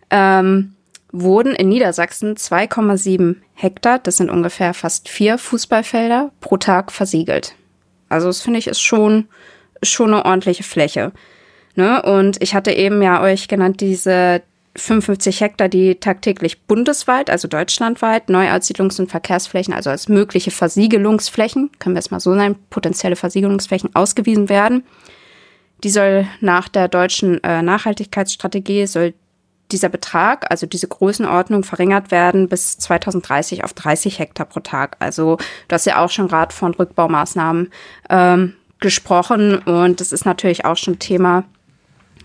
ähm, 0.10 0.75
wurden 1.12 1.55
in 1.55 1.69
Niedersachsen 1.69 2.36
2,7 2.36 3.38
Hektar, 3.53 3.99
das 3.99 4.17
sind 4.17 4.29
ungefähr 4.29 4.73
fast 4.73 5.08
vier 5.08 5.38
Fußballfelder, 5.38 6.31
pro 6.41 6.58
Tag 6.58 6.91
versiegelt. 6.91 7.55
Also 8.10 8.28
das 8.28 8.41
finde 8.41 8.60
ich 8.60 8.68
ist 8.68 8.82
schon, 8.82 9.28
schon 9.84 10.13
eine 10.13 10.26
ordentliche 10.26 10.63
Fläche. 10.63 11.12
Ne? 11.76 12.02
Und 12.02 12.41
ich 12.41 12.56
hatte 12.56 12.72
eben 12.72 13.02
ja 13.02 13.22
euch 13.22 13.48
genannt, 13.48 13.82
diese 13.82 14.41
55 14.78 15.41
Hektar, 15.41 15.70
die 15.70 15.96
tagtäglich 15.96 16.63
bundesweit, 16.63 17.30
also 17.30 17.48
deutschlandweit, 17.48 18.30
neu 18.30 18.50
als 18.50 18.68
Siedlungs- 18.68 19.00
und 19.00 19.10
Verkehrsflächen, 19.10 19.74
also 19.74 19.89
als 19.89 20.10
mögliche 20.10 20.52
Versiegelungsflächen, 20.52 21.72
können 21.80 21.96
wir 21.96 22.00
es 22.00 22.12
mal 22.12 22.20
so 22.20 22.34
nennen, 22.36 22.58
potenzielle 22.70 23.15
Versiegelungsflächen 23.15 23.96
ausgewiesen 23.96 24.50
werden. 24.50 24.84
Die 25.84 25.89
soll 25.89 26.28
nach 26.41 26.68
der 26.68 26.88
deutschen 26.88 27.44
äh, 27.44 27.62
Nachhaltigkeitsstrategie, 27.62 28.86
soll 28.88 29.13
dieser 29.71 29.89
Betrag, 29.89 30.49
also 30.51 30.67
diese 30.67 30.88
Größenordnung 30.88 31.63
verringert 31.63 32.12
werden 32.12 32.47
bis 32.47 32.78
2030 32.78 33.63
auf 33.63 33.73
30 33.73 34.19
Hektar 34.19 34.45
pro 34.45 34.60
Tag. 34.60 34.97
Also 34.99 35.38
du 35.67 35.73
hast 35.73 35.86
ja 35.86 36.04
auch 36.04 36.10
schon 36.10 36.28
gerade 36.28 36.54
von 36.54 36.73
Rückbaumaßnahmen 36.73 37.71
ähm, 38.10 38.54
gesprochen 38.80 39.58
und 39.60 40.01
das 40.01 40.12
ist 40.12 40.25
natürlich 40.25 40.65
auch 40.65 40.78
schon 40.78 40.99
Thema 40.99 41.45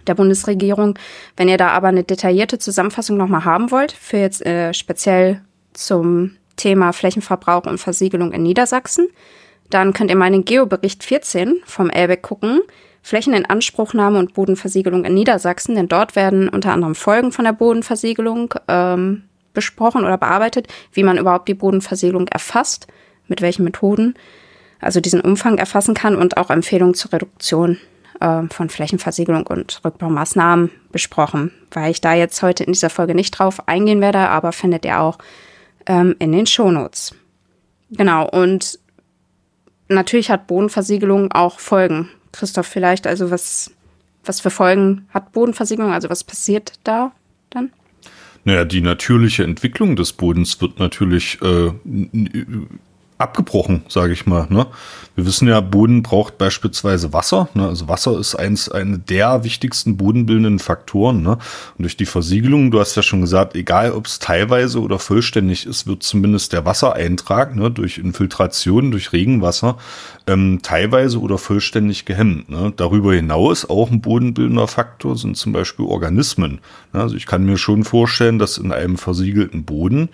der 0.06 0.14
Bundesregierung. 0.14 0.98
Wenn 1.36 1.48
ihr 1.48 1.56
da 1.56 1.68
aber 1.68 1.88
eine 1.88 2.04
detaillierte 2.04 2.58
Zusammenfassung 2.58 3.16
nochmal 3.16 3.44
haben 3.44 3.70
wollt, 3.70 3.92
für 3.92 4.18
jetzt 4.18 4.44
äh, 4.44 4.74
speziell 4.74 5.42
zum 5.72 6.36
Thema 6.56 6.92
Flächenverbrauch 6.92 7.64
und 7.64 7.78
Versiegelung 7.78 8.32
in 8.32 8.42
Niedersachsen, 8.42 9.08
dann 9.70 9.92
könnt 9.92 10.10
ihr 10.10 10.16
mal 10.16 10.26
in 10.26 10.32
den 10.32 10.44
Geobericht 10.44 11.04
14 11.04 11.62
vom 11.64 11.90
Elbeck 11.90 12.22
gucken. 12.22 12.60
Flächen 13.02 13.32
in 13.32 13.46
Anspruchnahme 13.46 14.18
und 14.18 14.34
Bodenversiegelung 14.34 15.04
in 15.04 15.14
Niedersachsen, 15.14 15.74
denn 15.74 15.88
dort 15.88 16.16
werden 16.16 16.48
unter 16.48 16.72
anderem 16.72 16.94
Folgen 16.94 17.32
von 17.32 17.44
der 17.44 17.52
Bodenversiegelung 17.52 18.54
ähm, 18.68 19.22
besprochen 19.54 20.04
oder 20.04 20.18
bearbeitet, 20.18 20.68
wie 20.92 21.02
man 21.02 21.18
überhaupt 21.18 21.48
die 21.48 21.54
Bodenversiegelung 21.54 22.28
erfasst, 22.28 22.86
mit 23.26 23.40
welchen 23.40 23.64
Methoden, 23.64 24.14
also 24.80 25.00
diesen 25.00 25.20
Umfang 25.20 25.58
erfassen 25.58 25.94
kann 25.94 26.16
und 26.16 26.36
auch 26.36 26.50
Empfehlungen 26.50 26.94
zur 26.94 27.12
Reduktion 27.12 27.78
äh, 28.20 28.42
von 28.50 28.68
Flächenversiegelung 28.68 29.46
und 29.46 29.80
Rückbaumaßnahmen 29.84 30.70
besprochen, 30.92 31.52
weil 31.70 31.90
ich 31.90 32.00
da 32.00 32.14
jetzt 32.14 32.42
heute 32.42 32.64
in 32.64 32.72
dieser 32.72 32.90
Folge 32.90 33.14
nicht 33.14 33.32
drauf 33.32 33.68
eingehen 33.68 34.00
werde, 34.00 34.28
aber 34.28 34.52
findet 34.52 34.84
ihr 34.84 35.00
auch 35.00 35.18
ähm, 35.86 36.16
in 36.18 36.32
den 36.32 36.46
Shownotes. 36.46 37.14
Genau, 37.90 38.28
und 38.28 38.78
natürlich 39.88 40.30
hat 40.30 40.46
Bodenversiegelung 40.46 41.32
auch 41.32 41.58
Folgen. 41.58 42.08
Christoph, 42.32 42.66
vielleicht, 42.66 43.06
also 43.06 43.30
was, 43.30 43.70
was 44.24 44.40
für 44.40 44.50
Folgen 44.50 45.06
hat 45.10 45.32
Bodenversiegelung? 45.32 45.92
Also 45.92 46.10
was 46.10 46.24
passiert 46.24 46.74
da 46.84 47.12
dann? 47.50 47.70
Naja, 48.44 48.64
die 48.64 48.80
natürliche 48.80 49.44
Entwicklung 49.44 49.96
des 49.96 50.12
Bodens 50.12 50.60
wird 50.60 50.78
natürlich 50.78 51.38
äh, 51.42 51.72
abgebrochen, 53.20 53.82
sage 53.88 54.12
ich 54.12 54.26
mal. 54.26 54.46
Ne? 54.48 54.66
Wir 55.14 55.26
wissen 55.26 55.48
ja, 55.48 55.60
Boden 55.60 56.02
braucht 56.02 56.38
beispielsweise 56.38 57.12
Wasser. 57.12 57.48
Ne? 57.54 57.66
Also 57.66 57.88
Wasser 57.88 58.18
ist 58.18 58.34
eins 58.34 58.70
eine 58.70 58.98
der 58.98 59.44
wichtigsten 59.44 59.96
bodenbildenden 59.96 60.58
Faktoren. 60.58 61.22
Ne? 61.22 61.32
Und 61.32 61.82
durch 61.82 61.96
die 61.96 62.06
Versiegelung, 62.06 62.70
du 62.70 62.80
hast 62.80 62.96
ja 62.96 63.02
schon 63.02 63.20
gesagt, 63.20 63.54
egal 63.54 63.92
ob 63.92 64.06
es 64.06 64.18
teilweise 64.18 64.80
oder 64.80 64.98
vollständig 64.98 65.66
ist, 65.66 65.86
wird 65.86 66.02
zumindest 66.02 66.52
der 66.52 66.64
Wassereintrag 66.64 67.54
ne, 67.54 67.70
durch 67.70 67.98
Infiltration, 67.98 68.90
durch 68.90 69.12
Regenwasser 69.12 69.76
ähm, 70.26 70.60
teilweise 70.62 71.20
oder 71.20 71.38
vollständig 71.38 72.04
gehemmt. 72.04 72.48
Ne? 72.48 72.72
Darüber 72.76 73.12
hinaus 73.12 73.68
auch 73.68 73.90
ein 73.90 74.00
bodenbildender 74.00 74.68
Faktor 74.68 75.18
sind 75.18 75.36
zum 75.36 75.52
Beispiel 75.52 75.84
Organismen. 75.84 76.60
Ne? 76.92 77.00
Also 77.02 77.16
ich 77.16 77.26
kann 77.26 77.44
mir 77.44 77.58
schon 77.58 77.84
vorstellen, 77.84 78.38
dass 78.38 78.58
in 78.58 78.72
einem 78.72 78.96
versiegelten 78.96 79.64
Boden 79.64 80.08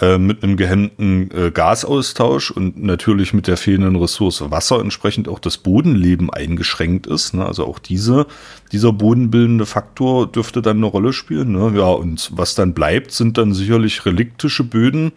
äh, 0.00 0.16
mit 0.16 0.42
einem 0.42 0.56
gehemmten 0.56 1.30
äh, 1.30 1.50
Gasaustausch 1.50 2.50
und 2.50 2.82
natürlich 2.82 3.34
mit 3.34 3.46
der 3.46 3.58
fehlenden 3.58 3.96
Ressource 3.96 4.50
Wasser 4.50 4.80
entsprechend 4.80 5.28
auch 5.28 5.38
das 5.38 5.58
Bodenleben 5.58 6.30
eingeschränkt 6.30 7.06
ist. 7.06 7.34
Ne? 7.34 7.44
Also 7.44 7.66
auch 7.66 7.78
diese, 7.78 8.26
dieser 8.72 8.94
bodenbildende 8.94 9.66
Faktor 9.66 10.26
dürfte 10.26 10.62
dann 10.62 10.78
eine 10.78 10.86
Rolle 10.86 11.12
spielen. 11.12 11.52
Ne? 11.52 11.72
Ja, 11.76 11.88
und 11.88 12.30
was 12.34 12.54
dann 12.54 12.72
bleibt, 12.72 13.12
sind 13.12 13.36
dann 13.36 13.52
sicherlich 13.52 14.06
reliktische 14.06 14.64
Böden, 14.64 15.12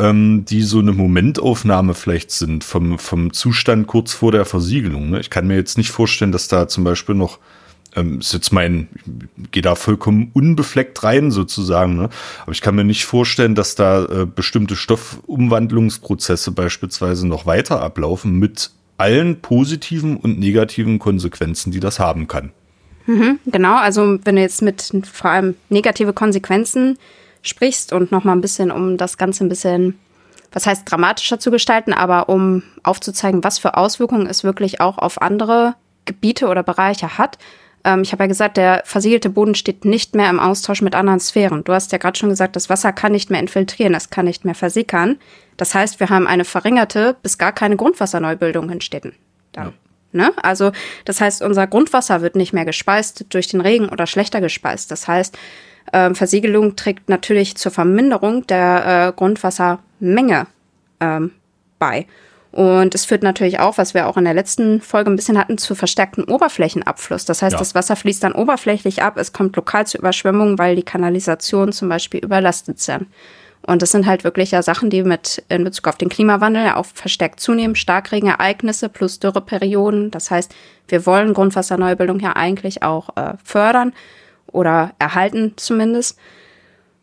ähm, 0.00 0.44
die 0.44 0.62
so 0.62 0.80
eine 0.80 0.92
Momentaufnahme 0.92 1.94
vielleicht 1.94 2.32
sind 2.32 2.64
vom, 2.64 2.98
vom 2.98 3.32
Zustand 3.32 3.86
kurz 3.86 4.14
vor 4.14 4.32
der 4.32 4.46
Versiegelung. 4.46 5.10
Ne? 5.10 5.20
Ich 5.20 5.30
kann 5.30 5.46
mir 5.46 5.54
jetzt 5.54 5.78
nicht 5.78 5.90
vorstellen, 5.90 6.32
dass 6.32 6.48
da 6.48 6.66
zum 6.66 6.82
Beispiel 6.82 7.14
noch 7.14 7.38
ähm, 7.96 8.20
ist 8.20 8.32
jetzt 8.32 8.52
mein, 8.52 8.88
ich 9.42 9.50
gehe 9.50 9.62
da 9.62 9.74
vollkommen 9.74 10.30
unbefleckt 10.32 11.02
rein 11.02 11.30
sozusagen, 11.30 11.96
ne? 11.96 12.08
aber 12.42 12.52
ich 12.52 12.60
kann 12.60 12.74
mir 12.74 12.84
nicht 12.84 13.04
vorstellen, 13.04 13.54
dass 13.54 13.74
da 13.74 14.04
äh, 14.04 14.26
bestimmte 14.26 14.76
Stoffumwandlungsprozesse 14.76 16.52
beispielsweise 16.52 17.26
noch 17.26 17.46
weiter 17.46 17.80
ablaufen 17.80 18.38
mit 18.38 18.70
allen 18.96 19.40
positiven 19.40 20.16
und 20.16 20.38
negativen 20.38 20.98
Konsequenzen, 20.98 21.72
die 21.72 21.80
das 21.80 21.98
haben 21.98 22.28
kann. 22.28 22.52
Mhm, 23.06 23.38
genau, 23.46 23.76
also 23.76 24.18
wenn 24.24 24.36
du 24.36 24.42
jetzt 24.42 24.62
mit 24.62 24.92
vor 25.10 25.30
allem 25.30 25.56
negative 25.68 26.12
Konsequenzen 26.12 26.98
sprichst 27.42 27.92
und 27.92 28.10
noch 28.10 28.24
mal 28.24 28.32
ein 28.32 28.40
bisschen, 28.40 28.70
um 28.70 28.96
das 28.96 29.18
Ganze 29.18 29.44
ein 29.44 29.48
bisschen, 29.48 29.98
was 30.52 30.66
heißt 30.66 30.90
dramatischer 30.90 31.38
zu 31.38 31.50
gestalten, 31.50 31.92
aber 31.92 32.28
um 32.28 32.62
aufzuzeigen, 32.82 33.44
was 33.44 33.58
für 33.58 33.76
Auswirkungen 33.76 34.26
es 34.26 34.44
wirklich 34.44 34.80
auch 34.80 34.98
auf 34.98 35.20
andere 35.20 35.74
Gebiete 36.06 36.48
oder 36.48 36.62
Bereiche 36.62 37.18
hat, 37.18 37.38
ähm, 37.84 38.02
ich 38.02 38.12
habe 38.12 38.24
ja 38.24 38.28
gesagt, 38.28 38.56
der 38.56 38.82
versiegelte 38.84 39.30
Boden 39.30 39.54
steht 39.54 39.84
nicht 39.84 40.14
mehr 40.14 40.30
im 40.30 40.40
Austausch 40.40 40.82
mit 40.82 40.94
anderen 40.94 41.20
Sphären. 41.20 41.64
Du 41.64 41.72
hast 41.72 41.92
ja 41.92 41.98
gerade 41.98 42.18
schon 42.18 42.30
gesagt, 42.30 42.56
das 42.56 42.70
Wasser 42.70 42.92
kann 42.92 43.12
nicht 43.12 43.30
mehr 43.30 43.40
infiltrieren, 43.40 43.94
es 43.94 44.10
kann 44.10 44.24
nicht 44.24 44.44
mehr 44.44 44.54
versickern. 44.54 45.18
Das 45.56 45.74
heißt, 45.74 46.00
wir 46.00 46.08
haben 46.08 46.26
eine 46.26 46.44
verringerte 46.44 47.16
bis 47.22 47.38
gar 47.38 47.52
keine 47.52 47.76
Grundwasserneubildung 47.76 48.70
in 48.70 48.80
Städten. 48.80 49.14
Dann. 49.52 49.66
Ja. 49.66 49.72
Ne? 50.12 50.32
Also 50.42 50.70
das 51.04 51.20
heißt, 51.20 51.42
unser 51.42 51.66
Grundwasser 51.66 52.22
wird 52.22 52.36
nicht 52.36 52.52
mehr 52.52 52.64
gespeist 52.64 53.26
durch 53.30 53.48
den 53.48 53.60
Regen 53.60 53.88
oder 53.88 54.06
schlechter 54.06 54.40
gespeist. 54.40 54.90
Das 54.90 55.08
heißt, 55.08 55.36
äh, 55.92 56.14
Versiegelung 56.14 56.76
trägt 56.76 57.08
natürlich 57.08 57.56
zur 57.56 57.72
Verminderung 57.72 58.46
der 58.46 59.08
äh, 59.08 59.12
Grundwassermenge 59.16 60.46
ähm, 61.00 61.32
bei. 61.78 62.06
Und 62.54 62.94
es 62.94 63.04
führt 63.04 63.24
natürlich 63.24 63.58
auch, 63.58 63.78
was 63.78 63.94
wir 63.94 64.06
auch 64.06 64.16
in 64.16 64.22
der 64.22 64.32
letzten 64.32 64.80
Folge 64.80 65.10
ein 65.10 65.16
bisschen 65.16 65.36
hatten, 65.36 65.58
zu 65.58 65.74
verstärkten 65.74 66.22
Oberflächenabfluss. 66.22 67.24
Das 67.24 67.42
heißt, 67.42 67.54
ja. 67.54 67.58
das 67.58 67.74
Wasser 67.74 67.96
fließt 67.96 68.22
dann 68.22 68.32
oberflächlich 68.32 69.02
ab, 69.02 69.16
es 69.16 69.32
kommt 69.32 69.56
lokal 69.56 69.88
zu 69.88 69.98
Überschwemmungen, 69.98 70.56
weil 70.56 70.76
die 70.76 70.84
Kanalisationen 70.84 71.72
zum 71.72 71.88
Beispiel 71.88 72.20
überlastet 72.20 72.78
sind. 72.78 73.08
Und 73.66 73.82
das 73.82 73.90
sind 73.90 74.06
halt 74.06 74.22
wirklich 74.22 74.52
ja 74.52 74.62
Sachen, 74.62 74.88
die 74.88 75.02
mit 75.02 75.42
in 75.48 75.64
Bezug 75.64 75.88
auf 75.88 75.96
den 75.96 76.08
Klimawandel 76.08 76.64
ja 76.64 76.76
auch 76.76 76.86
verstärkt 76.86 77.40
zunehmen. 77.40 77.74
Starkregenereignisse 77.74 78.88
plus 78.88 79.18
Dürreperioden. 79.18 80.12
Das 80.12 80.30
heißt, 80.30 80.54
wir 80.86 81.06
wollen 81.06 81.34
Grundwasserneubildung 81.34 82.20
ja 82.20 82.36
eigentlich 82.36 82.84
auch 82.84 83.16
äh, 83.16 83.32
fördern 83.42 83.92
oder 84.46 84.92
erhalten 85.00 85.54
zumindest. 85.56 86.20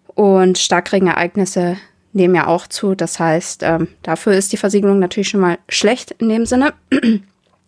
Und 0.07 0.57
Starkregenereignisse 0.57 1.75
nehmen 2.13 2.35
ja 2.35 2.47
auch 2.47 2.67
zu. 2.67 2.95
Das 2.95 3.19
heißt, 3.19 3.63
ähm, 3.63 3.87
dafür 4.03 4.33
ist 4.33 4.51
die 4.51 4.57
Versiegelung 4.57 4.99
natürlich 4.99 5.29
schon 5.29 5.41
mal 5.41 5.57
schlecht 5.69 6.11
in 6.11 6.29
dem 6.29 6.45
Sinne. 6.45 6.73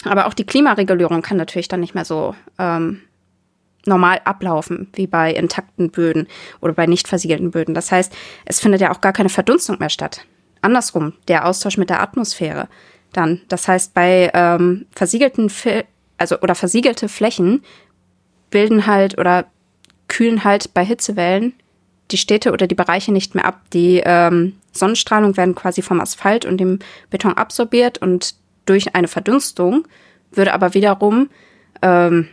Aber 0.04 0.28
auch 0.28 0.34
die 0.34 0.46
Klimaregulierung 0.46 1.22
kann 1.22 1.38
natürlich 1.38 1.70
dann 1.70 1.80
nicht 1.80 1.96
mehr 1.96 2.06
so 2.06 2.36
ähm, 2.60 3.02
normal 3.86 4.22
ablaufen, 4.24 4.90
wie 4.94 5.08
bei 5.08 5.34
intakten 5.34 5.92
Böden 5.92 6.28
oder 6.62 6.74
bei 6.74 6.86
nicht 6.86 7.08
versiegelten 7.08 7.52
Böden. 7.52 7.74
Das 7.74 7.92
heißt, 7.92 8.14
es 8.46 8.60
findet 8.60 8.82
ja 8.82 8.92
auch 8.92 9.02
gar 9.02 9.14
keine 9.14 9.30
Verdunstung 9.30 9.78
mehr 9.80 9.90
statt. 9.90 10.26
Andersrum, 10.62 11.14
der 11.28 11.46
Austausch 11.46 11.78
mit 11.78 11.90
der 11.90 12.02
Atmosphäre. 12.02 12.68
Dann, 13.12 13.42
das 13.48 13.68
heißt, 13.68 13.94
bei 13.94 14.32
ähm, 14.34 14.86
versiegelten, 14.92 15.52
also 16.18 16.40
oder 16.40 16.56
versiegelte 16.56 17.10
Flächen 17.10 17.64
bilden 18.50 18.88
halt 18.88 19.18
oder 19.18 19.46
kühlen 20.08 20.44
halt 20.44 20.74
bei 20.74 20.86
Hitzewellen 20.86 21.54
die 22.12 22.18
Städte 22.18 22.52
oder 22.52 22.68
die 22.68 22.76
Bereiche 22.76 23.12
nicht 23.12 23.36
mehr 23.36 23.46
ab. 23.46 23.62
Die 23.74 24.02
ähm, 24.04 24.56
Sonnenstrahlung 24.72 25.38
werden 25.38 25.56
quasi 25.56 25.82
vom 25.82 26.02
Asphalt 26.02 26.46
und 26.46 26.58
dem 26.58 26.80
Beton 27.10 27.34
absorbiert 27.34 27.98
und 28.00 28.36
durch 28.66 28.96
eine 28.96 29.08
Verdunstung 29.08 29.88
würde 30.32 30.54
aber 30.54 30.74
wiederum, 30.74 31.30
ähm, 31.82 32.30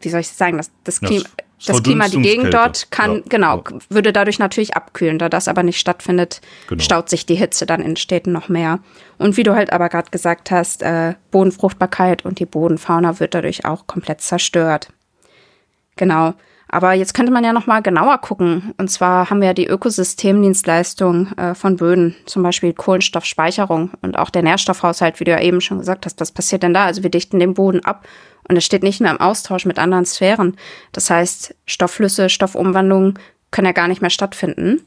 wie 0.00 0.08
soll 0.08 0.20
ich 0.20 0.28
sagen, 0.28 0.56
das, 0.56 0.70
das, 0.84 1.00
Klima, 1.00 1.24
das, 1.58 1.66
das 1.66 1.82
Klima, 1.82 2.08
die 2.08 2.22
Gegend 2.22 2.52
dort 2.52 2.90
kann, 2.90 3.16
ja, 3.16 3.22
genau, 3.28 3.64
ja. 3.70 3.78
würde 3.88 4.12
dadurch 4.12 4.38
natürlich 4.38 4.76
abkühlen. 4.76 5.18
Da 5.18 5.28
das 5.28 5.48
aber 5.48 5.62
nicht 5.62 5.78
stattfindet, 5.78 6.40
genau. 6.68 6.82
staut 6.82 7.08
sich 7.08 7.26
die 7.26 7.34
Hitze 7.34 7.66
dann 7.66 7.82
in 7.82 7.96
Städten 7.96 8.32
noch 8.32 8.48
mehr. 8.48 8.80
Und 9.18 9.36
wie 9.36 9.42
du 9.42 9.54
halt 9.54 9.72
aber 9.72 9.88
gerade 9.88 10.10
gesagt 10.10 10.50
hast, 10.50 10.82
äh, 10.82 11.14
Bodenfruchtbarkeit 11.30 12.24
und 12.24 12.38
die 12.38 12.46
Bodenfauna 12.46 13.20
wird 13.20 13.34
dadurch 13.34 13.64
auch 13.64 13.86
komplett 13.86 14.20
zerstört. 14.20 14.88
Genau. 15.96 16.34
Aber 16.68 16.92
jetzt 16.92 17.14
könnte 17.14 17.32
man 17.32 17.44
ja 17.44 17.52
noch 17.52 17.66
mal 17.66 17.82
genauer 17.82 18.18
gucken. 18.18 18.74
Und 18.78 18.90
zwar 18.90 19.30
haben 19.30 19.40
wir 19.40 19.48
ja 19.48 19.54
die 19.54 19.66
Ökosystemdienstleistung 19.66 21.32
äh, 21.36 21.54
von 21.54 21.76
Böden, 21.76 22.16
zum 22.26 22.42
Beispiel 22.42 22.72
Kohlenstoffspeicherung 22.72 23.90
und 24.02 24.18
auch 24.18 24.30
der 24.30 24.42
Nährstoffhaushalt, 24.42 25.20
wie 25.20 25.24
du 25.24 25.30
ja 25.30 25.40
eben 25.40 25.60
schon 25.60 25.78
gesagt 25.78 26.06
hast. 26.06 26.20
Was 26.20 26.32
passiert 26.32 26.62
denn 26.62 26.74
da? 26.74 26.86
Also 26.86 27.02
wir 27.02 27.10
dichten 27.10 27.38
den 27.38 27.54
Boden 27.54 27.84
ab 27.84 28.06
und 28.48 28.56
es 28.56 28.64
steht 28.64 28.82
nicht 28.82 29.00
mehr 29.00 29.10
im 29.10 29.20
Austausch 29.20 29.66
mit 29.66 29.78
anderen 29.78 30.04
Sphären. 30.04 30.56
Das 30.92 31.10
heißt, 31.10 31.54
Stoffflüsse, 31.66 32.28
Stoffumwandlungen 32.28 33.18
können 33.50 33.66
ja 33.66 33.72
gar 33.72 33.88
nicht 33.88 34.00
mehr 34.00 34.10
stattfinden 34.10 34.82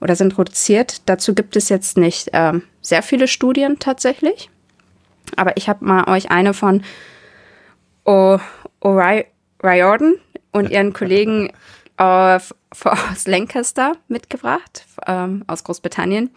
oder 0.00 0.16
sind 0.16 0.38
reduziert. 0.38 1.02
Dazu 1.06 1.34
gibt 1.34 1.56
es 1.56 1.68
jetzt 1.68 1.96
nicht 1.96 2.32
äh, 2.34 2.54
sehr 2.80 3.02
viele 3.02 3.28
Studien 3.28 3.78
tatsächlich. 3.78 4.50
Aber 5.36 5.56
ich 5.56 5.68
habe 5.68 5.84
mal 5.84 6.08
euch 6.08 6.30
eine 6.30 6.54
von 6.54 6.82
O'Riordan 8.04 10.14
und 10.52 10.70
ihren 10.70 10.92
Kollegen 10.92 11.50
äh, 11.98 12.02
aus 12.02 13.26
Lancaster 13.26 13.92
mitgebracht, 14.08 14.86
ähm, 15.06 15.44
aus 15.46 15.64
Großbritannien. 15.64 16.30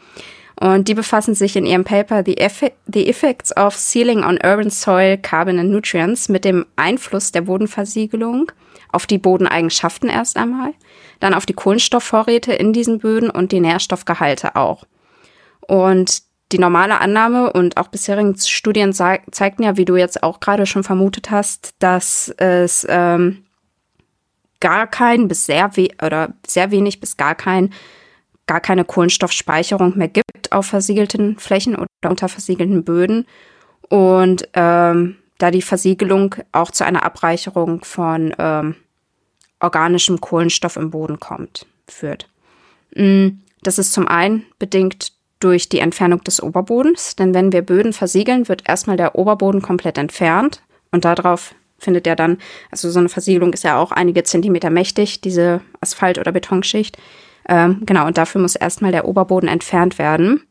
Und 0.59 0.87
die 0.87 0.93
befassen 0.93 1.33
sich 1.33 1.55
in 1.55 1.65
ihrem 1.65 1.83
Paper 1.83 2.23
The, 2.23 2.37
Effe 2.37 2.71
The 2.85 3.07
Effects 3.09 3.55
of 3.57 3.75
Sealing 3.75 4.23
on 4.23 4.37
Urban 4.43 4.69
Soil, 4.69 5.17
Carbon 5.17 5.57
and 5.57 5.71
Nutrients 5.71 6.29
mit 6.29 6.45
dem 6.45 6.65
Einfluss 6.75 7.31
der 7.31 7.41
Bodenversiegelung 7.41 8.51
auf 8.91 9.07
die 9.07 9.17
Bodeneigenschaften 9.17 10.09
erst 10.09 10.37
einmal, 10.37 10.73
dann 11.19 11.33
auf 11.33 11.45
die 11.45 11.53
Kohlenstoffvorräte 11.53 12.53
in 12.53 12.73
diesen 12.73 12.99
Böden 12.99 13.29
und 13.29 13.51
die 13.51 13.59
Nährstoffgehalte 13.59 14.55
auch. 14.55 14.85
Und 15.61 16.23
die 16.51 16.59
normale 16.59 16.99
Annahme 16.99 17.53
und 17.53 17.77
auch 17.77 17.87
bisherigen 17.87 18.37
Studien 18.37 18.93
zeigten 18.93 19.63
ja, 19.63 19.77
wie 19.77 19.85
du 19.85 19.95
jetzt 19.95 20.21
auch 20.21 20.41
gerade 20.41 20.65
schon 20.65 20.83
vermutet 20.83 21.31
hast, 21.31 21.73
dass 21.79 22.33
es 22.37 22.85
ähm, 22.89 23.45
gar 24.61 24.87
kein 24.87 25.27
bis 25.27 25.45
sehr 25.45 25.71
oder 26.01 26.33
sehr 26.47 26.71
wenig 26.71 27.01
bis 27.01 27.17
gar 27.17 27.35
kein 27.35 27.73
gar 28.47 28.61
keine 28.61 28.85
Kohlenstoffspeicherung 28.85 29.97
mehr 29.97 30.07
gibt 30.07 30.51
auf 30.51 30.67
versiegelten 30.67 31.37
Flächen 31.37 31.75
oder 31.75 32.09
unter 32.09 32.29
versiegelten 32.29 32.83
Böden 32.83 33.25
und 33.89 34.47
ähm, 34.53 35.17
da 35.37 35.51
die 35.51 35.61
Versiegelung 35.61 36.35
auch 36.51 36.71
zu 36.71 36.85
einer 36.85 37.03
Abreicherung 37.03 37.83
von 37.83 38.33
ähm, 38.37 38.75
organischem 39.59 40.21
Kohlenstoff 40.21 40.75
im 40.75 40.91
Boden 40.91 41.19
kommt, 41.19 41.65
führt. 41.87 42.29
Mm, 42.95 43.29
das 43.63 43.79
ist 43.79 43.93
zum 43.93 44.07
einen 44.07 44.45
bedingt 44.59 45.13
durch 45.39 45.69
die 45.69 45.79
Entfernung 45.79 46.23
des 46.23 46.41
Oberbodens, 46.41 47.15
denn 47.15 47.33
wenn 47.33 47.51
wir 47.51 47.63
Böden 47.63 47.93
versiegeln, 47.93 48.47
wird 48.47 48.67
erstmal 48.67 48.97
der 48.97 49.15
Oberboden 49.15 49.61
komplett 49.61 49.97
entfernt 49.97 50.61
und 50.91 51.05
darauf 51.05 51.55
findet 51.81 52.07
ja 52.07 52.15
dann, 52.15 52.37
also 52.69 52.89
so 52.89 52.99
eine 52.99 53.09
Versiegelung 53.09 53.53
ist 53.53 53.63
ja 53.63 53.77
auch 53.77 53.91
einige 53.91 54.23
Zentimeter 54.23 54.69
mächtig, 54.69 55.21
diese 55.21 55.61
Asphalt- 55.79 56.19
oder 56.19 56.31
Betonschicht. 56.31 56.97
Ähm, 57.49 57.81
genau, 57.85 58.05
und 58.07 58.17
dafür 58.17 58.41
muss 58.41 58.55
erstmal 58.55 58.91
der 58.91 59.07
Oberboden 59.07 59.49
entfernt 59.49 59.97
werden. 59.97 60.43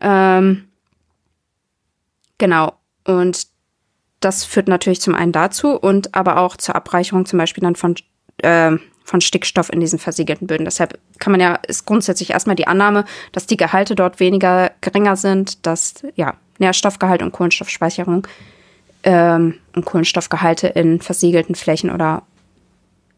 Ähm, 0.00 0.68
genau, 2.38 2.74
und 3.06 3.46
das 4.20 4.44
führt 4.44 4.68
natürlich 4.68 5.00
zum 5.00 5.14
einen 5.14 5.32
dazu 5.32 5.76
und 5.76 6.14
aber 6.14 6.38
auch 6.38 6.56
zur 6.56 6.76
Abreicherung 6.76 7.26
zum 7.26 7.38
Beispiel 7.38 7.62
dann 7.62 7.76
von, 7.76 7.96
äh, 8.38 8.76
von 9.04 9.20
Stickstoff 9.20 9.72
in 9.72 9.80
diesen 9.80 9.98
versiegelten 9.98 10.46
Böden. 10.46 10.64
Deshalb 10.64 10.98
kann 11.18 11.32
man 11.32 11.40
ja, 11.40 11.58
ist 11.66 11.86
grundsätzlich 11.86 12.30
erstmal 12.30 12.56
die 12.56 12.66
Annahme, 12.66 13.04
dass 13.32 13.46
die 13.46 13.56
Gehalte 13.56 13.94
dort 13.94 14.20
weniger 14.20 14.70
geringer 14.80 15.16
sind, 15.16 15.66
dass 15.66 16.02
ja 16.14 16.34
Nährstoffgehalt 16.58 17.22
und 17.22 17.32
Kohlenstoffspeicherung 17.32 18.26
ähm, 19.02 19.58
und 19.74 19.84
Kohlenstoffgehalte 19.84 20.68
in 20.68 21.00
versiegelten 21.00 21.54
Flächen 21.54 21.90
oder 21.90 22.22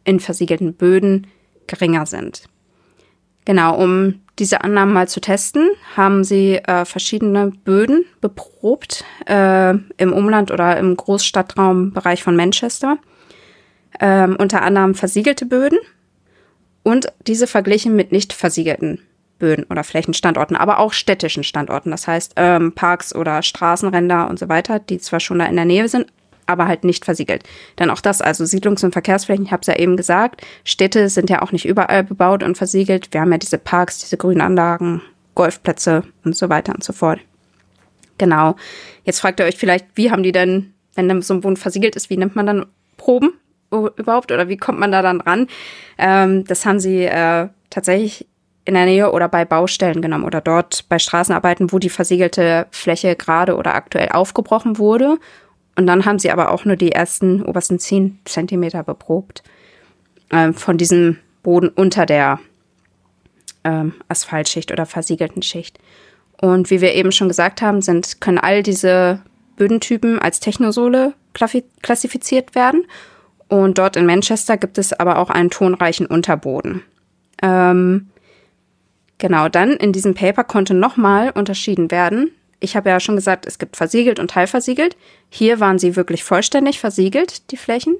in 0.05 0.20
versiegelten 0.20 0.74
Böden 0.74 1.26
geringer 1.66 2.07
sind. 2.07 2.45
Genau, 3.45 3.76
um 3.82 4.20
diese 4.39 4.62
Annahmen 4.62 4.93
mal 4.93 5.09
zu 5.09 5.20
testen, 5.20 5.68
haben 5.97 6.24
sie 6.24 6.57
äh, 6.57 6.85
verschiedene 6.85 7.51
Böden 7.51 8.05
beprobt 8.20 9.05
äh, 9.26 9.74
im 9.97 10.12
Umland 10.12 10.51
oder 10.51 10.76
im 10.78 10.97
Großstadtraumbereich 10.97 12.22
von 12.22 12.37
Manchester. 12.37 12.99
Ähm, 14.01 14.37
unter 14.37 14.62
anderem 14.62 14.95
versiegelte 14.95 15.47
Böden 15.47 15.78
und 16.82 17.12
diese 17.26 17.47
verglichen 17.47 17.95
mit 17.95 18.11
nicht 18.11 18.32
versiegelten 18.32 19.01
Böden 19.45 19.66
oder 19.68 19.84
Flächenstandorten, 19.84 20.57
aber 20.57 20.78
auch 20.78 20.95
städtischen 20.95 21.45
Standorten. 21.45 21.90
Das 21.90 22.09
heißt 22.09 22.32
ähm, 22.36 22.72
Parks 22.72 23.14
oder 23.14 23.42
Straßenränder 23.42 24.30
und 24.30 24.38
so 24.38 24.49
weiter, 24.49 24.78
die 24.78 24.97
zwar 24.97 25.20
schon 25.20 25.38
da 25.38 25.45
in 25.45 25.57
der 25.57 25.66
Nähe 25.66 25.86
sind, 25.86 26.07
aber 26.47 26.66
halt 26.66 26.82
nicht 26.82 27.05
versiegelt. 27.05 27.42
Dann 27.76 27.90
auch 27.90 28.01
das, 28.01 28.22
also 28.22 28.45
Siedlungs- 28.45 28.82
und 28.82 28.92
Verkehrsflächen, 28.92 29.45
ich 29.45 29.53
habe 29.53 29.61
es 29.61 29.66
ja 29.66 29.76
eben 29.76 29.99
gesagt, 29.99 30.40
Städte 30.64 31.11
sind 31.11 31.28
ja 31.28 31.42
auch 31.42 31.53
nicht 31.53 31.66
überall 31.66 32.05
bebaut 32.05 32.42
und 32.42 32.57
versiegelt. 32.57 33.12
Wir 33.12 33.20
haben 33.20 33.32
ja 33.32 33.38
diese 33.38 33.59
Parks, 33.59 33.99
diese 33.99 34.16
grünen 34.16 34.40
Anlagen, 34.40 35.03
Golfplätze 35.34 36.05
und 36.24 36.34
so 36.34 36.49
weiter 36.49 36.74
und 36.74 36.82
so 36.82 36.95
fort. 36.95 37.20
Genau. 38.16 38.57
Jetzt 39.05 39.20
fragt 39.20 39.40
ihr 39.40 39.47
euch 39.47 39.59
vielleicht, 39.59 39.88
wie 39.95 40.11
haben 40.11 40.22
die 40.22 40.32
denn, 40.32 40.72
wenn 40.95 41.20
so 41.20 41.34
ein 41.34 41.42
Boden 41.42 41.59
versiegelt 41.59 41.97
ist, 41.97 42.09
wie 42.09 42.16
nimmt 42.16 42.34
man 42.34 42.47
dann 42.47 42.66
Proben 42.97 43.34
überhaupt 43.70 44.32
oder 44.32 44.49
wie 44.49 44.57
kommt 44.57 44.78
man 44.78 44.90
da 44.90 45.03
dann 45.03 45.20
ran? 45.20 45.49
Ähm, 45.99 46.45
das 46.45 46.64
haben 46.64 46.80
sie 46.80 47.05
äh, 47.05 47.49
tatsächlich 47.68 48.26
in 48.64 48.74
der 48.74 48.86
Nähe 48.86 49.12
oder 49.12 49.28
bei 49.28 49.44
Baustellen 49.44 50.00
genommen 50.00 50.24
oder 50.24 50.40
dort 50.40 50.88
bei 50.88 50.98
Straßenarbeiten, 50.98 51.72
wo 51.72 51.78
die 51.78 51.90
versiegelte 51.90 52.66
Fläche 52.70 53.14
gerade 53.14 53.56
oder 53.56 53.74
aktuell 53.74 54.08
aufgebrochen 54.10 54.78
wurde. 54.78 55.18
Und 55.76 55.86
dann 55.86 56.04
haben 56.04 56.18
sie 56.18 56.30
aber 56.30 56.50
auch 56.50 56.64
nur 56.64 56.76
die 56.76 56.92
ersten 56.92 57.42
obersten 57.42 57.78
zehn 57.78 58.18
Zentimeter 58.24 58.82
beprobt 58.82 59.42
äh, 60.30 60.52
von 60.52 60.78
diesem 60.78 61.18
Boden 61.42 61.68
unter 61.68 62.06
der 62.06 62.38
ähm, 63.64 63.94
Asphaltschicht 64.08 64.72
oder 64.72 64.86
versiegelten 64.86 65.42
Schicht. 65.42 65.78
Und 66.40 66.70
wie 66.70 66.80
wir 66.80 66.94
eben 66.94 67.12
schon 67.12 67.28
gesagt 67.28 67.60
haben, 67.60 67.82
sind, 67.82 68.20
können 68.20 68.38
all 68.38 68.62
diese 68.62 69.20
Bödentypen 69.56 70.18
als 70.18 70.40
Technosole 70.40 71.14
klassifiziert 71.82 72.54
werden. 72.54 72.86
Und 73.48 73.78
dort 73.78 73.96
in 73.96 74.06
Manchester 74.06 74.56
gibt 74.56 74.78
es 74.78 74.92
aber 74.92 75.18
auch 75.18 75.30
einen 75.30 75.50
tonreichen 75.50 76.06
Unterboden. 76.06 76.82
Ähm, 77.42 78.08
Genau, 79.18 79.48
dann 79.48 79.72
in 79.72 79.92
diesem 79.92 80.14
Paper 80.14 80.44
konnte 80.44 80.74
nochmal 80.74 81.30
unterschieden 81.30 81.90
werden. 81.90 82.32
Ich 82.60 82.76
habe 82.76 82.90
ja 82.90 83.00
schon 83.00 83.16
gesagt, 83.16 83.46
es 83.46 83.58
gibt 83.58 83.76
versiegelt 83.76 84.18
und 84.18 84.30
teilversiegelt. 84.30 84.96
Hier 85.28 85.60
waren 85.60 85.78
sie 85.78 85.96
wirklich 85.96 86.24
vollständig 86.24 86.80
versiegelt, 86.80 87.50
die 87.50 87.56
Flächen, 87.56 87.96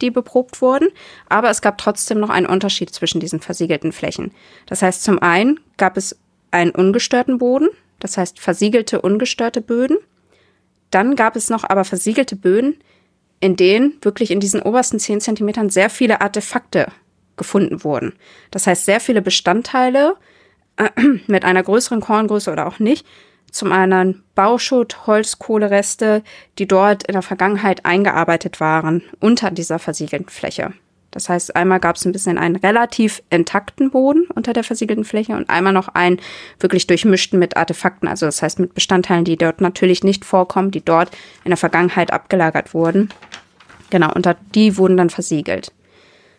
die 0.00 0.10
beprobt 0.10 0.60
wurden. 0.60 0.88
Aber 1.28 1.50
es 1.50 1.62
gab 1.62 1.78
trotzdem 1.78 2.20
noch 2.20 2.30
einen 2.30 2.46
Unterschied 2.46 2.90
zwischen 2.90 3.20
diesen 3.20 3.40
versiegelten 3.40 3.92
Flächen. 3.92 4.32
Das 4.66 4.82
heißt, 4.82 5.02
zum 5.02 5.18
einen 5.20 5.60
gab 5.78 5.96
es 5.96 6.18
einen 6.50 6.72
ungestörten 6.72 7.38
Boden. 7.38 7.68
das 7.98 8.18
heißt 8.18 8.40
versiegelte, 8.40 9.00
ungestörte 9.00 9.60
Böden. 9.60 9.96
Dann 10.90 11.16
gab 11.16 11.36
es 11.36 11.48
noch 11.50 11.64
aber 11.64 11.84
versiegelte 11.84 12.36
Böden, 12.36 12.76
in 13.40 13.56
denen 13.56 13.96
wirklich 14.02 14.30
in 14.30 14.40
diesen 14.40 14.60
obersten 14.60 14.98
10 14.98 15.20
Zentimetern 15.20 15.70
sehr 15.70 15.88
viele 15.88 16.20
Artefakte 16.20 16.88
gefunden 17.36 17.82
wurden. 17.82 18.12
Das 18.50 18.66
heißt, 18.66 18.84
sehr 18.84 19.00
viele 19.00 19.22
Bestandteile 19.22 20.16
äh, 20.76 20.90
mit 21.26 21.44
einer 21.44 21.62
größeren 21.62 22.00
Korngröße 22.00 22.50
oder 22.50 22.66
auch 22.66 22.78
nicht. 22.78 23.06
Zum 23.50 23.70
einen 23.70 24.24
Bauschutt, 24.34 25.06
Holzkohlereste, 25.06 26.22
die 26.58 26.66
dort 26.66 27.02
in 27.04 27.12
der 27.12 27.22
Vergangenheit 27.22 27.84
eingearbeitet 27.84 28.60
waren 28.60 29.02
unter 29.20 29.50
dieser 29.50 29.78
versiegelten 29.78 30.30
Fläche. 30.30 30.72
Das 31.12 31.28
heißt, 31.28 31.54
einmal 31.54 31.78
gab 31.78 31.96
es 31.96 32.06
ein 32.06 32.12
bisschen 32.12 32.38
einen 32.38 32.56
relativ 32.56 33.22
intakten 33.28 33.90
Boden 33.90 34.26
unter 34.34 34.54
der 34.54 34.64
versiegelten 34.64 35.04
Fläche 35.04 35.36
und 35.36 35.50
einmal 35.50 35.74
noch 35.74 35.88
einen 35.88 36.18
wirklich 36.58 36.86
durchmischten 36.86 37.38
mit 37.38 37.56
Artefakten, 37.58 38.08
also 38.08 38.24
das 38.24 38.40
heißt 38.40 38.58
mit 38.58 38.72
Bestandteilen, 38.72 39.26
die 39.26 39.36
dort 39.36 39.60
natürlich 39.60 40.02
nicht 40.02 40.24
vorkommen, 40.24 40.70
die 40.70 40.82
dort 40.82 41.10
in 41.44 41.50
der 41.50 41.58
Vergangenheit 41.58 42.10
abgelagert 42.10 42.72
wurden. 42.72 43.10
Genau, 43.90 44.10
und 44.14 44.26
die 44.54 44.78
wurden 44.78 44.96
dann 44.96 45.10
versiegelt. 45.10 45.70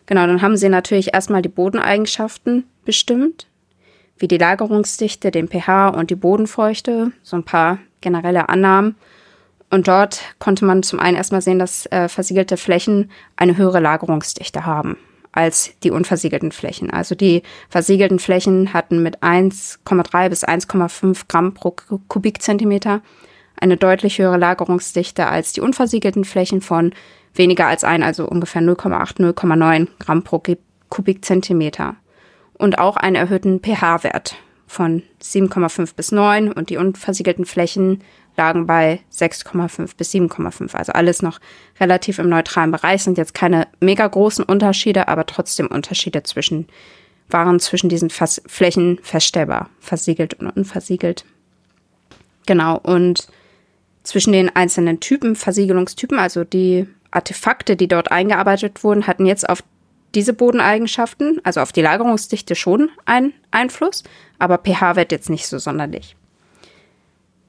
Genau, 0.06 0.26
dann 0.26 0.42
haben 0.42 0.56
sie 0.56 0.68
natürlich 0.68 1.14
erstmal 1.14 1.40
die 1.40 1.48
Bodeneigenschaften 1.48 2.64
bestimmt, 2.84 3.46
wie 4.16 4.28
die 4.28 4.38
Lagerungsdichte, 4.38 5.30
den 5.30 5.48
pH 5.48 5.88
und 5.88 6.10
die 6.10 6.14
Bodenfeuchte, 6.16 7.12
so 7.22 7.36
ein 7.36 7.44
paar 7.44 7.78
generelle 8.00 8.48
Annahmen. 8.48 8.96
Und 9.70 9.88
dort 9.88 10.20
konnte 10.38 10.64
man 10.64 10.82
zum 10.82 11.00
einen 11.00 11.16
erstmal 11.16 11.42
sehen, 11.42 11.58
dass 11.58 11.86
äh, 11.86 12.08
versiegelte 12.08 12.56
Flächen 12.56 13.10
eine 13.36 13.56
höhere 13.56 13.80
Lagerungsdichte 13.80 14.66
haben 14.66 14.96
als 15.32 15.72
die 15.82 15.90
unversiegelten 15.90 16.52
Flächen. 16.52 16.90
Also 16.90 17.16
die 17.16 17.42
versiegelten 17.68 18.20
Flächen 18.20 18.72
hatten 18.72 19.02
mit 19.02 19.18
1,3 19.22 20.28
bis 20.28 20.46
1,5 20.46 21.22
Gramm 21.26 21.54
pro 21.54 21.74
Kubikzentimeter 22.06 23.02
eine 23.56 23.76
deutlich 23.76 24.18
höhere 24.18 24.36
Lagerungsdichte 24.36 25.26
als 25.26 25.52
die 25.52 25.60
unversiegelten 25.60 26.24
Flächen 26.24 26.60
von 26.60 26.92
weniger 27.34 27.66
als 27.66 27.82
ein, 27.82 28.02
also 28.02 28.28
ungefähr 28.28 28.62
0,8, 28.62 29.18
0,9 29.18 29.88
Gramm 29.98 30.22
pro 30.22 30.40
Kubikzentimeter. 30.88 31.96
Und 32.64 32.78
auch 32.78 32.96
einen 32.96 33.14
erhöhten 33.14 33.60
pH-Wert 33.60 34.36
von 34.66 35.02
7,5 35.22 35.96
bis 35.96 36.12
9 36.12 36.50
und 36.50 36.70
die 36.70 36.78
unversiegelten 36.78 37.44
Flächen 37.44 38.02
lagen 38.38 38.66
bei 38.66 39.00
6,5 39.12 39.98
bis 39.98 40.14
7,5. 40.14 40.74
Also 40.74 40.92
alles 40.92 41.20
noch 41.20 41.40
relativ 41.78 42.18
im 42.18 42.30
neutralen 42.30 42.70
Bereich, 42.70 43.02
sind 43.02 43.18
jetzt 43.18 43.34
keine 43.34 43.68
mega 43.80 44.06
großen 44.06 44.42
Unterschiede, 44.46 45.08
aber 45.08 45.26
trotzdem 45.26 45.66
Unterschiede 45.66 46.22
zwischen, 46.22 46.66
waren 47.28 47.60
zwischen 47.60 47.90
diesen 47.90 48.08
Fas 48.08 48.40
Flächen 48.46 48.98
feststellbar, 49.02 49.68
versiegelt 49.78 50.32
und 50.32 50.48
unversiegelt. 50.48 51.26
Genau, 52.46 52.78
und 52.78 53.28
zwischen 54.04 54.32
den 54.32 54.56
einzelnen 54.56 55.00
Typen, 55.00 55.36
Versiegelungstypen, 55.36 56.18
also 56.18 56.44
die 56.44 56.88
Artefakte, 57.10 57.76
die 57.76 57.88
dort 57.88 58.10
eingearbeitet 58.10 58.82
wurden, 58.84 59.06
hatten 59.06 59.26
jetzt 59.26 59.46
auf 59.46 59.62
diese 60.14 60.32
Bodeneigenschaften, 60.32 61.40
also 61.44 61.60
auf 61.60 61.72
die 61.72 61.82
Lagerungsdichte 61.82 62.54
schon 62.54 62.90
einen 63.04 63.32
Einfluss, 63.50 64.02
aber 64.38 64.58
pH-Wert 64.58 65.12
jetzt 65.12 65.30
nicht 65.30 65.46
so 65.46 65.58
sonderlich. 65.58 66.16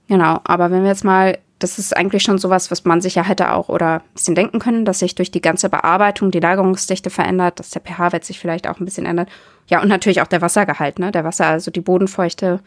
Genau, 0.08 0.40
aber 0.44 0.72
wenn 0.72 0.84
wir 0.84 0.90
jetzt 0.90 1.04
mal, 1.04 1.38
das 1.60 1.80
ist 1.80 1.96
eigentlich 1.96 2.24
schon 2.24 2.38
sowas, 2.38 2.70
was 2.70 2.86
man 2.86 3.02
sich 3.02 3.16
ja 3.16 3.24
hätte 3.24 3.52
auch 3.52 3.70
oder 3.70 3.96
ein 3.96 4.14
bisschen 4.14 4.36
denken 4.36 4.60
können, 4.60 4.86
dass 4.86 5.00
sich 5.00 5.16
durch 5.16 5.32
die 5.32 5.42
ganze 5.42 5.70
Bearbeitung 5.70 6.32
die 6.32 6.40
Lagerungsdichte 6.40 7.10
verändert, 7.10 7.60
dass 7.60 7.72
der 7.72 7.82
pH-Wert 7.82 8.24
sich 8.24 8.40
vielleicht 8.40 8.68
auch 8.68 8.80
ein 8.80 8.86
bisschen 8.86 9.06
ändert. 9.06 9.30
Ja, 9.68 9.82
und 9.82 9.88
natürlich 9.88 10.22
auch 10.22 10.28
der 10.28 10.42
Wassergehalt, 10.42 11.00
ne? 11.00 11.12
Der 11.12 11.24
Wasser, 11.24 11.48
also 11.48 11.72
die 11.72 11.82
Bodenfeuchte 11.82 12.60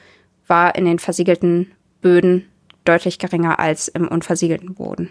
war 0.49 0.75
in 0.75 0.85
den 0.85 0.99
versiegelten 0.99 1.71
Böden 2.01 2.49
deutlich 2.85 3.19
geringer 3.19 3.59
als 3.61 3.87
im 3.89 4.09
unversiegelten 4.09 4.75
Boden. 4.75 5.11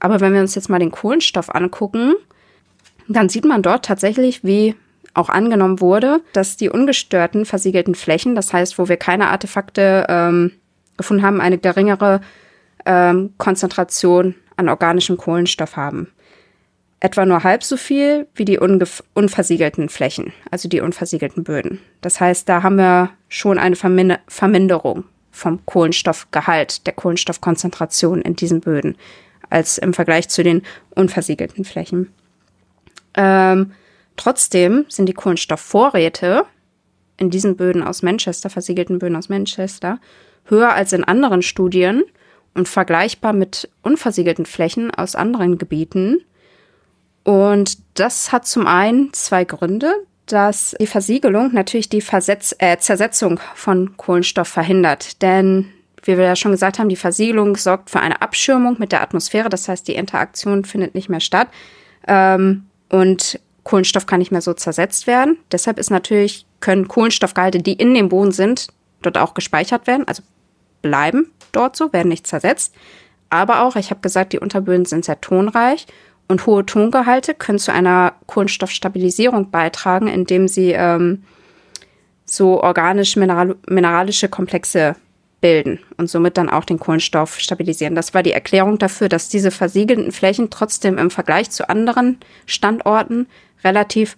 Aber 0.00 0.20
wenn 0.20 0.32
wir 0.32 0.40
uns 0.40 0.54
jetzt 0.54 0.68
mal 0.68 0.78
den 0.78 0.90
Kohlenstoff 0.90 1.54
angucken, 1.54 2.14
dann 3.08 3.28
sieht 3.28 3.44
man 3.44 3.62
dort 3.62 3.84
tatsächlich, 3.84 4.44
wie 4.44 4.74
auch 5.14 5.28
angenommen 5.28 5.80
wurde, 5.80 6.20
dass 6.32 6.56
die 6.56 6.68
ungestörten 6.68 7.46
versiegelten 7.46 7.94
Flächen, 7.94 8.34
das 8.34 8.52
heißt, 8.52 8.78
wo 8.78 8.88
wir 8.88 8.96
keine 8.96 9.28
Artefakte 9.28 10.06
ähm, 10.08 10.52
gefunden 10.96 11.22
haben, 11.22 11.40
eine 11.40 11.58
geringere 11.58 12.20
ähm, 12.84 13.32
Konzentration 13.38 14.34
an 14.56 14.68
organischem 14.68 15.16
Kohlenstoff 15.16 15.76
haben. 15.76 16.08
Etwa 17.00 17.26
nur 17.26 17.44
halb 17.44 17.62
so 17.62 17.76
viel 17.76 18.26
wie 18.34 18.44
die 18.44 18.58
unversiegelten 18.58 19.88
Flächen, 19.88 20.32
also 20.50 20.68
die 20.68 20.80
unversiegelten 20.80 21.44
Böden. 21.44 21.80
Das 22.00 22.20
heißt, 22.20 22.48
da 22.48 22.62
haben 22.62 22.76
wir 22.76 23.10
schon 23.28 23.58
eine 23.58 23.76
Vermin 23.76 24.16
Verminderung 24.26 25.04
vom 25.30 25.64
Kohlenstoffgehalt, 25.66 26.86
der 26.86 26.92
Kohlenstoffkonzentration 26.94 28.22
in 28.22 28.36
diesen 28.36 28.60
Böden 28.60 28.96
als 29.50 29.78
im 29.78 29.92
Vergleich 29.92 30.28
zu 30.28 30.42
den 30.42 30.62
unversiegelten 30.94 31.64
Flächen. 31.64 32.12
Ähm, 33.14 33.72
trotzdem 34.16 34.86
sind 34.88 35.06
die 35.06 35.14
Kohlenstoffvorräte 35.14 36.44
in 37.16 37.30
diesen 37.30 37.56
Böden 37.56 37.82
aus 37.82 38.02
Manchester, 38.02 38.50
versiegelten 38.50 38.98
Böden 38.98 39.16
aus 39.16 39.28
Manchester, 39.28 40.00
höher 40.46 40.72
als 40.72 40.92
in 40.92 41.04
anderen 41.04 41.42
Studien 41.42 42.02
und 42.54 42.68
vergleichbar 42.68 43.32
mit 43.32 43.68
unversiegelten 43.82 44.46
Flächen 44.46 44.90
aus 44.90 45.14
anderen 45.14 45.58
Gebieten. 45.58 46.24
Und 47.24 47.78
das 47.98 48.32
hat 48.32 48.46
zum 48.46 48.66
einen 48.66 49.12
zwei 49.12 49.44
Gründe, 49.44 49.92
dass 50.26 50.74
die 50.80 50.86
Versiegelung 50.86 51.52
natürlich 51.52 51.88
die 51.88 52.00
Versetz 52.00 52.54
äh, 52.58 52.78
Zersetzung 52.78 53.40
von 53.54 53.96
Kohlenstoff 53.96 54.48
verhindert. 54.48 55.22
Denn 55.22 55.70
wie 56.02 56.18
wir 56.18 56.24
ja 56.24 56.36
schon 56.36 56.52
gesagt 56.52 56.78
haben, 56.78 56.88
die 56.88 56.96
Versiegelung 56.96 57.56
sorgt 57.56 57.90
für 57.90 58.00
eine 58.00 58.20
Abschirmung 58.22 58.76
mit 58.78 58.92
der 58.92 59.02
Atmosphäre. 59.02 59.48
Das 59.48 59.68
heißt, 59.68 59.88
die 59.88 59.94
Interaktion 59.94 60.64
findet 60.64 60.94
nicht 60.94 61.08
mehr 61.08 61.20
statt. 61.20 61.48
Ähm, 62.06 62.66
und 62.88 63.40
Kohlenstoff 63.62 64.06
kann 64.06 64.18
nicht 64.18 64.30
mehr 64.30 64.42
so 64.42 64.52
zersetzt 64.52 65.06
werden. 65.06 65.38
Deshalb 65.50 65.78
ist 65.78 65.90
natürlich, 65.90 66.46
können 66.60 66.88
Kohlenstoffgehalte, 66.88 67.58
die 67.58 67.72
in 67.72 67.94
dem 67.94 68.08
Boden 68.08 68.32
sind, 68.32 68.68
dort 69.02 69.18
auch 69.18 69.34
gespeichert 69.34 69.86
werden, 69.86 70.06
also 70.06 70.22
bleiben 70.82 71.30
dort 71.52 71.76
so, 71.76 71.92
werden 71.92 72.08
nicht 72.08 72.26
zersetzt. 72.26 72.74
Aber 73.30 73.62
auch, 73.62 73.76
ich 73.76 73.90
habe 73.90 74.00
gesagt, 74.00 74.32
die 74.32 74.38
Unterböden 74.38 74.84
sind 74.84 75.04
sehr 75.04 75.20
tonreich 75.20 75.86
und 76.28 76.46
hohe 76.46 76.64
Tongehalte 76.64 77.34
können 77.34 77.58
zu 77.58 77.72
einer 77.72 78.14
Kohlenstoffstabilisierung 78.26 79.50
beitragen, 79.50 80.08
indem 80.08 80.48
sie 80.48 80.72
ähm, 80.72 81.24
so 82.24 82.62
organisch-mineralische 82.62 84.28
Komplexe 84.28 84.96
bilden 85.44 85.78
und 85.98 86.08
somit 86.08 86.38
dann 86.38 86.48
auch 86.48 86.64
den 86.64 86.78
Kohlenstoff 86.78 87.38
stabilisieren. 87.38 87.94
Das 87.94 88.14
war 88.14 88.22
die 88.22 88.32
Erklärung 88.32 88.78
dafür, 88.78 89.10
dass 89.10 89.28
diese 89.28 89.50
versiegelten 89.50 90.10
Flächen 90.10 90.48
trotzdem 90.48 90.96
im 90.96 91.10
Vergleich 91.10 91.50
zu 91.50 91.68
anderen 91.68 92.16
Standorten 92.46 93.26
relativ 93.62 94.16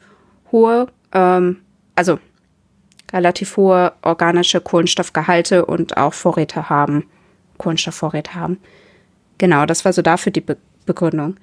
hohe, 0.53 0.87
ähm, 1.11 1.57
also 1.97 2.21
relativ 3.13 3.57
hohe 3.57 3.93
organische 4.03 4.61
Kohlenstoffgehalte 4.61 5.67
und 5.67 5.97
auch 5.97 6.15
Vorräte 6.15 6.71
haben, 6.71 7.09
Kohlenstoffvorräte 7.59 8.37
haben. 8.37 8.61
Genau, 9.39 9.67
das 9.67 9.85
war 9.85 9.93
so 9.93 10.03
dafür 10.03 10.31
die 10.31 10.43
Be 10.43 10.57
Begründung. 10.85 11.35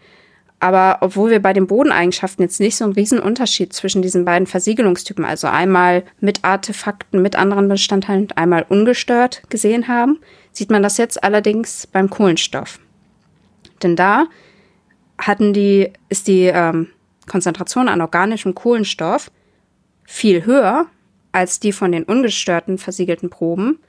Aber 0.63 0.99
obwohl 1.01 1.29
wir 1.29 1.41
bei 1.41 1.51
den 1.51 1.67
Bodeneigenschaften 1.67 2.41
jetzt 2.41 2.61
nicht 2.61 2.77
so 2.77 2.85
einen 2.85 2.93
riesen 2.93 3.19
Unterschied 3.19 3.73
zwischen 3.73 4.01
diesen 4.01 4.23
beiden 4.23 4.47
Versiegelungstypen, 4.47 5.25
also 5.25 5.47
einmal 5.47 6.05
mit 6.21 6.45
Artefakten, 6.45 7.21
mit 7.21 7.35
anderen 7.35 7.67
Bestandteilen 7.67 8.21
und 8.21 8.37
einmal 8.37 8.65
ungestört 8.69 9.43
gesehen 9.49 9.89
haben, 9.89 10.21
sieht 10.53 10.71
man 10.71 10.81
das 10.81 10.97
jetzt 10.97 11.21
allerdings 11.21 11.85
beim 11.85 12.09
Kohlenstoff. 12.09 12.79
Denn 13.83 13.97
da 13.97 14.27
hatten 15.17 15.51
die, 15.51 15.91
ist 16.07 16.29
die 16.29 16.43
ähm, 16.45 16.87
Konzentration 17.27 17.89
an 17.89 17.99
organischem 17.99 18.55
Kohlenstoff 18.55 19.31
viel 20.05 20.45
höher 20.45 20.85
als 21.33 21.59
die 21.59 21.73
von 21.73 21.91
den 21.91 22.05
ungestörten 22.05 22.77
versiegelten 22.77 23.29
Proben, 23.29 23.79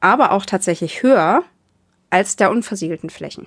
aber 0.00 0.32
auch 0.32 0.46
tatsächlich 0.46 1.02
höher 1.02 1.42
als 2.08 2.36
der 2.36 2.50
unversiegelten 2.50 3.10
Flächen. 3.10 3.46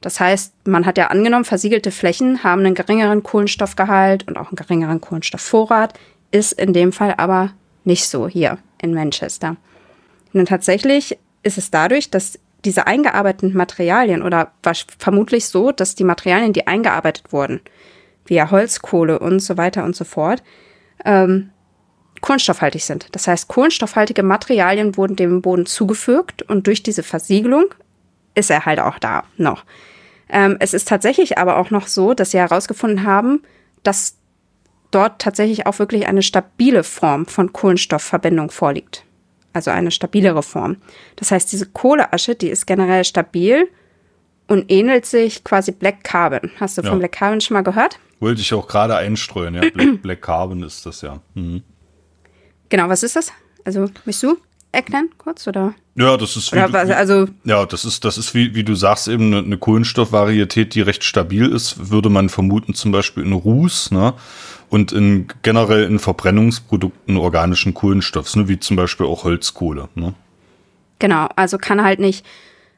Das 0.00 0.20
heißt, 0.20 0.54
man 0.66 0.86
hat 0.86 0.98
ja 0.98 1.08
angenommen, 1.08 1.44
versiegelte 1.44 1.90
Flächen 1.90 2.44
haben 2.44 2.60
einen 2.64 2.74
geringeren 2.74 3.22
Kohlenstoffgehalt 3.22 4.28
und 4.28 4.36
auch 4.36 4.48
einen 4.48 4.56
geringeren 4.56 5.00
Kohlenstoffvorrat, 5.00 5.98
ist 6.30 6.52
in 6.52 6.72
dem 6.72 6.92
Fall 6.92 7.14
aber 7.16 7.52
nicht 7.84 8.08
so 8.08 8.28
hier 8.28 8.58
in 8.80 8.94
Manchester. 8.94 9.56
Und 10.32 10.48
tatsächlich 10.48 11.18
ist 11.42 11.58
es 11.58 11.70
dadurch, 11.70 12.10
dass 12.10 12.38
diese 12.64 12.86
eingearbeiteten 12.86 13.56
Materialien 13.56 14.22
oder 14.22 14.52
vermutlich 14.98 15.46
so, 15.46 15.72
dass 15.72 15.94
die 15.94 16.04
Materialien, 16.04 16.52
die 16.52 16.66
eingearbeitet 16.66 17.32
wurden, 17.32 17.60
wie 18.26 18.34
ja 18.34 18.50
Holzkohle 18.50 19.18
und 19.18 19.40
so 19.40 19.56
weiter 19.56 19.84
und 19.84 19.96
so 19.96 20.04
fort, 20.04 20.42
ähm, 21.04 21.50
kohlenstoffhaltig 22.20 22.84
sind. 22.84 23.06
Das 23.12 23.28
heißt, 23.28 23.48
kohlenstoffhaltige 23.48 24.22
Materialien 24.22 24.96
wurden 24.96 25.16
dem 25.16 25.40
Boden 25.40 25.66
zugefügt 25.66 26.42
und 26.42 26.66
durch 26.66 26.82
diese 26.82 27.04
Versiegelung 27.04 27.66
ist 28.38 28.50
er 28.50 28.64
halt 28.64 28.80
auch 28.80 28.98
da 28.98 29.24
noch. 29.36 29.64
Ähm, 30.30 30.56
es 30.60 30.74
ist 30.74 30.88
tatsächlich 30.88 31.38
aber 31.38 31.56
auch 31.56 31.70
noch 31.70 31.86
so, 31.86 32.14
dass 32.14 32.30
sie 32.30 32.38
herausgefunden 32.38 33.04
haben, 33.04 33.42
dass 33.82 34.16
dort 34.90 35.20
tatsächlich 35.20 35.66
auch 35.66 35.78
wirklich 35.78 36.06
eine 36.06 36.22
stabile 36.22 36.84
Form 36.84 37.26
von 37.26 37.52
Kohlenstoffverbindung 37.52 38.50
vorliegt. 38.50 39.04
also 39.54 39.70
eine 39.70 39.90
stabilere 39.90 40.42
Form. 40.42 40.76
Das 41.16 41.30
heißt, 41.30 41.50
diese 41.50 41.66
Kohleasche, 41.66 42.34
die 42.34 42.48
ist 42.48 42.66
generell 42.66 43.04
stabil 43.04 43.68
und 44.46 44.70
ähnelt 44.70 45.04
sich 45.04 45.42
quasi 45.42 45.72
Black 45.72 46.04
Carbon. 46.04 46.50
Hast 46.60 46.78
du 46.78 46.82
ja. 46.82 46.90
von 46.90 46.98
Black 46.98 47.12
Carbon 47.12 47.40
schon 47.40 47.54
mal 47.54 47.62
gehört? 47.62 47.98
Wollte 48.20 48.40
ich 48.40 48.54
auch 48.54 48.68
gerade 48.68 48.96
einstreuen, 48.96 49.54
ja. 49.54 49.62
Black, 49.70 50.02
Black 50.02 50.22
Carbon 50.22 50.62
ist 50.62 50.86
das 50.86 51.00
ja. 51.00 51.20
Mhm. 51.34 51.62
Genau, 52.68 52.88
was 52.88 53.02
ist 53.02 53.16
das? 53.16 53.32
Also, 53.64 53.80
möchtest 54.04 54.22
du 54.22 54.36
erklären 54.72 55.10
kurz 55.18 55.46
oder? 55.46 55.74
Ja, 55.94 56.16
das 56.16 56.36
ist 56.36 56.52
wie, 56.52 56.72
was, 56.72 56.90
also 56.90 57.26
ja, 57.44 57.66
das 57.66 57.84
ist 57.84 58.04
das 58.04 58.18
ist 58.18 58.34
wie 58.34 58.54
wie 58.54 58.64
du 58.64 58.74
sagst 58.74 59.08
eben 59.08 59.26
eine, 59.26 59.38
eine 59.38 59.58
Kohlenstoffvarietät, 59.58 60.74
die 60.74 60.80
recht 60.80 61.04
stabil 61.04 61.50
ist, 61.50 61.90
würde 61.90 62.08
man 62.08 62.28
vermuten 62.28 62.74
zum 62.74 62.92
Beispiel 62.92 63.24
in 63.24 63.32
Ruß, 63.32 63.90
ne? 63.90 64.14
Und 64.70 64.92
in 64.92 65.28
generell 65.42 65.84
in 65.84 65.98
Verbrennungsprodukten 65.98 67.16
organischen 67.16 67.72
Kohlenstoffs, 67.72 68.36
ne? 68.36 68.48
wie 68.48 68.60
zum 68.60 68.76
Beispiel 68.76 69.06
auch 69.06 69.24
Holzkohle. 69.24 69.88
Ne? 69.94 70.12
Genau, 70.98 71.26
also 71.36 71.56
kann 71.56 71.82
halt 71.82 72.00
nicht, 72.00 72.26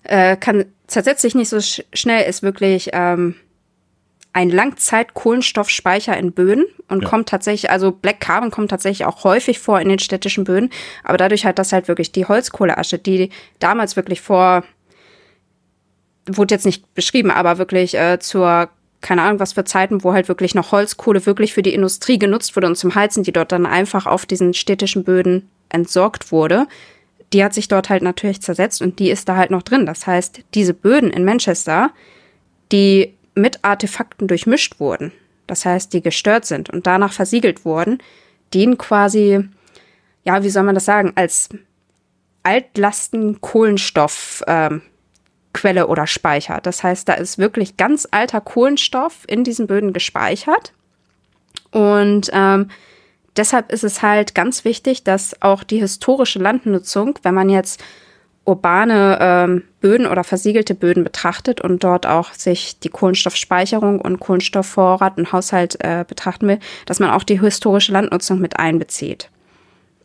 äh, 0.05 0.36
kann 0.36 0.66
zersetzt 0.86 1.22
sich 1.22 1.34
nicht 1.34 1.49
so 1.49 1.61
sch 1.61 1.82
schnell, 1.93 2.28
ist 2.28 2.45
wirklich 2.45 2.91
ähm, 2.93 3.34
ein 4.33 4.51
Langzeit-Kohlenstoffspeicher 4.51 6.16
in 6.16 6.33
Böden 6.33 6.64
und 6.89 7.03
ja. 7.03 7.09
kommt 7.09 7.28
tatsächlich, 7.28 7.70
also 7.70 7.91
Black 7.91 8.20
Carbon 8.20 8.51
kommt 8.51 8.70
tatsächlich 8.70 9.07
auch 9.07 9.24
häufig 9.24 9.59
vor 9.59 9.81
in 9.81 9.89
den 9.89 9.99
städtischen 9.99 10.45
Böden, 10.45 10.70
aber 11.03 11.16
dadurch 11.16 11.45
hat 11.45 11.59
das 11.59 11.72
halt 11.72 11.89
wirklich 11.89 12.12
die 12.12 12.26
Holzkohleasche, 12.26 12.99
die 12.99 13.31
damals 13.59 13.97
wirklich 13.97 14.20
vor, 14.20 14.62
wurde 16.26 16.55
jetzt 16.55 16.66
nicht 16.66 16.95
beschrieben, 16.95 17.31
aber 17.31 17.59
wirklich 17.59 17.97
äh, 17.97 18.20
zur, 18.20 18.68
keine 19.01 19.22
Ahnung 19.22 19.41
was 19.41 19.55
für 19.55 19.64
Zeiten, 19.64 20.05
wo 20.05 20.12
halt 20.12 20.28
wirklich 20.28 20.55
noch 20.55 20.70
Holzkohle 20.70 21.26
wirklich 21.26 21.53
für 21.53 21.62
die 21.62 21.74
Industrie 21.74 22.18
genutzt 22.18 22.55
wurde 22.55 22.68
und 22.68 22.76
zum 22.76 22.95
Heizen, 22.95 23.24
die 23.24 23.33
dort 23.33 23.51
dann 23.51 23.66
einfach 23.66 24.07
auf 24.07 24.26
diesen 24.26 24.55
städtischen 24.55 25.03
Böden 25.03 25.49
entsorgt 25.70 26.31
wurde, 26.31 26.68
die 27.33 27.43
hat 27.45 27.55
sich 27.55 27.66
dort 27.66 27.91
halt 27.91 28.03
natürlich 28.03 28.43
zersetzt 28.43 28.81
und 28.81 28.99
die 28.99 29.11
ist 29.11 29.28
da 29.28 29.37
halt 29.37 29.51
noch 29.51 29.62
drin. 29.62 29.87
Das 29.87 30.07
heißt, 30.07 30.43
diese 30.55 30.74
Böden 30.74 31.11
in 31.11 31.24
Manchester, 31.24 31.91
die 32.72 33.14
mit 33.41 33.64
Artefakten 33.64 34.28
durchmischt 34.28 34.80
wurden, 34.80 35.12
das 35.47 35.64
heißt, 35.64 35.93
die 35.93 36.03
gestört 36.03 36.45
sind 36.45 36.70
und 36.70 36.86
danach 36.86 37.12
versiegelt 37.12 37.64
wurden, 37.64 37.99
dienen 38.55 38.78
quasi, 38.78 39.49
ja, 40.24 40.43
wie 40.43 40.51
soll 40.51 40.62
man 40.62 40.74
das 40.74 40.84
sagen, 40.84 41.12
als 41.16 41.49
Altlasten-Kohlenstoffquelle 42.43 44.47
ähm, 44.47 45.88
oder 45.88 46.07
Speicher. 46.07 46.61
Das 46.62 46.82
heißt, 46.82 47.09
da 47.09 47.14
ist 47.14 47.38
wirklich 47.38 47.76
ganz 47.76 48.09
alter 48.11 48.41
Kohlenstoff 48.41 49.24
in 49.26 49.45
diesen 49.45 49.66
Böden 49.66 49.93
gespeichert. 49.93 50.72
Und 51.70 52.30
ähm, 52.32 52.70
deshalb 53.36 53.72
ist 53.72 53.84
es 53.84 54.03
halt 54.03 54.34
ganz 54.34 54.64
wichtig, 54.64 55.05
dass 55.05 55.41
auch 55.43 55.64
die 55.64 55.80
historische 55.80 56.38
Landnutzung, 56.38 57.18
wenn 57.22 57.34
man 57.34 57.49
jetzt 57.49 57.82
urbane 58.45 59.18
ähm, 59.20 59.62
Böden 59.80 60.07
oder 60.07 60.24
versiegelte 60.24 60.74
Böden 60.74 61.05
betrachtet 61.05 61.61
und 61.61 61.84
dort 61.84 62.07
auch 62.07 62.32
sich 62.32 62.78
die 62.80 62.88
Kohlenstoffspeicherung 62.88 64.01
und 64.01 64.20
Kohlenstoffvorrat 64.20 65.18
und 65.18 65.32
Haushalt 65.32 65.76
äh, 65.80 66.05
betrachten 66.07 66.49
will, 66.49 66.59
dass 66.86 67.01
man 67.01 67.11
auch 67.11 67.22
die 67.22 67.41
historische 67.41 67.93
Landnutzung 67.93 68.41
mit 68.41 68.59
einbezieht. 68.59 69.30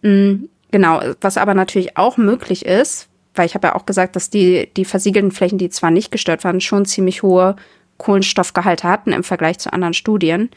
Mhm, 0.02 0.50
genau, 0.72 1.02
was 1.22 1.38
aber 1.38 1.54
natürlich 1.54 1.98
auch 1.98 2.18
möglich 2.18 2.66
ist, 2.66 3.08
weil 3.34 3.46
ich 3.46 3.56
habe 3.56 3.68
ja 3.68 3.76
auch 3.76 3.86
gesagt, 3.86 4.16
dass 4.16 4.30
die, 4.30 4.70
die 4.76 4.86
versiegelten 4.86 5.32
Flächen, 5.32 5.58
die 5.58 5.70
zwar 5.70 5.92
nicht 5.92 6.12
gestört 6.12 6.44
waren, 6.44 6.62
schon 6.62 6.86
ziemlich 6.86 7.24
hohe 7.24 7.56
Kohlenstoffgehalte 7.98 8.88
hatten 8.88 9.12
im 9.12 9.24
Vergleich 9.24 9.60
zu 9.60 9.72
anderen 9.72 9.94
Studien, 9.94 10.50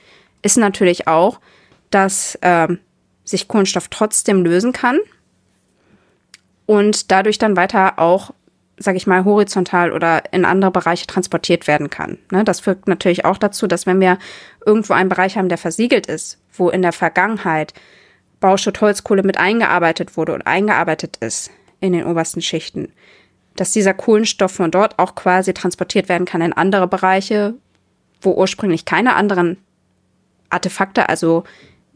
ist 0.42 0.58
natürlich 0.58 1.08
auch, 1.08 1.40
dass 1.90 2.36
äh, 2.42 2.68
sich 3.24 3.48
Kohlenstoff 3.48 3.88
trotzdem 3.88 4.42
lösen 4.42 4.72
kann 4.72 4.98
und 6.68 7.10
dadurch 7.10 7.38
dann 7.38 7.56
weiter 7.56 7.98
auch, 7.98 8.34
sage 8.76 8.98
ich 8.98 9.06
mal, 9.06 9.24
horizontal 9.24 9.90
oder 9.90 10.22
in 10.34 10.44
andere 10.44 10.70
Bereiche 10.70 11.06
transportiert 11.06 11.66
werden 11.66 11.88
kann. 11.88 12.18
Ne, 12.30 12.44
das 12.44 12.60
führt 12.60 12.86
natürlich 12.86 13.24
auch 13.24 13.38
dazu, 13.38 13.66
dass 13.66 13.86
wenn 13.86 14.00
wir 14.00 14.18
irgendwo 14.66 14.92
einen 14.92 15.08
Bereich 15.08 15.38
haben, 15.38 15.48
der 15.48 15.56
versiegelt 15.56 16.06
ist, 16.06 16.38
wo 16.52 16.68
in 16.68 16.82
der 16.82 16.92
Vergangenheit 16.92 17.72
Bauschutt 18.40 18.82
Holzkohle 18.82 19.22
mit 19.22 19.38
eingearbeitet 19.38 20.18
wurde 20.18 20.34
und 20.34 20.46
eingearbeitet 20.46 21.16
ist 21.16 21.50
in 21.80 21.94
den 21.94 22.04
obersten 22.04 22.42
Schichten, 22.42 22.92
dass 23.56 23.72
dieser 23.72 23.94
Kohlenstoff 23.94 24.52
von 24.52 24.70
dort 24.70 24.98
auch 24.98 25.14
quasi 25.14 25.54
transportiert 25.54 26.10
werden 26.10 26.26
kann 26.26 26.42
in 26.42 26.52
andere 26.52 26.86
Bereiche, 26.86 27.54
wo 28.20 28.32
ursprünglich 28.32 28.84
keine 28.84 29.14
anderen 29.14 29.56
Artefakte, 30.50 31.08
also 31.08 31.44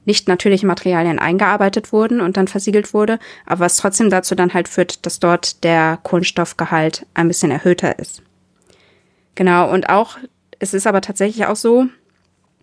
nicht 0.05 0.29
natürliche 0.29 0.67
Materialien 0.67 1.19
eingearbeitet 1.19 1.93
wurden 1.93 2.21
und 2.21 2.37
dann 2.37 2.49
versiegelt 2.49 2.93
wurde, 2.93 3.19
aber 3.47 3.61
was 3.61 3.77
trotzdem 3.77 4.11
dazu 4.11 4.35
dann 4.35 4.55
halt 4.55 4.69
führt, 4.69 5.07
dass 5.07 5.21
dort 5.21 5.63
der 5.65 5.99
Kohlenstoffgehalt 6.03 7.07
ein 7.15 7.29
bisschen 7.29 7.51
erhöhter 7.51 7.99
ist. 7.99 8.23
Genau, 9.35 9.71
und 9.71 9.89
auch, 9.89 10.19
es 10.59 10.75
ist 10.75 10.87
aber 10.87 11.01
tatsächlich 11.01 11.47
auch 11.47 11.57
so, 11.57 11.87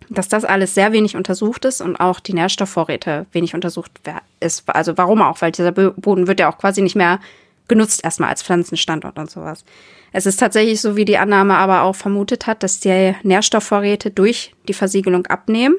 dass 0.08 0.28
das 0.28 0.44
alles 0.44 0.74
sehr 0.74 0.92
wenig 0.92 1.16
untersucht 1.16 1.64
ist 1.64 1.80
und 1.80 1.96
auch 1.96 2.20
die 2.20 2.34
Nährstoffvorräte 2.34 3.26
wenig 3.32 3.54
untersucht 3.54 3.92
ist. 4.40 4.64
Also 4.68 4.96
warum 4.98 5.22
auch? 5.22 5.40
Weil 5.40 5.52
dieser 5.52 5.72
Boden 5.72 6.26
wird 6.26 6.40
ja 6.40 6.50
auch 6.50 6.58
quasi 6.58 6.82
nicht 6.82 6.96
mehr 6.96 7.20
genutzt 7.68 8.02
erstmal 8.02 8.30
als 8.30 8.42
Pflanzenstandort 8.42 9.18
und 9.18 9.30
sowas. 9.30 9.64
Es 10.12 10.26
ist 10.26 10.40
tatsächlich 10.40 10.80
so, 10.80 10.96
wie 10.96 11.04
die 11.04 11.18
Annahme 11.18 11.54
aber 11.54 11.82
auch 11.82 11.94
vermutet 11.94 12.48
hat, 12.48 12.64
dass 12.64 12.80
die 12.80 13.14
Nährstoffvorräte 13.22 14.10
durch 14.10 14.52
die 14.66 14.74
Versiegelung 14.74 15.26
abnehmen 15.26 15.76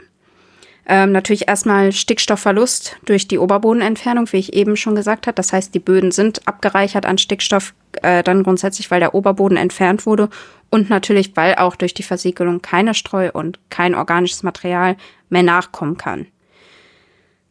ähm, 0.88 1.12
natürlich 1.12 1.48
erstmal 1.48 1.92
Stickstoffverlust 1.92 2.98
durch 3.06 3.28
die 3.28 3.38
Oberbodenentfernung, 3.38 4.32
wie 4.32 4.38
ich 4.38 4.54
eben 4.54 4.76
schon 4.76 4.96
gesagt 4.96 5.28
habe. 5.28 5.36
Das 5.36 5.54
heißt, 5.54 5.74
die 5.74 5.80
Böden 5.80 6.12
sind 6.12 6.48
abgereichert 6.48 7.06
an 7.06 7.18
Stickstoff, 7.18 7.74
äh, 8.02 8.24
dann 8.24 8.44
grundsätzlich, 8.44 8.90
weil 8.90 9.00
der 9.00 9.14
Oberboden 9.14 9.58
entfernt 9.58 10.06
wurde 10.06 10.30
und 10.70 10.90
natürlich, 10.90 11.36
weil 11.36 11.56
auch 11.56 11.76
durch 11.76 11.94
die 11.94 12.04
Versiegelung 12.04 12.62
keine 12.62 12.94
Streu 12.94 13.30
und 13.32 13.60
kein 13.70 13.94
organisches 13.94 14.44
Material 14.44 14.98
mehr 15.30 15.44
nachkommen 15.44 15.98
kann. 15.98 16.28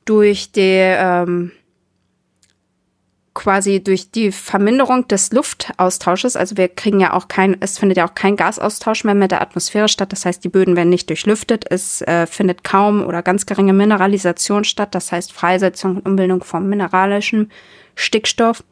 Durch 0.05 0.51
die 0.51 0.61
ähm, 0.61 1.53
quasi 3.35 3.83
durch 3.83 4.11
die 4.11 4.33
Verminderung 4.33 5.07
des 5.07 5.33
Luftaustausches, 5.33 6.37
also 6.37 6.57
wir 6.57 6.69
kriegen 6.69 7.01
ja 7.01 7.13
auch 7.13 7.29
kein, 7.29 7.57
es 7.61 7.79
findet 7.79 7.99
ja 7.99 8.09
auch 8.09 8.15
kein 8.15 8.37
Gasaustausch 8.37 9.05
mehr 9.05 9.15
mit 9.15 9.31
der 9.31 9.41
Atmosphäre 9.41 9.89
statt, 9.89 10.13
das 10.13 10.25
heißt, 10.25 10.43
die 10.43 10.49
Böden 10.49 10.77
werden 10.77 10.89
nicht 10.89 11.09
durchlüftet, 11.09 11.65
es 11.71 12.03
äh, 12.03 12.27
findet 12.27 12.65
kaum 12.65 13.05
oder 13.05 13.23
ganz 13.23 13.47
geringe 13.47 13.73
Mineralisation 13.73 14.65
statt, 14.65 14.95
das 14.95 15.13
heißt 15.13 15.33
Freisetzung 15.33 15.97
und 15.97 16.07
Umbildung 16.07 16.43
von 16.43 16.69
mineralischem 16.69 17.51
Stickstoff 17.95 18.65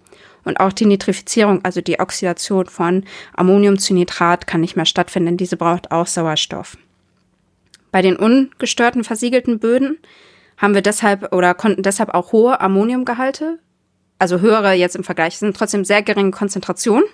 und 0.45 0.59
auch 0.59 0.73
die 0.73 0.87
Nitrifizierung, 0.87 1.65
also 1.65 1.81
die 1.81 2.01
Oxidation 2.01 2.67
von 2.67 3.05
Ammonium 3.37 3.79
zu 3.79 3.95
Nitrat 3.95 4.47
kann 4.47 4.61
nicht 4.61 4.77
mehr 4.77 4.87
stattfinden, 4.87 5.37
diese 5.37 5.57
braucht 5.57 5.93
auch 5.93 6.07
Sauerstoff. 6.07 6.77
Bei 7.93 8.03
den 8.03 8.17
ungestörten 8.17 9.05
versiegelten 9.05 9.61
Böden 9.61 9.99
haben 10.57 10.75
wir 10.75 10.83
deshalb 10.83 11.33
oder 11.33 11.55
konnten 11.55 11.83
deshalb 11.83 12.13
auch 12.13 12.33
hohe 12.33 12.61
Ammoniumgehalte 12.61 13.61
also 14.19 14.41
höhere 14.41 14.73
jetzt 14.73 14.97
im 14.97 15.05
Vergleich, 15.05 15.39
sind 15.39 15.57
trotzdem 15.57 15.85
sehr 15.85 16.03
geringe 16.03 16.31
Konzentrationen, 16.31 17.05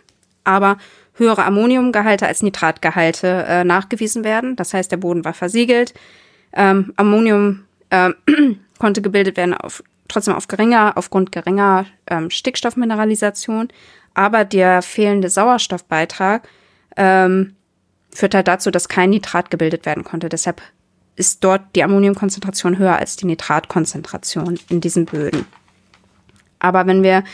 aber 0.45 0.79
höhere 1.15 1.45
Ammoniumgehalte 1.45 2.27
als 2.27 2.43
Nitratgehalte 2.43 3.45
äh, 3.49 3.65
nachgewiesen 3.65 4.25
werden. 4.25 4.57
Das 4.57 4.75
heißt, 4.75 4.91
der 4.91 4.97
Boden 4.97 5.25
war 5.25 5.35
versiegelt. 5.35 5.95
Ähm, 6.53 6.93
Ammonium 6.97 7.65
äh, 7.91 8.11
konnte 8.79 9.03
gebildet 9.03 9.37
werden 9.37 9.55
auf, 9.55 9.83
trotzdem 10.09 10.35
auf 10.35 10.49
geringer, 10.49 10.93
aufgrund 10.97 11.33
geringer 11.33 11.87
ähm, 12.07 12.31
Stickstoffmineralisation. 12.31 13.69
Aber 14.15 14.45
der 14.45 14.83
fehlende 14.83 15.29
Sauerstoffbeitrag 15.29 16.49
ähm, 16.97 17.55
führt 18.13 18.35
halt 18.35 18.49
dazu, 18.49 18.71
dass 18.71 18.89
kein 18.89 19.11
Nitrat 19.11 19.51
gebildet 19.51 19.87
werden 19.87 20.05
konnte. 20.05 20.29
Deshalb 20.29 20.63
ist 21.17 21.45
dort 21.45 21.63
die 21.77 21.83
Ammoniumkonzentration 21.83 22.79
höher 22.79 22.97
als 22.97 23.17
die 23.17 23.27
Nitratkonzentration 23.27 24.59
in 24.69 24.81
diesen 24.81 25.05
Böden. 25.05 25.47
Aber 26.65 26.87
wenn 26.87 27.03
wir 27.03 27.25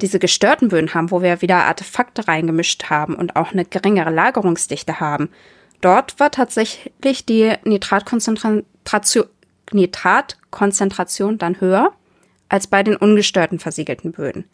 diese 0.00 0.18
gestörten 0.18 0.68
Böden 0.70 0.94
haben, 0.94 1.10
wo 1.10 1.20
wir 1.20 1.42
wieder 1.42 1.64
Artefakte 1.64 2.26
reingemischt 2.26 2.84
haben 2.88 3.14
und 3.14 3.36
auch 3.36 3.52
eine 3.52 3.66
geringere 3.66 4.08
Lagerungsdichte 4.08 5.00
haben, 5.00 5.28
dort 5.82 6.18
war 6.18 6.30
tatsächlich 6.30 7.26
die 7.26 7.52
Nitratkonzentration, 7.64 9.26
Nitratkonzentration 9.72 11.36
dann 11.36 11.60
höher 11.60 11.92
als 12.48 12.68
bei 12.68 12.82
den 12.82 12.96
ungestörten 12.96 13.58
versiegelten 13.58 14.12
Böden. 14.12 14.46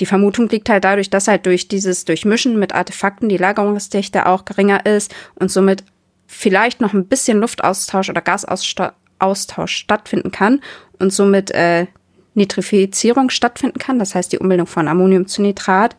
Die 0.00 0.06
Vermutung 0.06 0.48
liegt 0.48 0.70
halt 0.70 0.84
dadurch, 0.84 1.10
dass 1.10 1.28
halt 1.28 1.44
durch 1.44 1.68
dieses 1.68 2.06
Durchmischen 2.06 2.58
mit 2.58 2.74
Artefakten 2.74 3.28
die 3.28 3.36
Lagerungsdichte 3.36 4.24
auch 4.24 4.46
geringer 4.46 4.86
ist 4.86 5.14
und 5.34 5.50
somit 5.50 5.84
vielleicht 6.26 6.80
noch 6.80 6.94
ein 6.94 7.06
bisschen 7.06 7.40
Luftaustausch 7.40 8.08
oder 8.08 8.22
Gasaustausch 8.22 9.72
stattfinden 9.72 10.30
kann 10.30 10.62
und 10.98 11.12
somit 11.12 11.50
äh, 11.50 11.86
Nitrifizierung 12.34 13.30
stattfinden 13.30 13.78
kann, 13.78 13.98
das 13.98 14.14
heißt 14.14 14.32
die 14.32 14.38
Umbildung 14.38 14.66
von 14.66 14.88
Ammonium 14.88 15.26
zu 15.26 15.42
Nitrat. 15.42 15.96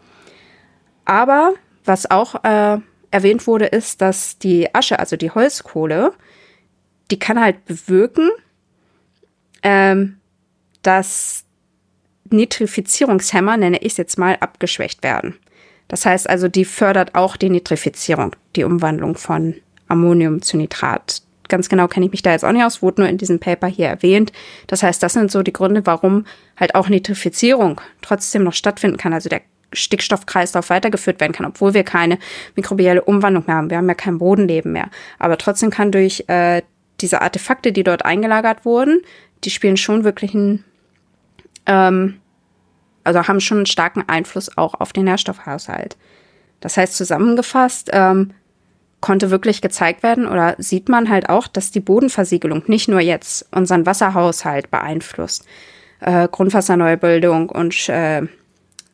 Aber 1.05 1.53
was 1.86 2.09
auch 2.09 2.43
äh, 2.43 2.77
erwähnt 3.11 3.47
wurde, 3.47 3.65
ist, 3.65 4.01
dass 4.01 4.38
die 4.38 4.73
Asche, 4.73 4.99
also 4.99 5.17
die 5.17 5.32
Holzkohle, 5.32 6.13
die 7.11 7.19
kann 7.19 7.41
halt 7.41 7.65
bewirken, 7.65 8.30
ähm, 9.63 10.19
dass 10.82 11.45
Nitrifizierungshemmer, 12.30 13.57
nenne 13.57 13.80
ich 13.80 13.93
es 13.93 13.97
jetzt 13.97 14.17
mal, 14.17 14.38
abgeschwächt 14.39 15.03
werden. 15.03 15.36
Das 15.88 16.05
heißt 16.05 16.30
also, 16.30 16.47
die 16.47 16.65
fördert 16.65 17.15
auch 17.15 17.36
die 17.36 17.49
Nitrifizierung, 17.49 18.36
die 18.55 18.63
Umwandlung 18.63 19.17
von 19.17 19.55
Ammonium 19.88 20.41
zu 20.41 20.57
Nitrat. 20.57 21.23
Ganz 21.50 21.68
genau 21.68 21.88
kenne 21.88 22.06
ich 22.06 22.12
mich 22.12 22.22
da 22.22 22.32
jetzt 22.32 22.45
auch 22.45 22.52
nicht 22.52 22.64
aus, 22.64 22.82
wurde 22.82 23.02
nur 23.02 23.10
in 23.10 23.18
diesem 23.18 23.39
Paper 23.39 23.68
hier 23.68 23.88
erwähnt. 23.88 24.32
Das 24.68 24.84
heißt, 24.84 25.04
das 25.04 25.14
sind 25.14 25.32
so 25.32 25.43
die 25.43 25.52
Gründe, 25.52 25.86
warum 25.86 26.26
halt 26.58 26.76
auch 26.76 26.88
Nitrifizierung 26.88 27.82
trotzdem 28.02 28.43
noch 28.43 28.54
stattfinden 28.54 28.97
kann. 28.97 29.14
Also 29.14 29.30
der 29.30 29.41
Stickstoffkreislauf 29.74 30.70
weitergeführt 30.70 31.20
werden 31.20 31.34
kann, 31.34 31.45
obwohl 31.45 31.74
wir 31.74 31.84
keine 31.84 32.18
mikrobielle 32.56 33.04
Umwandlung 33.04 33.43
mehr 33.47 33.56
haben. 33.56 33.70
Wir 33.70 33.78
haben 33.78 33.88
ja 33.88 33.95
kein 33.95 34.18
Bodenleben 34.18 34.72
mehr. 34.72 34.89
Aber 35.20 35.38
trotzdem 35.38 35.70
kann 35.70 35.91
durch 35.91 36.24
äh, 36.28 36.62
diese 37.02 37.22
Artefakte, 37.22 37.72
die 37.72 37.84
dort 37.84 38.06
eingelagert 38.06 38.66
wurden, 38.66 39.02
die 39.43 39.50
spielen 39.50 39.78
schon 39.78 40.04
wirklich 40.04 40.34
einen, 40.34 40.66
ähm, 41.66 42.20
also 43.04 43.28
haben 43.28 43.41
schon 43.41 43.60
einen 43.60 43.66
starken 43.66 44.04
Einfluss 44.08 44.56
auch 44.58 44.76
auf 44.76 44.93
den 44.93 45.06
Nährstoffhaushalt. 45.06 45.97
Das 46.60 46.78
heißt 46.78 46.95
zusammengefasst, 46.95 47.89
ähm, 47.93 48.34
konnte 49.02 49.32
wirklich 49.32 49.62
gezeigt 49.62 50.04
werden 50.04 50.28
oder 50.28 50.56
sieht 50.58 50.89
man 50.89 51.10
halt 51.10 51.30
auch, 51.30 51.47
dass 51.47 51.72
die 51.72 51.80
Bodenversiegelung 51.80 52.64
nicht 52.68 52.89
nur 52.89 53.00
jetzt 53.00 53.47
unseren 53.52 53.86
Wasserhaushalt 53.86 54.72
beeinflusst, 54.72 55.45
äh, 56.02 56.28
Grundwasserneubildung 56.28 57.50
und, 57.50 57.89
äh, 57.89 58.24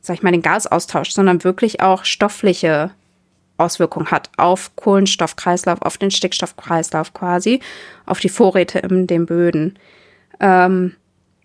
sag 0.01 0.15
ich 0.15 0.23
mal, 0.23 0.31
den 0.31 0.41
Gasaustausch, 0.41 1.11
sondern 1.11 1.43
wirklich 1.43 1.81
auch 1.81 2.05
stoffliche 2.05 2.91
Auswirkungen 3.57 4.11
hat 4.11 4.29
auf 4.37 4.75
Kohlenstoffkreislauf, 4.75 5.81
auf 5.81 5.97
den 5.97 6.11
Stickstoffkreislauf 6.11 7.13
quasi, 7.13 7.61
auf 8.05 8.19
die 8.19 8.29
Vorräte 8.29 8.79
in 8.79 9.07
den 9.07 9.25
Böden. 9.25 9.79
Ähm, 10.39 10.95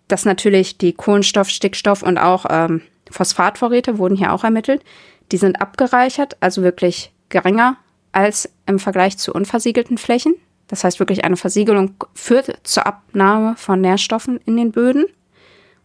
dass 0.07 0.25
natürlich 0.25 0.77
die 0.77 0.93
Kohlenstoff, 0.93 1.49
Stickstoff 1.49 2.03
und 2.03 2.17
auch 2.17 2.45
ähm, 2.49 2.81
Phosphatvorräte 3.09 3.97
wurden 3.97 4.17
hier 4.17 4.33
auch 4.33 4.43
ermittelt. 4.43 4.83
Die 5.31 5.37
sind 5.37 5.61
abgereichert, 5.61 6.35
also 6.41 6.61
wirklich 6.63 7.13
geringer 7.29 7.77
als 8.11 8.49
im 8.65 8.79
Vergleich 8.79 9.17
zu 9.17 9.33
unversiegelten 9.33 9.97
Flächen. 9.97 10.35
Das 10.67 10.83
heißt 10.83 10.99
wirklich 10.99 11.25
eine 11.25 11.37
Versiegelung 11.37 11.95
führt 12.13 12.59
zur 12.63 12.85
Abnahme 12.85 13.55
von 13.57 13.81
Nährstoffen 13.81 14.39
in 14.45 14.57
den 14.57 14.71
Böden 14.71 15.05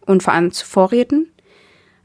und 0.05 0.23
vor 0.23 0.33
allem 0.33 0.51
zu 0.51 0.65
Vorräten. 0.65 1.31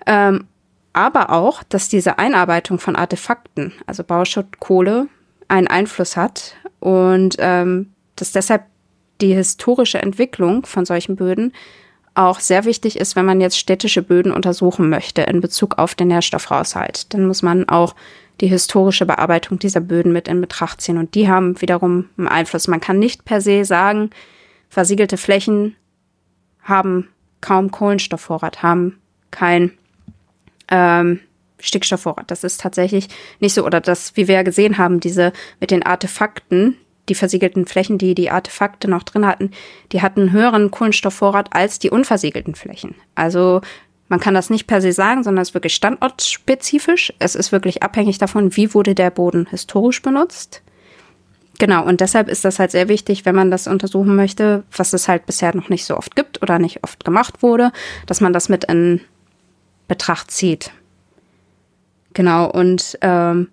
Ähm, 0.07 0.47
aber 0.93 1.31
auch, 1.31 1.62
dass 1.62 1.89
diese 1.89 2.18
Einarbeitung 2.18 2.79
von 2.79 2.97
Artefakten, 2.97 3.73
also 3.87 4.05
Bauschutt, 4.05 4.59
Kohle, 4.59 5.09
einen 5.49 5.68
Einfluss 5.68 6.16
hat 6.16 6.57
und 6.81 7.37
ähm, 7.39 7.93
dass 8.16 8.33
deshalb 8.33 8.64
die 9.20 9.35
historische 9.35 10.03
Entwicklung 10.03 10.66
von 10.66 10.85
solchen 10.85 11.16
Böden 11.16 11.53
auch 12.14 12.41
sehr 12.41 12.64
wichtig 12.64 12.99
ist, 12.99 13.16
wenn 13.16 13.25
man 13.25 13.41
jetzt 13.41 13.59
städtische 13.59 14.03
Böden 14.03 14.33
untersuchen 14.33 14.91
möchte 14.91 15.23
in 15.23 15.41
Bezug 15.41 15.79
auf 15.79 15.95
den 15.95 16.09
Nährstoffhaushalt. 16.09 17.14
Dann 17.14 17.27
muss 17.27 17.43
man 17.43 17.68
auch 17.68 17.95
die 18.41 18.49
historische 18.49 19.07
Bearbeitung 19.07 19.59
dieser 19.59 19.80
Böden 19.80 20.12
mit 20.12 20.28
in 20.28 20.41
Betracht 20.41 20.80
ziehen 20.80 20.99
und 20.99 21.14
die 21.14 21.28
haben 21.28 21.61
wiederum 21.61 22.09
einen 22.16 22.28
Einfluss. 22.28 22.68
Man 22.68 22.80
kann 22.80 22.99
nicht 22.99 23.24
per 23.24 23.41
se 23.41 23.64
sagen, 23.64 24.11
versiegelte 24.68 25.16
Flächen 25.16 25.76
haben 26.62 27.09
kaum 27.41 27.70
Kohlenstoffvorrat, 27.70 28.62
haben 28.62 28.99
kein 29.30 29.72
ähm, 30.68 31.20
Stickstoffvorrat. 31.61 32.30
Das 32.30 32.45
ist 32.45 32.61
tatsächlich 32.61 33.09
nicht 33.41 33.55
so. 33.55 33.64
Oder 33.64 33.80
das, 33.80 34.16
wie 34.16 34.28
wir 34.28 34.37
ja 34.37 34.43
gesehen 34.43 34.78
haben, 34.78 35.01
diese 35.01 35.33
mit 35.61 35.70
den 35.70 35.85
Artefakten, 35.85 36.76
die 37.09 37.14
versiegelten 37.14 37.66
Flächen, 37.66 37.99
die 37.99 38.14
die 38.14 38.30
Artefakte 38.30 38.89
noch 38.89 39.03
drin 39.03 39.26
hatten, 39.26 39.51
die 39.93 40.03
hatten 40.03 40.33
höheren 40.33 40.70
Kohlenstoffvorrat 40.70 41.55
als 41.55 41.78
die 41.78 41.91
unversiegelten 41.91 42.55
Flächen. 42.55 42.95
Also 43.14 43.61
man 44.12 44.20
kann 44.20 44.34
das 44.34 44.50
nicht 44.50 44.66
per 44.66 44.82
se 44.82 44.92
sagen, 44.92 45.22
sondern 45.22 45.40
es 45.40 45.48
ist 45.48 45.54
wirklich 45.54 45.74
standortspezifisch. 45.74 47.14
Es 47.18 47.34
ist 47.34 47.50
wirklich 47.50 47.82
abhängig 47.82 48.18
davon, 48.18 48.54
wie 48.56 48.74
wurde 48.74 48.94
der 48.94 49.08
Boden 49.08 49.46
historisch 49.46 50.02
benutzt. 50.02 50.60
Genau, 51.58 51.82
und 51.86 52.02
deshalb 52.02 52.28
ist 52.28 52.44
das 52.44 52.58
halt 52.58 52.72
sehr 52.72 52.90
wichtig, 52.90 53.24
wenn 53.24 53.34
man 53.34 53.50
das 53.50 53.66
untersuchen 53.66 54.14
möchte, 54.14 54.64
was 54.76 54.92
es 54.92 55.08
halt 55.08 55.24
bisher 55.24 55.56
noch 55.56 55.70
nicht 55.70 55.86
so 55.86 55.96
oft 55.96 56.14
gibt 56.14 56.42
oder 56.42 56.58
nicht 56.58 56.84
oft 56.84 57.06
gemacht 57.06 57.42
wurde, 57.42 57.72
dass 58.04 58.20
man 58.20 58.34
das 58.34 58.50
mit 58.50 58.64
in 58.64 59.00
Betracht 59.88 60.30
zieht. 60.30 60.72
Genau, 62.12 62.50
und 62.50 62.98
ähm, 63.00 63.48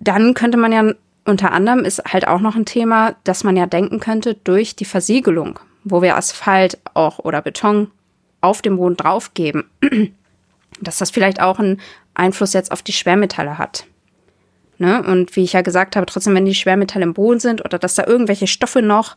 dann 0.00 0.34
könnte 0.34 0.58
man 0.58 0.72
ja 0.72 0.92
unter 1.24 1.52
anderem 1.52 1.84
ist 1.84 2.02
halt 2.04 2.26
auch 2.26 2.40
noch 2.40 2.56
ein 2.56 2.66
Thema, 2.66 3.14
dass 3.22 3.44
man 3.44 3.56
ja 3.56 3.66
denken 3.66 4.00
könnte, 4.00 4.34
durch 4.34 4.74
die 4.74 4.84
Versiegelung, 4.84 5.60
wo 5.84 6.02
wir 6.02 6.16
Asphalt 6.16 6.80
auch 6.94 7.20
oder 7.20 7.42
Beton 7.42 7.92
auf 8.44 8.62
dem 8.62 8.76
Boden 8.76 8.96
draufgeben, 8.96 9.64
dass 10.80 10.98
das 10.98 11.10
vielleicht 11.10 11.40
auch 11.40 11.58
einen 11.58 11.80
Einfluss 12.14 12.52
jetzt 12.52 12.70
auf 12.70 12.82
die 12.82 12.92
Schwermetalle 12.92 13.58
hat. 13.58 13.86
Ne? 14.78 15.02
Und 15.02 15.34
wie 15.36 15.44
ich 15.44 15.52
ja 15.52 15.62
gesagt 15.62 15.96
habe, 15.96 16.06
trotzdem, 16.06 16.34
wenn 16.34 16.44
die 16.44 16.54
Schwermetalle 16.54 17.04
im 17.04 17.14
Boden 17.14 17.40
sind 17.40 17.64
oder 17.64 17.78
dass 17.78 17.94
da 17.94 18.06
irgendwelche 18.06 18.46
Stoffe 18.46 18.82
noch 18.82 19.16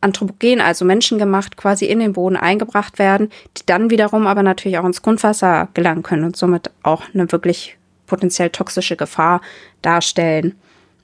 anthropogen, 0.00 0.60
also 0.60 0.84
menschengemacht, 0.84 1.56
quasi 1.56 1.86
in 1.86 1.98
den 1.98 2.12
Boden 2.12 2.36
eingebracht 2.36 2.98
werden, 2.98 3.30
die 3.56 3.66
dann 3.66 3.90
wiederum 3.90 4.26
aber 4.26 4.42
natürlich 4.42 4.78
auch 4.78 4.84
ins 4.84 5.02
Grundwasser 5.02 5.68
gelangen 5.74 6.02
können 6.02 6.24
und 6.24 6.36
somit 6.36 6.70
auch 6.82 7.02
eine 7.12 7.30
wirklich 7.32 7.76
potenziell 8.06 8.50
toxische 8.50 8.96
Gefahr 8.96 9.40
darstellen. 9.82 10.54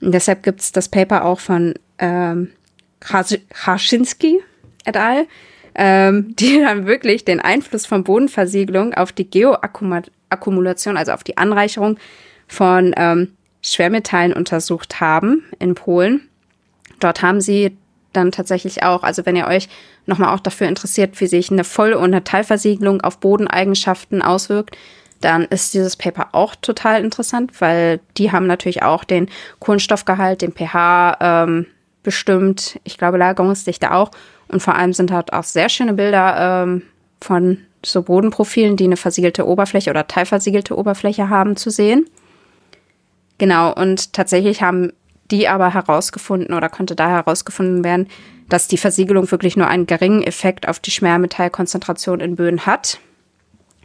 Und 0.01 0.13
deshalb 0.13 0.43
gibt 0.43 0.61
es 0.61 0.71
das 0.71 0.89
Paper 0.89 1.25
auch 1.25 1.39
von 1.39 1.73
ähm, 1.99 2.51
Haschinski 3.03 4.41
et 4.85 4.97
al., 4.97 5.27
ähm, 5.75 6.35
die 6.39 6.59
dann 6.59 6.85
wirklich 6.85 7.25
den 7.25 7.39
Einfluss 7.39 7.85
von 7.85 8.03
Bodenversiegelung 8.03 8.93
auf 8.93 9.11
die 9.11 9.29
Geoakkumulation, 9.29 10.97
also 10.97 11.11
auf 11.11 11.23
die 11.23 11.37
Anreicherung 11.37 11.97
von 12.47 12.93
ähm, 12.97 13.33
Schwermetallen 13.61 14.33
untersucht 14.33 14.99
haben 14.99 15.43
in 15.59 15.75
Polen. 15.75 16.29
Dort 16.99 17.21
haben 17.21 17.41
sie 17.41 17.75
dann 18.13 18.31
tatsächlich 18.31 18.83
auch, 18.83 19.03
also 19.03 19.25
wenn 19.25 19.35
ihr 19.35 19.47
euch 19.47 19.67
nochmal 20.05 20.33
auch 20.33 20.39
dafür 20.39 20.67
interessiert, 20.67 21.19
wie 21.19 21.27
sich 21.27 21.51
eine 21.51 21.63
Voll- 21.63 21.93
und 21.93 22.05
eine 22.05 22.23
Teilversiegelung 22.23 23.01
auf 23.01 23.19
Bodeneigenschaften 23.19 24.21
auswirkt, 24.21 24.77
dann 25.21 25.45
ist 25.45 25.73
dieses 25.73 25.95
Paper 25.95 26.29
auch 26.33 26.55
total 26.55 27.03
interessant, 27.03 27.59
weil 27.59 27.99
die 28.17 28.31
haben 28.31 28.47
natürlich 28.47 28.83
auch 28.83 29.03
den 29.03 29.29
Kohlenstoffgehalt, 29.59 30.41
den 30.41 30.53
pH 30.53 31.17
ähm, 31.19 31.65
bestimmt, 32.05 32.79
ich 32.85 32.97
glaube 32.97 33.17
Lagerungsdichte 33.17 33.91
auch 33.91 34.11
und 34.47 34.61
vor 34.61 34.75
allem 34.75 34.93
sind 34.93 35.11
halt 35.11 35.33
auch 35.33 35.43
sehr 35.43 35.67
schöne 35.67 35.93
Bilder 35.93 36.63
ähm, 36.63 36.83
von 37.19 37.57
so 37.83 38.01
Bodenprofilen, 38.01 38.77
die 38.77 38.85
eine 38.85 38.97
versiegelte 38.97 39.45
Oberfläche 39.45 39.89
oder 39.89 40.07
teilversiegelte 40.07 40.77
Oberfläche 40.77 41.29
haben, 41.29 41.57
zu 41.57 41.69
sehen. 41.69 42.05
Genau, 43.37 43.73
und 43.73 44.13
tatsächlich 44.13 44.61
haben 44.61 44.93
die 45.31 45.47
aber 45.47 45.73
herausgefunden 45.73 46.55
oder 46.55 46.69
konnte 46.69 46.95
da 46.95 47.09
herausgefunden 47.09 47.83
werden, 47.83 48.07
dass 48.47 48.67
die 48.67 48.77
Versiegelung 48.77 49.29
wirklich 49.31 49.57
nur 49.57 49.67
einen 49.67 49.87
geringen 49.87 50.23
Effekt 50.23 50.67
auf 50.67 50.79
die 50.79 50.91
Schwermetallkonzentration 50.91 52.19
in 52.19 52.35
Böden 52.35 52.65
hat. 52.65 52.99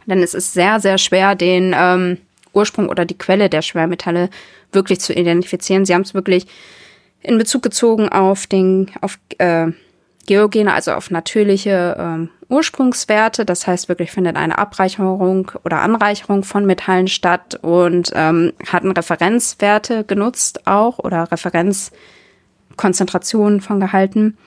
Denn 0.05 0.21
es 0.21 0.33
ist 0.33 0.53
sehr, 0.53 0.79
sehr 0.79 0.97
schwer, 0.97 1.35
den 1.35 1.75
ähm, 1.75 2.17
Ursprung 2.53 2.89
oder 2.89 3.05
die 3.05 3.17
Quelle 3.17 3.49
der 3.49 3.61
Schwermetalle 3.61 4.29
wirklich 4.71 4.99
zu 4.99 5.13
identifizieren. 5.13 5.85
Sie 5.85 5.93
haben 5.93 6.01
es 6.01 6.13
wirklich 6.13 6.47
in 7.21 7.37
Bezug 7.37 7.63
gezogen 7.63 8.09
auf 8.09 8.47
den, 8.47 8.91
auf 9.01 9.17
äh, 9.37 9.71
Geogene, 10.27 10.73
also 10.73 10.91
auf 10.93 11.11
natürliche 11.11 11.95
ähm, 11.99 12.29
Ursprungswerte. 12.47 13.43
Das 13.45 13.65
heißt, 13.65 13.89
wirklich 13.89 14.11
findet 14.11 14.35
eine 14.35 14.57
Abreicherung 14.57 15.51
oder 15.63 15.79
Anreicherung 15.81 16.43
von 16.43 16.65
Metallen 16.65 17.07
statt 17.07 17.57
und 17.61 18.11
ähm, 18.13 18.51
hatten 18.71 18.91
Referenzwerte 18.91 20.03
genutzt 20.03 20.67
auch 20.67 20.99
oder 20.99 21.31
Referenzkonzentrationen 21.31 23.61
von 23.61 23.79
Gehalten. 23.79 24.37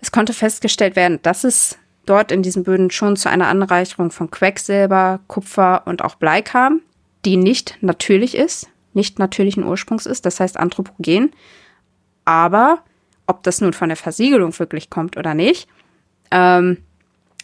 Es 0.00 0.12
konnte 0.12 0.34
festgestellt 0.34 0.96
werden, 0.96 1.20
dass 1.22 1.44
es 1.44 1.78
dort 2.04 2.30
in 2.30 2.42
diesen 2.42 2.64
Böden 2.64 2.90
schon 2.90 3.16
zu 3.16 3.30
einer 3.30 3.48
Anreicherung 3.48 4.10
von 4.10 4.30
Quecksilber, 4.30 5.20
Kupfer 5.26 5.86
und 5.86 6.04
auch 6.04 6.16
Blei 6.16 6.42
kam, 6.42 6.82
die 7.24 7.36
nicht 7.36 7.78
natürlich 7.80 8.36
ist, 8.36 8.68
nicht 8.92 9.18
natürlichen 9.18 9.64
Ursprungs 9.64 10.04
ist, 10.04 10.26
das 10.26 10.40
heißt 10.40 10.58
anthropogen. 10.58 11.32
Aber 12.24 12.80
ob 13.26 13.42
das 13.42 13.60
nun 13.60 13.72
von 13.72 13.88
der 13.88 13.96
Versiegelung 13.96 14.58
wirklich 14.58 14.90
kommt 14.90 15.16
oder 15.16 15.34
nicht, 15.34 15.68
ähm, 16.30 16.78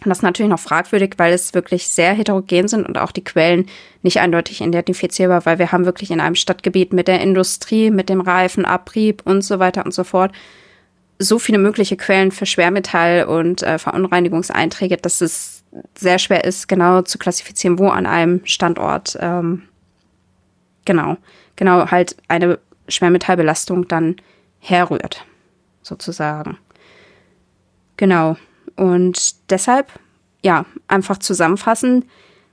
das 0.05 0.19
ist 0.19 0.23
natürlich 0.23 0.51
noch 0.51 0.61
fragwürdig, 0.61 1.15
weil 1.19 1.35
es 1.35 1.53
wirklich 1.53 1.89
sehr 1.89 2.15
heterogen 2.15 2.69
sind 2.69 2.89
und 2.89 2.97
auch 2.97 3.13
die 3.13 3.25
Quellen 3.25 3.67
nicht 4.03 4.19
eindeutig 4.19 4.63
identifizierbar, 4.63 5.45
weil 5.45 5.59
wir 5.59 5.73
haben 5.73 5.85
wirklich 5.85 6.11
in 6.11 6.21
einem 6.21 6.37
Stadtgebiet 6.37 6.95
mit 6.95 7.07
der 7.07 7.21
Industrie, 7.21 7.91
mit 7.91 8.09
dem 8.09 8.23
Reifenabrieb 8.23 9.23
und 9.27 9.43
so 9.43 9.59
weiter 9.59 9.85
und 9.85 9.93
so 9.93 10.05
fort 10.05 10.33
so 11.23 11.39
viele 11.39 11.59
mögliche 11.59 11.99
Quellen 11.99 12.33
für 12.33 12.47
Schwermetall 12.47 13.25
und 13.25 13.63
äh, 13.63 13.79
Verunreinigungseinträge, 13.79 14.97
dass 14.97 15.21
es 15.21 15.63
sehr 15.97 16.19
schwer 16.19 16.45
ist, 16.45 16.67
genau 16.67 17.03
zu 17.03 17.19
klassifizieren, 17.19 17.79
wo 17.79 17.89
an 17.89 18.07
einem 18.07 18.41
Standort 18.45 19.19
ähm, 19.21 19.63
genau, 20.87 21.19
genau 21.57 21.91
halt 21.91 22.17
eine 22.29 22.59
Schwermetallbelastung 22.89 23.87
dann 23.87 24.17
herrührt, 24.61 25.25
sozusagen. 25.83 26.59
Genau. 27.97 28.37
Und 28.77 29.51
deshalb 29.51 29.91
ja, 30.43 30.65
einfach 30.89 31.19
zusammenfassen, 31.19 32.05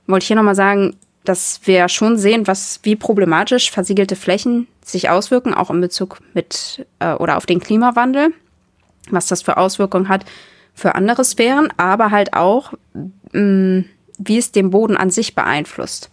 wollte 0.06 0.24
ich 0.24 0.28
hier 0.28 0.36
nochmal 0.36 0.54
sagen, 0.54 0.96
dass 1.24 1.60
wir 1.64 1.88
schon 1.88 2.16
sehen, 2.16 2.46
was, 2.46 2.80
wie 2.82 2.96
problematisch 2.96 3.70
versiegelte 3.70 4.16
Flächen 4.16 4.66
sich 4.84 5.10
auswirken, 5.10 5.52
auch 5.52 5.70
in 5.70 5.80
Bezug 5.80 6.18
mit 6.32 6.86
äh, 7.00 7.12
oder 7.14 7.36
auf 7.36 7.46
den 7.46 7.60
Klimawandel, 7.60 8.32
was 9.10 9.26
das 9.26 9.42
für 9.42 9.56
Auswirkungen 9.56 10.08
hat 10.08 10.24
für 10.74 10.94
andere 10.94 11.24
Sphären, 11.24 11.72
aber 11.76 12.12
halt 12.12 12.34
auch, 12.34 12.72
mh, 13.32 13.40
mm, 13.40 13.84
wie 14.18 14.38
es 14.38 14.52
den 14.52 14.70
Boden 14.70 14.96
an 14.96 15.10
sich 15.10 15.34
beeinflusst. 15.34 16.10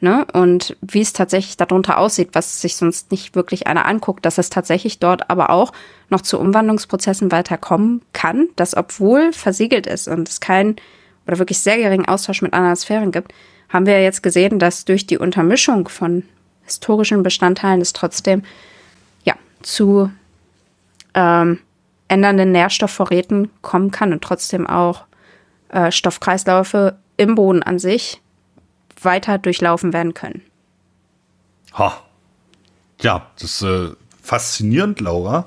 Ne? 0.00 0.26
Und 0.32 0.76
wie 0.80 1.00
es 1.00 1.12
tatsächlich 1.12 1.56
darunter 1.56 1.98
aussieht, 1.98 2.30
was 2.32 2.60
sich 2.60 2.76
sonst 2.76 3.10
nicht 3.10 3.34
wirklich 3.34 3.66
einer 3.66 3.84
anguckt, 3.84 4.24
dass 4.24 4.38
es 4.38 4.48
tatsächlich 4.48 5.00
dort 5.00 5.28
aber 5.28 5.50
auch 5.50 5.72
noch 6.08 6.20
zu 6.20 6.38
Umwandlungsprozessen 6.38 7.32
weiterkommen 7.32 8.02
kann, 8.12 8.48
dass 8.54 8.76
obwohl 8.76 9.32
versiegelt 9.32 9.88
ist 9.88 10.06
und 10.06 10.28
es 10.28 10.38
keinen 10.38 10.76
oder 11.26 11.38
wirklich 11.38 11.58
sehr 11.58 11.78
geringen 11.78 12.06
Austausch 12.06 12.42
mit 12.42 12.52
anderen 12.52 12.76
Sphären 12.76 13.10
gibt, 13.10 13.32
haben 13.68 13.86
wir 13.86 14.00
jetzt 14.00 14.22
gesehen, 14.22 14.60
dass 14.60 14.84
durch 14.84 15.06
die 15.06 15.18
Untermischung 15.18 15.88
von 15.88 16.22
historischen 16.64 17.24
Bestandteilen 17.24 17.80
es 17.80 17.92
trotzdem 17.92 18.42
ja 19.24 19.34
zu 19.62 20.10
ähm, 21.14 21.58
ändernden 22.06 22.52
Nährstoffvorräten 22.52 23.50
kommen 23.62 23.90
kann 23.90 24.12
und 24.12 24.22
trotzdem 24.22 24.66
auch 24.66 25.04
äh, 25.70 25.90
Stoffkreisläufe 25.90 26.96
im 27.16 27.34
Boden 27.34 27.64
an 27.64 27.80
sich 27.80 28.22
weiter 29.02 29.38
durchlaufen 29.38 29.92
werden 29.92 30.14
können. 30.14 30.42
Ha. 31.74 32.02
Ja, 33.00 33.26
das 33.38 33.62
ist 33.62 33.62
äh, 33.62 33.90
faszinierend, 34.22 35.00
Laura. 35.00 35.46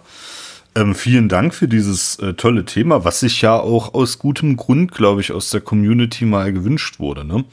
Ähm, 0.74 0.96
vielen 0.96 1.28
Dank 1.28 1.54
für 1.54 1.68
dieses 1.68 2.18
äh, 2.20 2.34
tolle 2.34 2.64
Thema, 2.64 3.04
was 3.04 3.20
sich 3.20 3.42
ja 3.42 3.60
auch 3.60 3.94
aus 3.94 4.20
gutem 4.20 4.56
Grund, 4.56 4.94
glaube 4.94 5.20
ich, 5.20 5.34
aus 5.34 5.50
der 5.50 5.60
Community 5.60 6.24
mal 6.24 6.54
gewünscht 6.54 7.00
wurde. 7.00 7.26
Ne? 7.26 7.44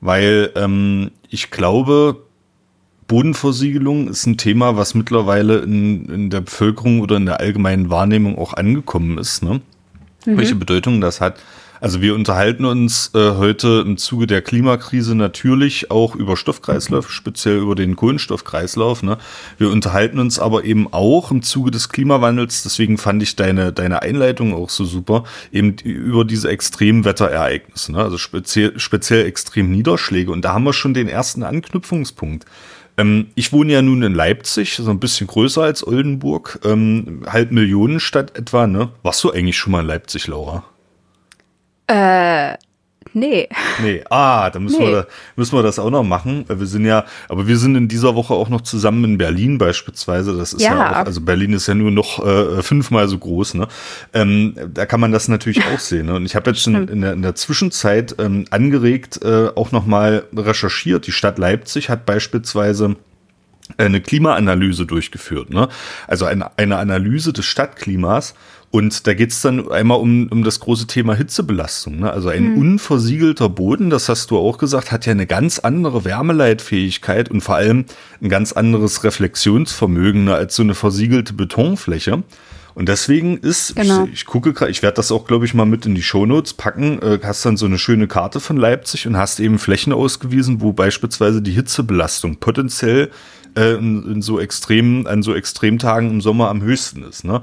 Weil 0.00 0.50
ähm, 0.56 1.12
ich 1.28 1.52
glaube, 1.52 2.24
Bodenversiegelung 3.06 4.08
ist 4.08 4.26
ein 4.26 4.38
Thema, 4.38 4.76
was 4.76 4.94
mittlerweile 4.94 5.58
in, 5.58 6.06
in 6.08 6.30
der 6.30 6.40
Bevölkerung 6.40 7.00
oder 7.00 7.16
in 7.16 7.26
der 7.26 7.38
allgemeinen 7.38 7.90
Wahrnehmung 7.90 8.36
auch 8.36 8.54
angekommen 8.54 9.18
ist. 9.18 9.44
Ne? 9.44 9.60
Mhm. 10.26 10.36
Welche 10.36 10.56
Bedeutung 10.56 11.00
das 11.00 11.20
hat. 11.20 11.40
Also 11.80 12.02
wir 12.02 12.14
unterhalten 12.14 12.64
uns 12.64 13.12
äh, 13.14 13.32
heute 13.36 13.84
im 13.86 13.96
Zuge 13.96 14.26
der 14.26 14.42
Klimakrise 14.42 15.14
natürlich 15.14 15.90
auch 15.90 16.14
über 16.16 16.36
Stoffkreislauf, 16.36 17.10
speziell 17.10 17.58
über 17.58 17.74
den 17.74 17.94
Kohlenstoffkreislauf. 17.94 19.02
Ne? 19.02 19.18
Wir 19.58 19.70
unterhalten 19.70 20.18
uns 20.18 20.38
aber 20.38 20.64
eben 20.64 20.92
auch 20.92 21.30
im 21.30 21.42
Zuge 21.42 21.70
des 21.70 21.88
Klimawandels, 21.88 22.62
deswegen 22.62 22.98
fand 22.98 23.22
ich 23.22 23.36
deine, 23.36 23.72
deine 23.72 24.02
Einleitung 24.02 24.54
auch 24.54 24.70
so 24.70 24.84
super, 24.84 25.24
eben 25.52 25.76
über 25.84 26.24
diese 26.24 26.48
Extremwetterereignisse, 26.48 27.92
ne? 27.92 27.98
also 27.98 28.18
speziell, 28.18 28.78
speziell 28.78 29.26
extrem 29.26 29.70
Niederschläge. 29.70 30.32
Und 30.32 30.44
da 30.44 30.54
haben 30.54 30.64
wir 30.64 30.72
schon 30.72 30.94
den 30.94 31.08
ersten 31.08 31.42
Anknüpfungspunkt. 31.42 32.44
Ähm, 32.96 33.28
ich 33.36 33.52
wohne 33.52 33.72
ja 33.72 33.82
nun 33.82 34.02
in 34.02 34.14
Leipzig, 34.14 34.76
so 34.76 34.90
ein 34.90 34.98
bisschen 34.98 35.28
größer 35.28 35.62
als 35.62 35.86
Oldenburg, 35.86 36.58
ähm, 36.64 37.22
halb 37.26 37.52
Millionenstadt 37.52 38.36
etwa. 38.36 38.66
Ne? 38.66 38.90
Warst 39.02 39.22
du 39.22 39.30
eigentlich 39.30 39.56
schon 39.56 39.72
mal 39.72 39.80
in 39.80 39.86
Leipzig, 39.86 40.26
Laura? 40.26 40.64
Äh, 41.88 42.52
nee. 43.14 43.48
Nee, 43.82 44.04
ah, 44.10 44.50
dann 44.50 44.64
müssen, 44.64 44.80
nee. 44.80 44.92
wir, 44.92 45.06
müssen 45.36 45.56
wir 45.56 45.62
das 45.62 45.78
auch 45.78 45.90
noch 45.90 46.04
machen. 46.04 46.44
Wir 46.48 46.66
sind 46.66 46.84
ja, 46.84 47.04
aber 47.28 47.46
wir 47.46 47.56
sind 47.56 47.74
in 47.74 47.88
dieser 47.88 48.14
Woche 48.14 48.34
auch 48.34 48.48
noch 48.48 48.60
zusammen 48.60 49.04
in 49.04 49.18
Berlin 49.18 49.58
beispielsweise. 49.58 50.36
Das 50.36 50.52
ist 50.52 50.62
ja, 50.62 50.76
ja 50.76 50.90
auch, 50.90 51.06
also 51.06 51.20
Berlin 51.22 51.54
ist 51.54 51.66
ja 51.66 51.74
nur 51.74 51.90
noch 51.90 52.24
äh, 52.24 52.62
fünfmal 52.62 53.08
so 53.08 53.18
groß, 53.18 53.54
ne? 53.54 53.68
Ähm, 54.12 54.54
da 54.72 54.86
kann 54.86 55.00
man 55.00 55.12
das 55.12 55.28
natürlich 55.28 55.62
auch 55.64 55.78
sehen. 55.78 56.06
Ne? 56.06 56.14
Und 56.14 56.26
ich 56.26 56.36
habe 56.36 56.50
jetzt 56.50 56.62
schon 56.62 56.88
in 56.88 57.00
der, 57.00 57.14
in 57.14 57.22
der 57.22 57.34
Zwischenzeit 57.34 58.14
ähm, 58.18 58.44
angeregt, 58.50 59.20
äh, 59.22 59.48
auch 59.54 59.72
nochmal 59.72 60.24
recherchiert. 60.36 61.06
Die 61.06 61.12
Stadt 61.12 61.38
Leipzig 61.38 61.88
hat 61.88 62.04
beispielsweise 62.04 62.96
eine 63.76 64.00
Klimaanalyse 64.00 64.86
durchgeführt, 64.86 65.50
ne? 65.50 65.68
Also 66.06 66.24
eine, 66.24 66.56
eine 66.56 66.78
Analyse 66.78 67.32
des 67.32 67.44
Stadtklimas 67.44 68.34
und 68.70 69.06
da 69.06 69.14
geht's 69.14 69.40
dann 69.40 69.70
einmal 69.70 69.98
um, 69.98 70.28
um 70.28 70.44
das 70.44 70.60
große 70.60 70.86
Thema 70.86 71.14
Hitzebelastung. 71.14 72.00
Ne? 72.00 72.10
Also 72.10 72.28
ein 72.28 72.52
mhm. 72.52 72.58
unversiegelter 72.58 73.48
Boden, 73.48 73.88
das 73.88 74.10
hast 74.10 74.30
du 74.30 74.36
auch 74.36 74.58
gesagt, 74.58 74.92
hat 74.92 75.06
ja 75.06 75.12
eine 75.12 75.26
ganz 75.26 75.58
andere 75.58 76.04
Wärmeleitfähigkeit 76.04 77.30
und 77.30 77.40
vor 77.40 77.54
allem 77.54 77.86
ein 78.20 78.28
ganz 78.28 78.52
anderes 78.52 79.04
Reflexionsvermögen 79.04 80.24
ne, 80.24 80.34
als 80.34 80.54
so 80.54 80.62
eine 80.62 80.74
versiegelte 80.74 81.32
Betonfläche. 81.32 82.22
Und 82.74 82.88
deswegen 82.88 83.38
ist, 83.38 83.74
genau. 83.74 84.04
ich, 84.04 84.12
ich, 84.12 84.26
gucke 84.26 84.52
gerade, 84.52 84.70
ich 84.70 84.82
werde 84.82 84.96
das 84.96 85.10
auch, 85.10 85.26
glaube 85.26 85.46
ich, 85.46 85.54
mal 85.54 85.64
mit 85.64 85.86
in 85.86 85.94
die 85.94 86.02
Shownotes 86.02 86.54
packen, 86.54 87.00
äh, 87.02 87.18
hast 87.24 87.44
dann 87.44 87.56
so 87.56 87.66
eine 87.66 87.78
schöne 87.78 88.06
Karte 88.06 88.38
von 88.38 88.56
Leipzig 88.56 89.06
und 89.06 89.16
hast 89.16 89.40
eben 89.40 89.58
Flächen 89.58 89.94
ausgewiesen, 89.94 90.60
wo 90.60 90.72
beispielsweise 90.74 91.40
die 91.40 91.52
Hitzebelastung 91.52 92.36
potenziell 92.36 93.10
äh, 93.56 93.74
in, 93.74 94.12
in 94.12 94.22
so 94.22 94.38
extremen, 94.38 95.06
an 95.06 95.22
so 95.22 95.34
Extremtagen 95.34 96.10
im 96.10 96.20
Sommer 96.20 96.50
am 96.50 96.62
höchsten 96.62 97.02
ist. 97.02 97.24
Ne? 97.24 97.42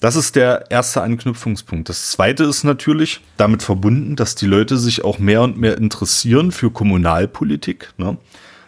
Das 0.00 0.14
ist 0.14 0.36
der 0.36 0.70
erste 0.70 1.02
Anknüpfungspunkt. 1.02 1.88
Das 1.88 2.10
zweite 2.10 2.44
ist 2.44 2.64
natürlich 2.64 3.20
damit 3.36 3.62
verbunden, 3.62 4.14
dass 4.14 4.34
die 4.34 4.46
Leute 4.46 4.76
sich 4.76 5.04
auch 5.04 5.18
mehr 5.18 5.42
und 5.42 5.56
mehr 5.58 5.78
interessieren 5.78 6.52
für 6.52 6.70
Kommunalpolitik. 6.70 7.94
Ne? 7.96 8.18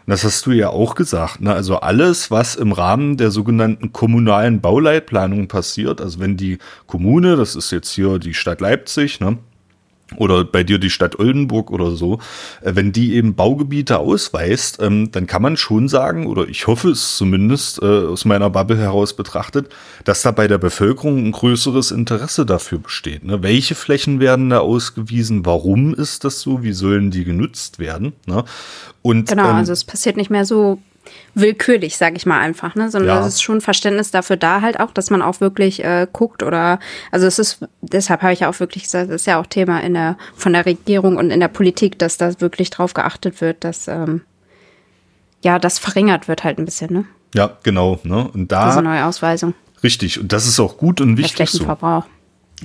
das 0.09 0.25
hast 0.25 0.47
du 0.47 0.53
ja 0.53 0.71
auch 0.71 0.95
gesagt. 0.95 1.43
Ne? 1.43 1.53
Also 1.53 1.81
alles, 1.81 2.31
was 2.31 2.57
im 2.57 2.73
Rahmen 2.73 3.19
der 3.19 3.31
sogenannten 3.31 3.93
kommunalen 3.93 4.61
Bauleitplanung 4.61 5.49
passiert, 5.49 6.01
also 6.01 6.19
wenn 6.19 6.37
die 6.39 6.59
Kommune, 6.87 7.37
das 7.37 7.55
ist 7.55 7.71
jetzt 7.73 7.91
hier 7.91 8.19
die 8.19 8.33
Stadt 8.33 8.61
Leipzig, 8.61 9.21
ne? 9.21 9.39
Oder 10.17 10.45
bei 10.45 10.65
dir 10.65 10.79
die 10.79 10.91
Stadt 10.91 11.19
Oldenburg 11.19 11.71
oder 11.71 11.91
so, 11.93 12.19
äh, 12.63 12.75
wenn 12.75 12.93
die 12.93 13.15
eben 13.15 13.35
Baugebiete 13.35 13.99
ausweist, 13.99 14.81
ähm, 14.81 15.11
dann 15.13 15.27
kann 15.27 15.43
man 15.43 15.57
schon 15.57 15.89
sagen, 15.89 16.27
oder 16.27 16.49
ich 16.49 16.67
hoffe 16.67 16.91
es 16.91 17.17
zumindest 17.17 17.83
äh, 17.83 17.87
aus 17.87 18.25
meiner 18.25 18.51
Bubble 18.51 18.79
heraus 18.79 19.15
betrachtet, 19.15 19.69
dass 20.05 20.23
da 20.23 20.31
bei 20.31 20.49
der 20.49 20.59
Bevölkerung 20.59 21.19
ein 21.19 21.33
größeres 21.33 21.91
Interesse 21.91 22.47
dafür 22.47 22.79
besteht. 22.79 23.25
Ne? 23.25 23.43
Welche 23.43 23.75
Flächen 23.75 24.21
werden 24.21 24.51
da 24.51 24.61
ausgewiesen? 24.61 25.45
Warum 25.45 25.95
ist 25.95 26.25
das 26.25 26.41
so? 26.41 26.63
Wie 26.63 26.73
sollen 26.73 27.11
die 27.11 27.25
genutzt 27.25 27.79
werden? 27.79 28.13
Ne? 28.27 28.45
Und, 29.03 29.29
genau, 29.29 29.51
ähm, 29.51 29.57
also 29.57 29.73
es 29.73 29.85
passiert 29.85 30.17
nicht 30.17 30.31
mehr 30.31 30.45
so 30.45 30.79
willkürlich, 31.35 31.97
sage 31.97 32.17
ich 32.17 32.27
mal 32.27 32.41
einfach, 32.41 32.75
ne? 32.75 32.91
Sondern 32.91 33.17
ja. 33.17 33.21
es 33.21 33.35
ist 33.35 33.43
schon 33.43 33.61
Verständnis 33.61 34.11
dafür 34.11 34.37
da 34.37 34.61
halt 34.61 34.81
auch, 34.81 34.93
dass 34.93 35.11
man 35.11 35.23
auch 35.23 35.41
wirklich 35.41 35.85
äh, 35.85 36.07
guckt 36.13 36.43
oder 36.43 36.79
also 37.11 37.27
es 37.27 37.39
ist, 37.39 37.61
deshalb 37.81 38.23
habe 38.23 38.33
ich 38.33 38.41
ja 38.41 38.51
auch 38.51 38.61
wirklich 38.61 38.85
gesagt, 38.85 39.11
das 39.11 39.23
ist 39.23 39.27
ja 39.27 39.41
auch 39.41 39.47
Thema 39.47 39.81
in 39.81 39.95
der 39.95 40.17
von 40.35 40.53
der 40.53 40.67
Regierung 40.67 41.17
und 41.17 41.31
in 41.31 41.41
der 41.41 41.49
Politik, 41.49 41.99
dass 41.99 42.17
da 42.17 42.41
wirklich 42.41 42.71
drauf 42.71 42.95
geachtet 42.95 43.41
wird, 43.41 43.65
dass 43.65 43.89
ähm, 43.89 44.23
ja, 45.43 45.59
das 45.59 45.79
verringert 45.79 46.29
wird 46.29 46.45
halt 46.45 46.59
ein 46.59 46.65
bisschen, 46.65 46.93
ne? 46.93 47.05
Ja, 47.35 47.57
genau, 47.63 48.01
ne? 48.03 48.29
Und 48.33 48.51
da 48.51 48.69
diese 48.69 48.83
neue 48.83 49.05
Ausweisung. 49.05 49.55
Richtig, 49.83 50.19
und 50.21 50.33
das 50.33 50.47
ist 50.47 50.59
auch 50.59 50.77
gut 50.77 51.01
und 51.01 51.17
wichtig. 51.17 51.37
Der 51.37 51.47
Flächenverbrauch. 51.47 52.05
So. 52.05 52.18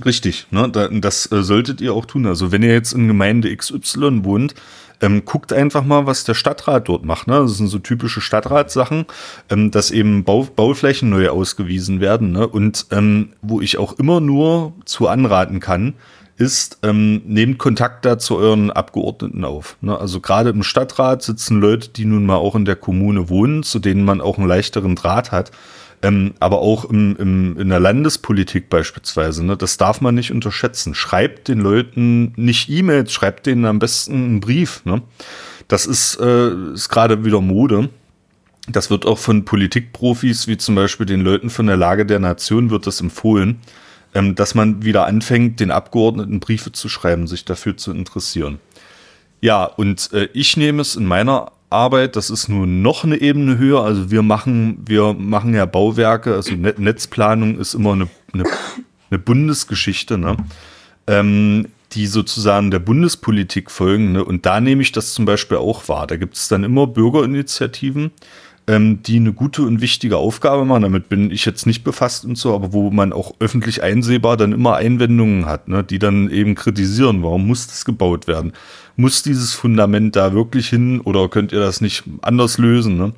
Richtig, 0.03 0.47
ne? 0.49 0.69
Das 0.69 1.31
äh, 1.31 1.43
solltet 1.43 1.81
ihr 1.81 1.93
auch 1.93 2.05
tun. 2.05 2.25
Also 2.25 2.51
wenn 2.51 2.63
ihr 2.63 2.73
jetzt 2.73 2.93
in 2.93 3.07
Gemeinde 3.07 3.55
XY 3.55 4.23
wohnt, 4.23 4.55
ähm, 5.01 5.25
guckt 5.25 5.53
einfach 5.53 5.83
mal, 5.83 6.07
was 6.07 6.23
der 6.23 6.33
Stadtrat 6.33 6.87
dort 6.87 7.05
macht. 7.05 7.27
Ne? 7.27 7.35
Das 7.39 7.57
sind 7.57 7.67
so 7.67 7.79
typische 7.79 8.21
Stadtratssachen, 8.21 9.05
ähm, 9.49 9.69
dass 9.69 9.91
eben 9.91 10.23
Bau, 10.23 10.47
Bauflächen 10.55 11.09
neu 11.09 11.29
ausgewiesen 11.29 11.99
werden. 11.99 12.31
Ne? 12.31 12.47
Und 12.47 12.87
ähm, 12.91 13.33
wo 13.41 13.61
ich 13.61 13.77
auch 13.77 13.93
immer 13.99 14.21
nur 14.21 14.73
zu 14.85 15.07
anraten 15.07 15.59
kann, 15.59 15.95
ist, 16.37 16.79
ähm, 16.81 17.21
nehmt 17.25 17.59
Kontakt 17.59 18.05
da 18.05 18.17
zu 18.17 18.37
euren 18.37 18.71
Abgeordneten 18.71 19.45
auf. 19.45 19.77
Ne? 19.81 19.97
Also 19.97 20.19
gerade 20.19 20.49
im 20.49 20.63
Stadtrat 20.63 21.21
sitzen 21.21 21.59
Leute, 21.59 21.89
die 21.89 22.05
nun 22.05 22.25
mal 22.25 22.37
auch 22.37 22.55
in 22.55 22.65
der 22.65 22.75
Kommune 22.75 23.29
wohnen, 23.29 23.61
zu 23.63 23.79
denen 23.79 24.03
man 24.05 24.21
auch 24.21 24.37
einen 24.37 24.47
leichteren 24.47 24.95
Draht 24.95 25.31
hat. 25.31 25.51
Ähm, 26.03 26.33
aber 26.41 26.59
auch 26.59 26.83
im, 26.85 27.15
im, 27.15 27.57
in 27.57 27.69
der 27.69 27.79
Landespolitik 27.79 28.69
beispielsweise, 28.69 29.43
ne, 29.45 29.55
das 29.55 29.77
darf 29.77 30.01
man 30.01 30.13
nicht 30.15 30.31
unterschätzen. 30.31 30.93
Schreibt 30.93 31.47
den 31.47 31.59
Leuten 31.59 32.33
nicht 32.35 32.69
E-Mails, 32.69 33.13
schreibt 33.13 33.45
denen 33.45 33.65
am 33.65 33.79
besten 33.79 34.13
einen 34.13 34.39
Brief. 34.41 34.83
Ne? 34.83 35.01
Das 35.69 35.85
ist, 35.85 36.19
äh, 36.19 36.73
ist 36.73 36.89
gerade 36.89 37.23
wieder 37.23 37.39
Mode. 37.39 37.89
Das 38.67 38.89
wird 38.89 39.05
auch 39.05 39.17
von 39.17 39.45
Politikprofis, 39.45 40.47
wie 40.47 40.57
zum 40.57 40.75
Beispiel 40.75 41.05
den 41.05 41.21
Leuten 41.21 41.49
von 41.49 41.67
der 41.67 41.77
Lage 41.77 42.05
der 42.05 42.19
Nation, 42.19 42.69
wird 42.69 42.85
das 42.85 42.99
empfohlen, 42.99 43.61
ähm, 44.13 44.35
dass 44.35 44.55
man 44.55 44.83
wieder 44.83 45.05
anfängt, 45.05 45.61
den 45.61 45.71
Abgeordneten 45.71 46.41
Briefe 46.41 46.73
zu 46.73 46.89
schreiben, 46.89 47.27
sich 47.27 47.45
dafür 47.45 47.77
zu 47.77 47.91
interessieren. 47.91 48.59
Ja, 49.39 49.63
und 49.63 50.11
äh, 50.11 50.27
ich 50.33 50.57
nehme 50.57 50.81
es 50.81 50.97
in 50.97 51.05
meiner 51.05 51.53
Arbeit, 51.73 52.15
das 52.15 52.29
ist 52.29 52.47
nur 52.47 52.65
noch 52.65 53.03
eine 53.03 53.17
Ebene 53.17 53.57
höher. 53.57 53.83
Also 53.83 54.11
wir 54.11 54.21
machen, 54.21 54.77
wir 54.85 55.13
machen 55.13 55.53
ja 55.53 55.65
Bauwerke, 55.65 56.35
also 56.35 56.53
Netzplanung 56.55 57.59
ist 57.59 57.73
immer 57.73 57.93
eine, 57.93 58.07
eine, 58.33 58.43
eine 59.09 59.19
Bundesgeschichte, 59.19 60.17
ne? 60.17 60.37
Ähm, 61.05 61.67
die 61.93 62.07
sozusagen 62.07 62.71
der 62.71 62.79
Bundespolitik 62.79 63.69
folgen. 63.69 64.13
Ne? 64.13 64.23
Und 64.23 64.45
da 64.45 64.59
nehme 64.59 64.81
ich 64.81 64.91
das 64.91 65.13
zum 65.13 65.25
Beispiel 65.25 65.57
auch 65.57 65.87
wahr. 65.89 66.07
Da 66.07 66.15
gibt 66.15 66.35
es 66.35 66.47
dann 66.47 66.63
immer 66.63 66.87
Bürgerinitiativen, 66.87 68.11
ähm, 68.67 69.03
die 69.03 69.17
eine 69.17 69.33
gute 69.33 69.63
und 69.63 69.81
wichtige 69.81 70.17
Aufgabe 70.17 70.65
machen. 70.65 70.83
Damit 70.83 71.09
bin 71.09 71.31
ich 71.31 71.45
jetzt 71.45 71.65
nicht 71.65 71.83
befasst 71.83 72.25
und 72.25 72.37
so, 72.37 72.53
aber 72.53 72.73
wo 72.73 72.91
man 72.91 73.13
auch 73.13 73.33
öffentlich 73.39 73.83
einsehbar 73.83 74.37
dann 74.37 74.53
immer 74.53 74.75
Einwendungen 74.75 75.45
hat, 75.45 75.67
ne, 75.67 75.83
die 75.83 75.99
dann 75.99 76.29
eben 76.29 76.55
kritisieren, 76.55 77.23
warum 77.23 77.47
muss 77.47 77.67
das 77.67 77.85
gebaut 77.85 78.27
werden? 78.27 78.53
Muss 78.95 79.23
dieses 79.23 79.53
Fundament 79.53 80.15
da 80.15 80.33
wirklich 80.33 80.69
hin 80.69 81.01
oder 81.01 81.27
könnt 81.27 81.51
ihr 81.51 81.59
das 81.59 81.81
nicht 81.81 82.03
anders 82.21 82.57
lösen? 82.57 82.97
Ne? 82.97 83.13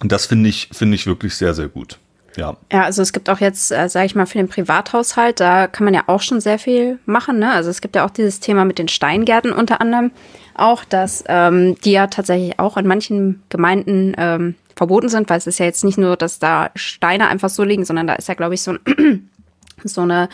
Und 0.00 0.12
das 0.12 0.26
finde 0.26 0.48
ich, 0.48 0.68
finde 0.72 0.94
ich 0.94 1.06
wirklich 1.06 1.34
sehr, 1.34 1.54
sehr 1.54 1.68
gut. 1.68 1.98
Ja. 2.36 2.56
Ja, 2.72 2.84
also 2.84 3.02
es 3.02 3.12
gibt 3.12 3.28
auch 3.28 3.40
jetzt, 3.40 3.72
äh, 3.72 3.88
sage 3.88 4.06
ich 4.06 4.14
mal, 4.14 4.26
für 4.26 4.38
den 4.38 4.48
Privathaushalt, 4.48 5.40
da 5.40 5.66
kann 5.66 5.84
man 5.84 5.94
ja 5.94 6.04
auch 6.06 6.22
schon 6.22 6.40
sehr 6.40 6.58
viel 6.58 6.98
machen. 7.04 7.38
Ne? 7.38 7.52
Also 7.52 7.70
es 7.70 7.80
gibt 7.80 7.96
ja 7.96 8.06
auch 8.06 8.10
dieses 8.10 8.40
Thema 8.40 8.64
mit 8.64 8.78
den 8.78 8.88
Steingärten 8.88 9.52
unter 9.52 9.80
anderem 9.80 10.12
auch, 10.54 10.84
dass 10.84 11.24
ähm, 11.28 11.76
die 11.84 11.92
ja 11.92 12.06
tatsächlich 12.06 12.58
auch 12.58 12.76
in 12.76 12.86
manchen 12.86 13.42
Gemeinden 13.48 14.14
ähm, 14.16 14.54
verboten 14.76 15.08
sind, 15.08 15.28
weil 15.30 15.38
es 15.38 15.46
ist 15.46 15.58
ja 15.58 15.66
jetzt 15.66 15.84
nicht 15.84 15.98
nur, 15.98 16.16
dass 16.16 16.38
da 16.38 16.70
Steine 16.74 17.28
einfach 17.28 17.50
so 17.50 17.64
liegen, 17.64 17.84
sondern 17.84 18.06
da 18.06 18.14
ist 18.14 18.28
ja, 18.28 18.34
glaube 18.34 18.54
ich, 18.54 18.62
so, 18.62 18.72
ein, 18.72 19.30
so 19.84 20.02
eine, 20.02 20.28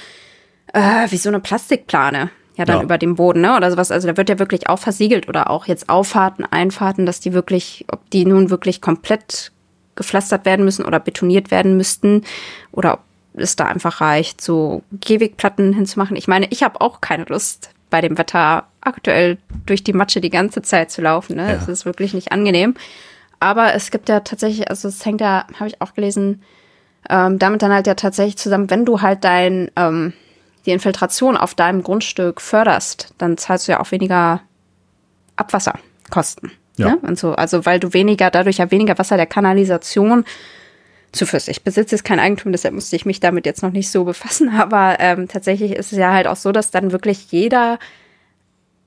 äh, 0.73 1.11
wie 1.11 1.17
so 1.17 1.29
eine 1.29 1.41
Plastikplane 1.41 2.31
ja 2.57 2.65
dann 2.65 2.79
ja. 2.79 2.83
über 2.83 2.99
dem 2.99 3.15
Boden, 3.15 3.41
ne? 3.41 3.57
Oder 3.57 3.71
sowas. 3.71 3.91
Also 3.91 4.09
da 4.09 4.17
wird 4.17 4.29
ja 4.29 4.39
wirklich 4.39 4.69
auch 4.69 4.81
versiegelt 4.81 5.29
oder 5.29 5.49
auch 5.49 5.67
jetzt 5.67 5.89
Auffahrten, 5.89 6.45
Einfahrten, 6.45 7.07
dass 7.07 7.21
die 7.21 7.33
wirklich, 7.33 7.87
ob 7.91 8.11
die 8.11 8.27
nun 8.27 8.51
wirklich 8.51 8.81
komplett 8.81 9.53
gepflastert 9.95 10.45
werden 10.45 10.65
müssen 10.65 10.85
oder 10.85 11.01
betoniert 11.01 11.51
werden 11.51 11.77
müssten 11.77 12.25
oder 12.73 12.95
ob 12.95 13.01
es 13.35 13.55
da 13.55 13.67
einfach 13.67 14.01
reicht, 14.01 14.41
so 14.41 14.83
Gehwegplatten 14.93 15.73
hinzumachen. 15.73 16.17
Ich 16.17 16.27
meine, 16.27 16.47
ich 16.51 16.65
habe 16.65 16.81
auch 16.81 17.01
keine 17.01 17.25
Lust, 17.25 17.71
bei 17.91 18.01
dem 18.01 18.19
Wetter 18.19 18.67
aktuell 18.81 19.39
durch 19.67 19.85
die 19.85 19.93
Matsche 19.93 20.21
die 20.21 20.31
ganze 20.31 20.63
Zeit 20.63 20.91
zu 20.91 21.01
laufen. 21.01 21.37
Ne? 21.37 21.49
Ja. 21.49 21.55
Das 21.55 21.69
ist 21.69 21.85
wirklich 21.85 22.13
nicht 22.13 22.33
angenehm. 22.33 22.75
Aber 23.41 23.75
es 23.75 23.91
gibt 23.91 24.09
ja 24.09 24.21
tatsächlich, 24.21 24.69
also 24.69 24.89
es 24.89 25.05
hängt 25.05 25.21
ja, 25.21 25.47
habe 25.55 25.69
ich 25.69 25.81
auch 25.81 25.95
gelesen, 25.95 26.43
ähm, 27.09 27.39
damit 27.39 27.63
dann 27.63 27.73
halt 27.73 27.87
ja 27.87 27.95
tatsächlich 27.95 28.37
zusammen, 28.37 28.71
wenn 28.71 28.85
du 28.85 29.01
halt 29.01 29.25
dein, 29.25 29.71
ähm, 29.77 30.13
die 30.67 30.73
Infiltration 30.73 31.37
auf 31.37 31.55
deinem 31.55 31.83
Grundstück 31.83 32.41
förderst, 32.41 33.15
dann 33.19 33.39
zahlst 33.39 33.69
du 33.69 33.73
ja 33.73 33.81
auch 33.81 33.91
weniger 33.91 34.43
Abwasserkosten. 35.37 36.51
Ja. 36.77 36.91
Ne? 36.91 36.99
Und 36.99 37.19
so, 37.19 37.33
also 37.33 37.65
weil 37.65 37.81
du 37.81 37.93
weniger, 37.93 38.31
dadurch 38.31 38.59
ja 38.59 38.71
weniger 38.71 38.99
Wasser 38.99 39.17
der 39.17 39.27
Kanalisation 39.27 40.25
zuführst. 41.13 41.49
Ich 41.49 41.65
besitze 41.65 41.97
jetzt 41.97 42.05
kein 42.05 42.21
Eigentum, 42.21 42.53
deshalb 42.53 42.75
musste 42.75 42.97
ich 42.97 43.07
mich 43.07 43.21
damit 43.21 43.47
jetzt 43.47 43.63
noch 43.63 43.73
nicht 43.73 43.91
so 43.91 44.05
befassen, 44.05 44.49
aber 44.59 44.97
ähm, 45.01 45.29
tatsächlich 45.29 45.73
ist 45.73 45.93
es 45.93 45.99
ja 45.99 46.13
halt 46.13 46.27
auch 46.27 46.37
so, 46.37 46.53
dass 46.53 46.71
dann 46.71 46.93
wirklich 46.93 47.31
jeder 47.31 47.79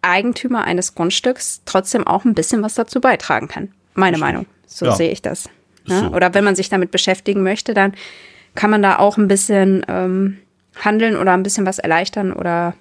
Eigentümer 0.02 0.64
eines 0.64 0.96
Grundstücks 0.96 1.62
trotzdem 1.66 2.08
auch 2.08 2.26
ein 2.26 2.34
bisschen 2.34 2.64
was 2.64 2.76
dazu 2.76 3.02
beitragen 3.02 3.48
kann. 3.48 3.72
Meine. 3.94 4.18
Meinung. 4.18 4.46
So 4.66 4.86
ja. 4.86 4.92
sehe 4.94 5.12
ich 5.12 5.22
das. 5.22 5.50
Ne? 5.86 6.00
So. 6.00 6.16
Oder 6.16 6.34
wenn 6.34 6.44
man 6.44 6.56
sich 6.56 6.70
damit 6.70 6.92
beschäftigen 6.92 7.44
möchte, 7.44 7.74
dann 7.74 7.94
kann 8.56 8.70
man 8.70 8.82
da 8.82 9.00
auch 9.00 9.18
ein 9.18 9.28
bisschen 9.28 9.86
ähm, 9.88 10.38
handeln 10.76 11.16
oder 11.16 11.34
ein 11.34 11.44
bisschen 11.44 11.66
was 11.66 11.80
erleichtern 11.80 12.34
oder 12.34 12.76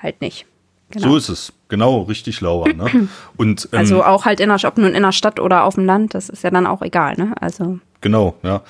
halt 0.00 0.20
nicht. 0.20 0.46
Genau. 0.90 1.08
So 1.08 1.16
ist 1.16 1.28
es. 1.28 1.52
Genau, 1.68 2.02
richtig, 2.02 2.40
Laura. 2.40 2.72
Ne? 2.72 3.08
Und, 3.36 3.68
ähm, 3.72 3.78
also 3.78 4.04
auch 4.04 4.24
halt 4.24 4.40
in 4.40 4.48
der, 4.48 4.58
ob 4.64 4.78
nun 4.78 4.94
in 4.94 5.02
der 5.02 5.12
Stadt 5.12 5.40
oder 5.40 5.64
auf 5.64 5.74
dem 5.74 5.84
Land, 5.84 6.14
das 6.14 6.28
ist 6.28 6.44
ja 6.44 6.50
dann 6.50 6.66
auch 6.66 6.82
egal. 6.82 7.14
Ne? 7.16 7.34
Also 7.40 7.80
Genau, 8.00 8.36
ja. 8.42 8.62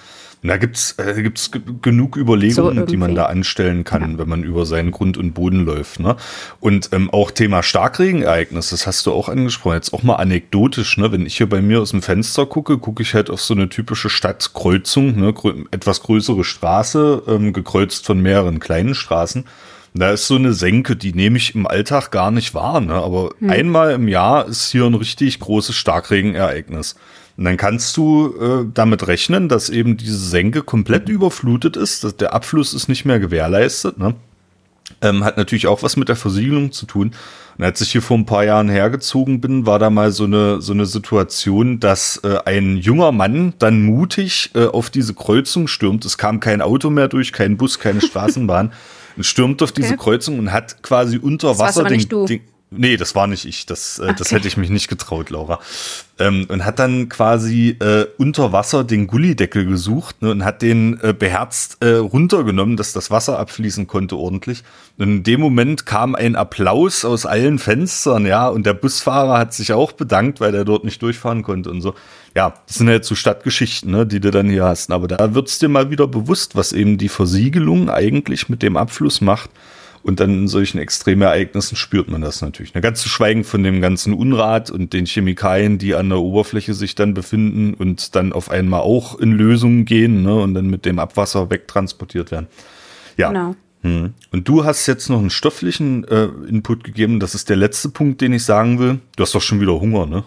Da 0.47 0.57
gibt's 0.57 0.97
äh, 0.99 1.23
gibt's 1.23 1.51
genug 1.83 2.17
Überlegungen, 2.17 2.79
so 2.79 2.87
die 2.87 2.97
man 2.97 3.15
da 3.15 3.27
anstellen 3.27 3.85
kann, 3.85 4.13
ja. 4.13 4.19
wenn 4.19 4.29
man 4.29 4.43
über 4.43 4.67
seinen 4.67 4.91
Grund 4.91 5.17
und 5.17 5.33
Boden 5.33 5.65
läuft. 5.65 6.01
Ne? 6.01 6.17
Und 6.61 6.91
ähm, 6.93 7.11
auch 7.11 7.31
Thema 7.31 7.63
Starkregenereignis, 7.63 8.71
das 8.71 8.87
hast 8.87 9.07
du 9.07 9.13
auch 9.13 9.29
angesprochen, 9.29 9.77
jetzt 9.77 9.93
auch 9.93 10.03
mal 10.03 10.17
anekdotisch. 10.17 10.97
Ne? 10.99 11.13
Wenn 11.13 11.27
ich 11.27 11.37
hier 11.37 11.49
bei 11.49 11.63
mir 11.63 11.81
aus 11.81 11.91
dem 11.91 12.03
Fenster 12.03 12.47
gucke, 12.47 12.79
gucke 12.79 13.03
ich 13.03 13.15
halt 13.15 13.31
auf 13.31 13.41
so 13.41 13.55
eine 13.55 13.69
typische 13.69 14.11
Stadtkreuzung, 14.11 15.17
ne? 15.19 15.35
etwas 15.71 16.03
größere 16.03 16.45
Straße, 16.45 17.23
ähm, 17.27 17.53
gekreuzt 17.53 18.07
von 18.07 18.21
mehreren 18.21 18.61
kleinen 18.61 18.95
Straßen. 18.95 19.45
Da 19.95 20.11
ist 20.11 20.27
so 20.27 20.35
eine 20.35 20.53
Senke, 20.53 20.95
die 20.95 21.15
nehme 21.15 21.39
ich 21.39 21.55
im 21.55 21.67
Alltag 21.67 22.11
gar 22.11 22.31
nicht 22.31 22.53
wahr, 22.55 22.81
ne? 22.81 22.95
aber 22.95 23.31
hm. 23.39 23.51
einmal 23.51 23.93
im 23.93 24.09
Jahr 24.09 24.47
ist 24.47 24.71
hier 24.71 24.85
ein 24.85 24.95
richtig 24.95 25.41
großes 25.41 25.75
Starkregenereignis. 25.75 26.97
Und 27.37 27.45
dann 27.45 27.57
kannst 27.57 27.97
du 27.97 28.35
äh, 28.41 28.67
damit 28.73 29.07
rechnen, 29.07 29.49
dass 29.49 29.69
eben 29.69 29.97
diese 29.97 30.17
Senke 30.17 30.63
komplett 30.63 31.09
überflutet 31.09 31.77
ist, 31.77 32.03
dass 32.03 32.17
der 32.17 32.33
Abfluss 32.33 32.73
ist 32.73 32.89
nicht 32.89 33.05
mehr 33.05 33.21
gewährleistet. 33.21 33.99
Ne? 33.99 34.15
Ähm, 35.03 35.25
hat 35.25 35.37
natürlich 35.37 35.67
auch 35.67 35.83
was 35.83 35.97
mit 35.97 36.09
der 36.09 36.17
Versiegelung 36.17 36.73
zu 36.73 36.87
tun. 36.87 37.13
Und 37.59 37.65
als 37.65 37.81
ich 37.81 37.93
hier 37.93 38.03
vor 38.03 38.17
ein 38.17 38.27
paar 38.27 38.45
Jahren 38.45 38.69
hergezogen 38.69 39.41
bin, 39.41 39.67
war 39.67 39.79
da 39.79 39.91
mal 39.91 40.13
so 40.13 40.25
eine, 40.25 40.63
so 40.63 40.73
eine 40.73 40.87
Situation, 40.87 41.81
dass 41.81 42.19
äh, 42.25 42.39
ein 42.45 42.77
junger 42.79 43.13
Mann 43.13 43.55
dann 43.59 43.83
mutig 43.83 44.51
äh, 44.55 44.67
auf 44.67 44.89
diese 44.89 45.15
Kreuzung 45.15 45.67
stürmt. 45.69 46.05
Es 46.05 46.17
kam 46.19 46.41
kein 46.41 46.63
Auto 46.63 46.89
mehr 46.89 47.09
durch, 47.09 47.33
kein 47.33 47.57
Bus, 47.57 47.79
keine 47.79 48.01
Straßenbahn. 48.03 48.73
und 49.17 49.25
stürmt 49.25 49.63
auf 49.63 49.71
okay. 49.71 49.83
diese 49.83 49.97
Kreuzung 49.97 50.39
und 50.39 50.53
hat 50.53 50.83
quasi 50.83 51.19
unter 51.19 51.59
Wasser 51.59 51.85
den, 51.85 52.07
den, 52.27 52.41
Nee, 52.77 52.97
das 52.97 53.15
war 53.15 53.27
nicht 53.27 53.45
ich. 53.45 53.67
Das, 53.67 53.99
äh, 53.99 54.05
okay. 54.05 54.15
das 54.19 54.33
hätte 54.33 54.49
ich 54.49 54.57
mich 54.57 54.71
nicht 54.71 54.89
getraut, 54.89 55.31
Laura. 55.31 55.61
Ähm, 56.19 56.47
und 56.49 56.65
hat 56.65 56.79
dann 56.79 57.09
quasi 57.09 57.77
äh, 57.81 58.07
unter 58.19 58.53
Wasser 58.53 58.85
den 58.85 59.07
Gullideckel 59.07 59.67
gesucht 59.67 60.23
ne, 60.23 60.31
und 60.31 60.45
hat 60.45 60.63
den 60.63 60.99
äh, 61.03 61.13
beherzt 61.13 61.79
äh, 61.81 61.91
runtergenommen, 61.91 62.77
dass 62.77 62.93
das 62.93 63.11
Wasser 63.11 63.39
abfließen 63.39 63.87
konnte 63.87 64.17
ordentlich. 64.17 64.63
Und 64.99 65.09
in 65.09 65.23
dem 65.23 65.41
Moment 65.41 65.85
kam 65.85 66.15
ein 66.15 66.37
Applaus 66.37 67.05
aus 67.05 67.27
allen 67.27 67.59
Fenstern, 67.59 68.27
ja, 68.27 68.49
und 68.49 68.65
der 68.65 68.75
Busfahrer 68.75 69.39
hat 69.39 69.53
sich 69.53 69.73
auch 69.73 69.93
bedankt, 69.93 70.41
weil 70.41 70.53
der 70.53 70.65
dort 70.65 70.85
nicht 70.85 71.03
durchfahren 71.03 71.43
konnte 71.43 71.71
und 71.71 71.83
so. 71.83 71.95
Ja, 72.35 72.55
das 72.67 72.77
sind 72.77 72.89
ja 72.89 72.95
jetzt 72.95 73.09
so 73.09 73.15
Stadtgeschichten, 73.15 73.91
ne, 73.91 74.07
die 74.07 74.21
du 74.21 74.31
dann 74.31 74.49
hier 74.49 74.65
hast. 74.65 74.91
Aber 74.91 75.09
da 75.09 75.35
wird's 75.35 75.59
dir 75.59 75.69
mal 75.69 75.91
wieder 75.91 76.07
bewusst, 76.07 76.57
was 76.57 76.73
eben 76.73 76.99
die 76.99 77.09
Versiegelung 77.09 77.91
eigentlich 77.91 78.49
mit 78.49 78.63
dem 78.63 78.77
Abfluss 78.77 79.21
macht. 79.21 79.51
Und 80.07 80.21
dann 80.21 80.31
in 80.31 80.47
solchen 80.47 80.79
Extremereignissen 80.79 81.77
spürt 81.77 82.09
man 82.09 82.21
das 82.21 82.41
natürlich. 82.41 82.75
Ne? 82.75 82.81
Ganz 82.81 83.01
zu 83.01 83.09
schweigen 83.09 83.43
von 83.43 83.65
dem 83.65 83.81
ganzen 83.81 84.13
Unrat 84.13 84.71
und 84.71 84.93
den 84.93 85.05
Chemikalien, 85.05 85.79
die 85.79 85.97
an 85.97 86.11
der 86.11 86.19
Oberfläche 86.19 86.75
sich 86.75 86.95
dann 86.95 87.13
befinden 87.13 87.75
und 87.75 88.15
dann 88.15 88.33
auf 88.33 88.49
einmal 88.49 88.83
auch 88.83 89.19
in 89.19 89.33
Lösungen 89.33 89.85
gehen 89.85 90.23
ne? 90.23 90.33
und 90.37 90.55
dann 90.55 90.69
mit 90.69 90.85
dem 90.85 91.01
Abwasser 91.01 91.51
wegtransportiert 91.51 92.31
werden. 92.31 92.47
Ja. 93.17 93.31
Genau. 93.33 93.57
Hm. 93.83 94.15
Und 94.31 94.47
du 94.47 94.65
hast 94.65 94.87
jetzt 94.87 95.11
noch 95.11 95.19
einen 95.19 95.31
stofflichen 95.31 96.05
äh, 96.05 96.29
Input 96.49 96.85
gegeben. 96.85 97.19
Das 97.19 97.35
ist 97.35 97.49
der 97.49 97.57
letzte 97.57 97.89
Punkt, 97.89 98.21
den 98.21 98.33
ich 98.33 98.45
sagen 98.45 98.79
will. 98.79 99.01
Du 99.17 99.25
hast 99.25 99.35
doch 99.35 99.43
schon 99.43 99.61
wieder 99.61 99.81
Hunger, 99.81 100.07
ne? 100.07 100.23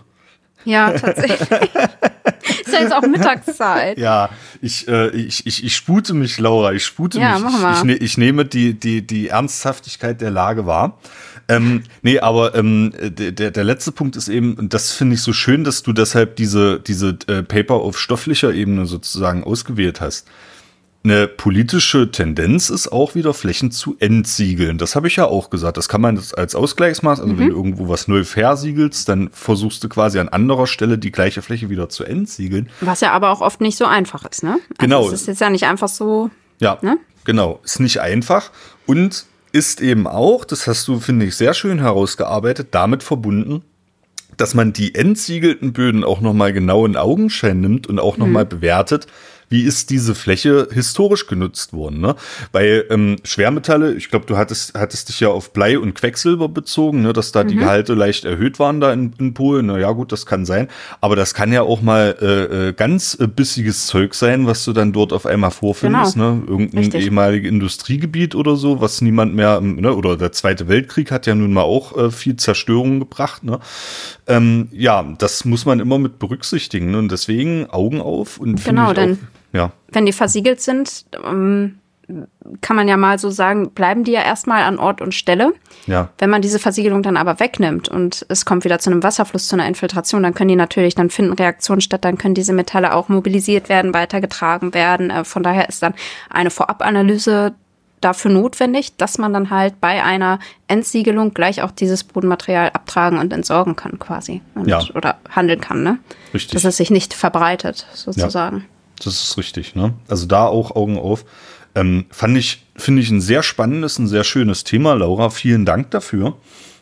Ja, 0.65 0.91
tatsächlich. 0.91 1.39
ist 1.49 2.73
ja 2.73 2.81
jetzt 2.81 2.93
auch 2.93 3.01
Mittagszeit. 3.01 3.97
Ja, 3.97 4.29
ich, 4.61 4.87
äh, 4.87 5.09
ich, 5.09 5.45
ich, 5.45 5.63
ich 5.63 5.75
spute 5.75 6.13
mich, 6.13 6.39
Laura, 6.39 6.73
ich 6.73 6.85
spute 6.85 7.19
ja, 7.19 7.33
mich. 7.33 7.43
Mach 7.43 7.59
mal. 7.59 7.71
Ich, 7.73 7.77
ich, 7.77 7.83
ne, 7.83 7.95
ich 7.95 8.17
nehme 8.17 8.45
die, 8.45 8.73
die, 8.73 9.05
die 9.05 9.29
Ernsthaftigkeit 9.29 10.21
der 10.21 10.31
Lage 10.31 10.65
wahr. 10.65 10.99
Ähm, 11.47 11.83
nee, 12.03 12.19
aber 12.19 12.53
ähm, 12.53 12.93
der, 12.99 13.51
der 13.51 13.63
letzte 13.63 13.91
Punkt 13.91 14.15
ist 14.15 14.27
eben, 14.27 14.53
und 14.53 14.73
das 14.73 14.91
finde 14.91 15.15
ich 15.15 15.23
so 15.23 15.33
schön, 15.33 15.63
dass 15.63 15.81
du 15.81 15.93
deshalb 15.93 16.35
diese, 16.35 16.79
diese 16.79 17.17
äh, 17.27 17.41
Paper 17.41 17.75
auf 17.75 17.97
stofflicher 17.99 18.53
Ebene 18.53 18.85
sozusagen 18.85 19.43
ausgewählt 19.43 19.99
hast 19.99 20.27
eine 21.03 21.27
politische 21.27 22.11
Tendenz 22.11 22.69
ist 22.69 22.91
auch 22.91 23.15
wieder 23.15 23.33
Flächen 23.33 23.71
zu 23.71 23.95
entsiegeln. 23.99 24.77
Das 24.77 24.95
habe 24.95 25.07
ich 25.07 25.15
ja 25.15 25.25
auch 25.25 25.49
gesagt. 25.49 25.77
Das 25.77 25.87
kann 25.87 26.01
man 26.01 26.21
als 26.35 26.55
Ausgleichsmaß, 26.55 27.21
also 27.21 27.33
mhm. 27.33 27.39
wenn 27.39 27.49
du 27.49 27.55
irgendwo 27.55 27.87
was 27.87 28.09
neu 28.09 28.25
versiegelst, 28.25 29.07
dann 29.07 29.29
versuchst 29.31 29.83
du 29.83 29.89
quasi 29.89 30.19
an 30.19 30.27
anderer 30.27 30.67
Stelle 30.67 30.97
die 30.97 31.11
gleiche 31.11 31.41
Fläche 31.41 31.69
wieder 31.69 31.87
zu 31.87 32.03
entsiegeln. 32.03 32.69
Was 32.81 32.99
ja 32.99 33.11
aber 33.11 33.29
auch 33.29 33.39
oft 33.39 33.61
nicht 33.61 33.77
so 33.77 33.85
einfach 33.85 34.25
ist, 34.25 34.43
ne? 34.43 34.51
Also 34.51 34.61
genau. 34.77 35.07
Es 35.07 35.21
ist 35.21 35.27
jetzt 35.27 35.41
ja 35.41 35.49
nicht 35.49 35.65
einfach 35.65 35.87
so. 35.87 36.29
Ja, 36.59 36.77
ne? 36.81 36.97
genau. 37.23 37.61
Ist 37.63 37.79
nicht 37.79 38.01
einfach 38.01 38.51
und 38.85 39.25
ist 39.53 39.81
eben 39.81 40.05
auch, 40.05 40.43
das 40.43 40.67
hast 40.67 40.87
du, 40.87 40.99
finde 40.99 41.25
ich, 41.25 41.35
sehr 41.35 41.53
schön 41.53 41.79
herausgearbeitet, 41.79 42.69
damit 42.71 43.03
verbunden, 43.03 43.63
dass 44.37 44.53
man 44.53 44.73
die 44.73 44.95
entsiegelten 44.95 45.73
Böden 45.73 46.03
auch 46.03 46.21
nochmal 46.21 46.53
genau 46.53 46.85
in 46.85 46.95
Augenschein 46.97 47.61
nimmt 47.61 47.87
und 47.87 47.99
auch 47.99 48.17
nochmal 48.17 48.45
mhm. 48.45 48.49
bewertet, 48.49 49.07
wie 49.49 49.63
ist 49.63 49.89
diese 49.89 50.15
Fläche 50.15 50.67
historisch 50.71 51.27
genutzt 51.27 51.73
worden. 51.73 51.99
Ne? 51.99 52.15
Bei 52.51 52.83
ähm, 52.89 53.17
Schwermetalle, 53.23 53.93
ich 53.95 54.09
glaube, 54.09 54.25
du 54.27 54.37
hattest, 54.37 54.75
hattest 54.75 55.09
dich 55.09 55.19
ja 55.19 55.29
auf 55.29 55.53
Blei 55.53 55.77
und 55.77 55.95
Quecksilber 55.95 56.47
bezogen, 56.47 57.01
ne, 57.01 57.13
dass 57.13 57.31
da 57.31 57.43
mhm. 57.43 57.47
die 57.49 57.55
Gehalte 57.55 57.93
leicht 57.95 58.25
erhöht 58.25 58.59
waren 58.59 58.79
da 58.79 58.93
in, 58.93 59.13
in 59.17 59.33
Polen. 59.33 59.65
Na 59.65 59.79
ja, 59.79 59.91
gut, 59.91 60.11
das 60.11 60.25
kann 60.25 60.45
sein. 60.45 60.67
Aber 61.01 61.15
das 61.15 61.33
kann 61.33 61.51
ja 61.51 61.63
auch 61.63 61.81
mal 61.81 62.15
äh, 62.21 62.69
äh 62.69 62.73
ganz 62.73 63.17
äh, 63.19 63.27
bissiges 63.27 63.87
Zeug 63.87 64.13
sein, 64.13 64.45
was 64.45 64.63
du 64.65 64.73
dann 64.73 64.93
dort 64.93 65.13
auf 65.13 65.25
einmal 65.25 65.51
vorfindest. 65.51 66.13
Genau. 66.13 66.35
Ne? 66.35 66.43
Irgendein 66.47 66.79
Richtig. 66.79 67.05
ehemaliges 67.05 67.49
Industriegebiet 67.49 68.35
oder 68.35 68.55
so, 68.55 68.81
was 68.81 69.01
niemand 69.01 69.33
mehr, 69.33 69.59
ne? 69.61 69.95
oder 69.95 70.15
der 70.15 70.31
Zweite 70.31 70.67
Weltkrieg 70.67 71.11
hat 71.11 71.25
ja 71.25 71.35
nun 71.35 71.53
mal 71.53 71.63
auch 71.63 71.97
äh, 71.97 72.11
viel 72.11 72.35
Zerstörung 72.35 72.99
gebracht. 72.99 73.43
Ne? 73.43 73.59
Ähm, 74.27 74.69
ja, 74.71 75.03
das 75.17 75.45
muss 75.45 75.65
man 75.65 75.79
immer 75.79 75.97
mit 75.97 76.19
berücksichtigen. 76.19 76.91
Ne? 76.91 76.99
Und 76.99 77.11
deswegen 77.11 77.69
Augen 77.69 77.99
auf 77.99 78.37
und 78.37 78.63
genau, 78.63 78.93
denn 78.93 79.13
auch, 79.13 79.38
ja. 79.51 79.71
wenn 79.91 80.05
die 80.05 80.13
versiegelt 80.13 80.61
sind, 80.61 81.05
ähm, 81.25 81.79
kann 82.61 82.75
man 82.75 82.87
ja 82.87 82.97
mal 82.97 83.19
so 83.19 83.29
sagen, 83.29 83.71
bleiben 83.71 84.03
die 84.03 84.11
ja 84.11 84.23
erstmal 84.23 84.63
an 84.63 84.79
Ort 84.79 85.01
und 85.01 85.13
Stelle. 85.13 85.53
Ja. 85.85 86.09
Wenn 86.17 86.29
man 86.29 86.41
diese 86.41 86.57
Versiegelung 86.57 87.03
dann 87.03 87.17
aber 87.17 87.39
wegnimmt 87.39 87.87
und 87.87 88.25
es 88.29 88.45
kommt 88.45 88.63
wieder 88.63 88.79
zu 88.79 88.89
einem 88.89 89.03
Wasserfluss, 89.03 89.47
zu 89.47 89.55
einer 89.55 89.67
Infiltration, 89.67 90.23
dann 90.23 90.33
können 90.33 90.47
die 90.47 90.55
natürlich, 90.55 90.95
dann 90.95 91.11
finden 91.11 91.33
Reaktionen 91.33 91.81
statt, 91.81 92.03
dann 92.05 92.17
können 92.17 92.33
diese 92.33 92.53
Metalle 92.53 92.93
auch 92.93 93.09
mobilisiert 93.09 93.69
werden, 93.69 93.93
weitergetragen 93.93 94.73
werden. 94.73 95.11
Äh, 95.11 95.23
von 95.23 95.43
daher 95.43 95.69
ist 95.69 95.83
dann 95.83 95.93
eine 96.29 96.49
Vorabanalyse 96.49 97.53
dafür 98.01 98.31
notwendig, 98.31 98.95
dass 98.97 99.17
man 99.17 99.33
dann 99.33 99.49
halt 99.49 99.79
bei 99.81 100.03
einer 100.03 100.39
Entsiegelung 100.67 101.33
gleich 101.33 101.61
auch 101.61 101.71
dieses 101.71 102.03
Bodenmaterial 102.03 102.69
abtragen 102.69 103.19
und 103.19 103.33
entsorgen 103.33 103.75
kann 103.75 103.99
quasi. 103.99 104.41
Und, 104.55 104.67
Ja. 104.67 104.81
Oder 104.95 105.17
handeln 105.29 105.61
kann, 105.61 105.83
ne? 105.83 105.99
Richtig. 106.33 106.53
Dass 106.53 106.63
es 106.63 106.77
sich 106.77 106.91
nicht 106.91 107.13
verbreitet, 107.13 107.85
sozusagen. 107.93 108.65
Das 108.99 109.23
ist 109.23 109.37
richtig, 109.37 109.75
ne? 109.75 109.93
Also 110.07 110.25
da 110.25 110.45
auch 110.45 110.75
Augen 110.75 110.97
auf. 110.97 111.25
Ähm, 111.75 112.05
fand 112.09 112.37
ich, 112.37 112.65
finde 112.75 113.01
ich 113.01 113.09
ein 113.09 113.21
sehr 113.21 113.43
spannendes, 113.43 113.99
ein 113.99 114.07
sehr 114.07 114.23
schönes 114.23 114.63
Thema, 114.63 114.93
Laura. 114.93 115.29
Vielen 115.29 115.65
Dank 115.65 115.91
dafür. 115.91 116.35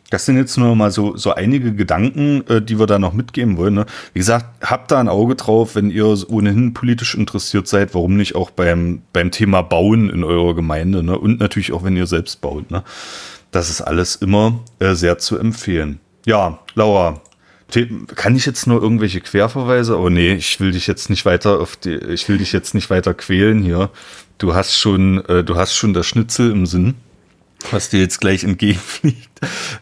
Das 0.09 0.25
sind 0.25 0.37
jetzt 0.37 0.57
nur 0.57 0.73
mal 0.75 0.89
so, 0.89 1.17
so 1.17 1.33
einige 1.33 1.73
Gedanken, 1.73 2.45
äh, 2.47 2.61
die 2.61 2.79
wir 2.79 2.85
da 2.87 2.97
noch 2.97 3.11
mitgeben 3.13 3.57
wollen. 3.57 3.73
Ne? 3.73 3.85
Wie 4.13 4.19
gesagt, 4.19 4.45
habt 4.61 4.91
da 4.91 4.99
ein 4.99 5.09
Auge 5.09 5.35
drauf, 5.35 5.75
wenn 5.75 5.91
ihr 5.91 6.05
ohnehin 6.29 6.73
politisch 6.73 7.13
interessiert 7.15 7.67
seid, 7.67 7.93
warum 7.93 8.15
nicht 8.15 8.35
auch 8.35 8.49
beim, 8.49 9.01
beim 9.11 9.31
Thema 9.31 9.63
Bauen 9.63 10.09
in 10.09 10.23
eurer 10.23 10.55
Gemeinde, 10.55 11.03
ne? 11.03 11.17
Und 11.17 11.39
natürlich 11.39 11.73
auch, 11.73 11.83
wenn 11.83 11.97
ihr 11.97 12.07
selbst 12.07 12.39
baut, 12.39 12.71
ne? 12.71 12.83
Das 13.51 13.69
ist 13.69 13.81
alles 13.81 14.15
immer 14.15 14.59
äh, 14.79 14.93
sehr 14.93 15.17
zu 15.17 15.37
empfehlen. 15.37 15.99
Ja, 16.25 16.59
Laura, 16.75 17.21
kann 18.15 18.35
ich 18.35 18.45
jetzt 18.45 18.65
nur 18.67 18.81
irgendwelche 18.81 19.21
Querverweise? 19.21 19.97
Oh 19.99 20.09
nee, 20.09 20.33
ich 20.33 20.59
will 20.59 20.71
dich 20.71 20.87
jetzt 20.87 21.09
nicht 21.09 21.25
weiter 21.25 21.59
auf 21.59 21.75
die, 21.75 21.95
ich 21.95 22.27
will 22.29 22.37
dich 22.37 22.53
jetzt 22.53 22.73
nicht 22.73 22.89
weiter 22.89 23.13
quälen 23.13 23.61
hier. 23.61 23.89
Du 24.37 24.53
hast 24.53 24.77
schon, 24.77 25.23
äh, 25.25 25.43
du 25.43 25.57
hast 25.57 25.75
schon 25.75 25.93
das 25.93 26.07
Schnitzel 26.07 26.51
im 26.51 26.65
Sinn, 26.65 26.95
was 27.71 27.89
dir 27.89 27.99
jetzt 27.99 28.21
gleich 28.21 28.43
entgegenfliegt. 28.43 29.27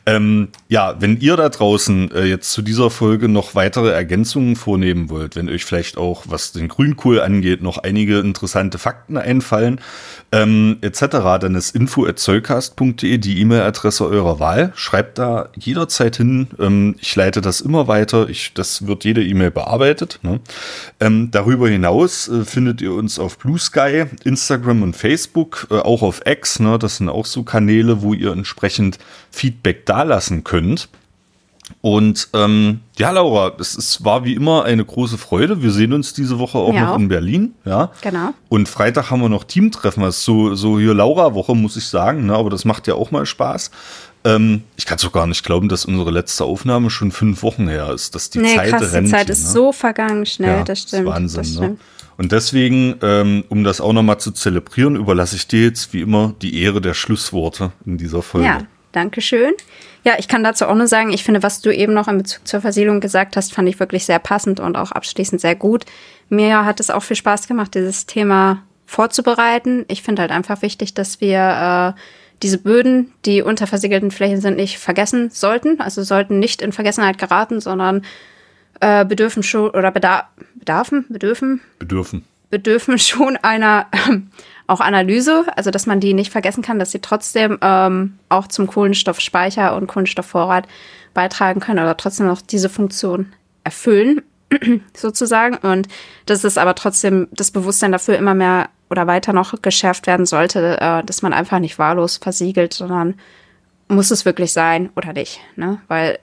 Ähm, 0.06 0.50
ja, 0.68 0.96
wenn 1.00 1.20
ihr 1.20 1.38
da 1.38 1.50
draußen 1.50 2.12
äh, 2.12 2.24
jetzt 2.24 2.52
zu 2.52 2.62
dieser 2.62 2.90
Folge 2.90 3.30
noch 3.30 3.56
weitere 3.56 3.92
Ergänzungen 3.92 4.56
vornehmen 4.56 5.10
wollt, 5.10 5.36
wenn 5.36 5.50
euch 5.50 5.64
vielleicht 5.64 5.98
auch, 5.98 6.24
was 6.28 6.52
den 6.52 6.68
Grünkohl 6.68 7.22
angeht, 7.22 7.62
noch 7.62 7.78
einige 7.78 8.20
interessante 8.20 8.78
Fakten 8.78 9.18
einfallen, 9.18 9.80
ähm, 10.36 10.78
etc., 10.82 11.00
dann 11.40 11.56
ist 11.56 11.74
info.zollcast.de 11.74 13.18
die 13.18 13.40
E-Mail-Adresse 13.40 14.06
eurer 14.06 14.38
Wahl. 14.42 14.74
Schreibt 14.76 15.18
da 15.18 15.48
jederzeit 15.56 16.18
hin. 16.18 16.48
Ähm, 16.60 16.96
ich 17.00 17.16
leite 17.16 17.40
das 17.40 17.62
immer 17.62 17.88
weiter. 17.88 18.28
Ich, 18.28 18.54
das 18.54 18.86
wird 18.86 19.06
jede 19.06 19.24
E-Mail 19.24 19.52
bearbeitet. 19.52 20.20
Ne? 20.24 20.42
Ähm, 21.00 21.32
darüber 21.32 21.70
hinaus 21.70 22.28
äh, 22.28 22.44
findet 22.44 22.82
ihr 22.82 22.92
uns 22.92 23.18
auf 23.18 23.38
Blue 23.38 23.58
Sky, 23.58 24.08
Instagram 24.26 24.84
und 24.84 24.98
Facebook, 24.98 25.68
äh, 25.72 25.76
auch 25.76 26.02
auf 26.02 26.22
X. 26.26 26.60
Ne? 26.60 26.78
Das 26.80 26.98
sind 26.98 27.08
auch 27.08 27.26
so 27.26 27.44
Kanäle, 27.44 28.02
wo 28.02 28.14
ihr 28.14 28.34
entsprechend 28.34 29.00
Feedback 29.32 29.86
dalassen 29.86 30.44
könnt. 30.44 30.90
Und 31.82 32.30
ähm, 32.34 32.82
ja, 32.98 33.10
Laura, 33.12 33.54
es 33.60 33.76
ist, 33.76 34.04
war 34.04 34.24
wie 34.24 34.34
immer 34.34 34.66
eine 34.66 34.86
große 34.86 35.18
Freude. 35.18 35.62
Wir 35.64 35.72
sehen 35.72 35.94
uns 35.94 36.14
diese 36.14 36.38
Woche 36.40 36.58
auch 36.58 36.74
Ja. 36.74 36.86
noch 36.92 36.98
in 37.00 37.08
Berlin. 37.08 37.54
Ja, 37.66 37.92
Genau. 38.02 38.34
und 38.50 38.70
Freitag 38.70 39.10
haben 39.12 39.22
wir 39.22 39.30
noch 39.30 39.44
Teamtreffen. 39.44 40.04
Das 40.04 40.18
ist 40.18 40.26
so, 40.26 40.56
so 40.56 40.80
hier 40.80 40.94
Laura-Woche, 40.94 41.56
muss 41.56 41.76
ich 41.78 41.86
sagen. 41.88 42.28
Ne? 42.28 42.36
Aber 42.36 42.50
das 42.50 42.66
macht 42.66 42.88
ja 42.88 42.94
auch 42.96 43.12
mal 43.12 43.26
Spaß. 43.26 43.72
Ähm, 44.24 44.64
ich 44.76 44.86
kann 44.86 44.98
es 44.98 45.06
auch 45.06 45.12
gar 45.12 45.28
nicht 45.28 45.44
glauben, 45.44 45.70
dass 45.70 45.86
unsere 45.86 46.12
letzte 46.12 46.46
Aufnahme 46.46 46.90
schon 46.90 47.12
fünf 47.12 47.44
Wochen 47.44 47.68
her 47.68 47.92
ist. 47.94 48.16
Dass 48.16 48.30
die 48.30 48.40
Nee, 48.40 48.56
Zeit 48.56 48.70
krass, 48.72 48.90
die 48.90 48.96
rennt. 48.96 49.10
Zeit 49.10 49.26
hier, 49.28 49.34
ist 49.34 49.46
ne? 49.46 49.52
so 49.52 49.72
vergangen 49.72 50.26
schnell, 50.26 50.58
Ja, 50.60 50.64
das 50.64 50.82
stimmt. 50.82 51.08
Ist 51.08 51.14
Wahnsinn, 51.14 51.38
das 51.42 51.50
ne? 51.50 51.56
stimmt. 51.58 51.80
Und 52.18 52.32
deswegen, 52.32 52.96
ähm, 53.02 53.44
um 53.50 53.64
das 53.64 53.82
auch 53.82 53.92
nochmal 53.92 54.20
zu 54.20 54.32
zelebrieren, 54.32 54.96
überlasse 54.96 55.36
ich 55.36 55.48
dir 55.48 55.64
jetzt 55.64 55.94
wie 55.94 56.02
immer 56.02 56.34
die 56.42 56.60
Ehre 56.62 56.80
der 56.80 56.94
Schlussworte 56.94 57.72
in 57.86 57.98
dieser 57.98 58.22
Folge. 58.22 58.48
Ja, 58.48 58.60
danke 58.96 59.22
schön. 59.22 59.54
Ja, 60.04 60.14
ich 60.18 60.28
kann 60.28 60.44
dazu 60.44 60.66
auch 60.68 60.76
nur 60.76 60.88
sagen, 60.88 61.12
ich 61.12 61.24
finde, 61.24 61.44
was 61.44 61.62
du 61.62 61.74
eben 61.74 61.94
noch 61.94 62.08
in 62.08 62.20
Bezug 62.20 62.48
zur 62.48 62.62
Versiegelung 62.62 63.00
gesagt 63.00 63.36
hast, 63.38 63.54
fand 63.54 63.68
ich 63.68 63.80
wirklich 63.80 64.06
sehr 64.06 64.20
passend 64.20 64.60
und 64.60 64.78
auch 64.78 64.92
abschließend 64.92 65.42
sehr 65.42 65.56
gut. 65.56 65.86
Mir 66.30 66.66
hat 66.66 66.80
es 66.80 66.90
auch 66.90 67.04
viel 67.04 67.16
Spaß 67.16 67.48
gemacht, 67.48 67.74
dieses 67.74 68.06
Thema 68.06 68.64
vorzubereiten. 68.86 69.86
Ich 69.88 70.04
finde 70.04 70.22
halt 70.22 70.32
einfach 70.32 70.62
wichtig, 70.62 70.94
dass 70.94 71.22
wir 71.22 71.96
äh, 71.96 72.00
diese 72.44 72.60
Böden, 72.60 73.12
die 73.26 73.42
unter 73.42 73.68
versiegelten 73.68 74.12
Flächen 74.12 74.42
sind, 74.42 74.58
nicht 74.58 74.78
vergessen 74.78 75.30
sollten. 75.32 75.80
Also 75.80 76.04
sollten 76.04 76.40
nicht 76.40 76.62
in 76.62 76.72
Vergessenheit 76.72 77.18
geraten, 77.18 77.60
sondern 77.60 78.04
äh, 78.82 79.06
bedürfen 79.06 79.44
schon 79.44 79.70
oder 79.70 79.92
bedar 79.92 80.30
bedarfen, 80.56 81.06
bedürfen, 81.10 81.62
Bedürfen. 81.80 82.26
bedürfen 82.50 82.98
schon 83.00 83.38
einer 83.38 83.88
ähm, 84.08 84.30
auch 84.68 84.80
Analyse, 84.80 85.46
also 85.56 85.72
dass 85.72 85.86
man 85.86 86.00
die 86.00 86.14
nicht 86.14 86.32
vergessen 86.32 86.64
kann, 86.64 86.80
dass 86.80 86.92
sie 86.92 87.00
trotzdem 87.00 87.58
ähm, 87.62 88.18
auch 88.30 88.48
zum 88.48 88.68
Kohlenstoffspeicher 88.68 89.76
und 89.76 89.88
Kohlenstoffvorrat 89.88 90.68
beitragen 91.14 91.60
können 91.60 91.80
oder 91.80 91.98
trotzdem 91.98 92.28
noch 92.28 92.42
diese 92.42 92.70
Funktion 92.70 93.34
erfüllen, 93.64 94.22
sozusagen. 94.96 95.58
Und 95.58 95.88
dass 96.26 96.44
es 96.44 96.58
aber 96.58 96.76
trotzdem 96.76 97.28
das 97.32 97.52
Bewusstsein 97.52 97.92
dafür 97.92 98.18
immer 98.18 98.34
mehr 98.34 98.70
oder 98.90 99.08
weiter 99.08 99.34
noch 99.34 99.62
geschärft 99.62 100.08
werden 100.08 100.26
sollte, 100.26 100.80
äh, 100.80 101.04
dass 101.04 101.22
man 101.22 101.34
einfach 101.34 101.60
nicht 101.60 101.80
wahllos 101.80 102.18
versiegelt, 102.18 102.74
sondern 102.74 103.16
muss 103.88 104.12
es 104.12 104.26
wirklich 104.26 104.52
sein 104.52 104.90
oder 104.96 105.14
nicht, 105.14 105.40
ne? 105.56 105.80
Weil 105.88 106.20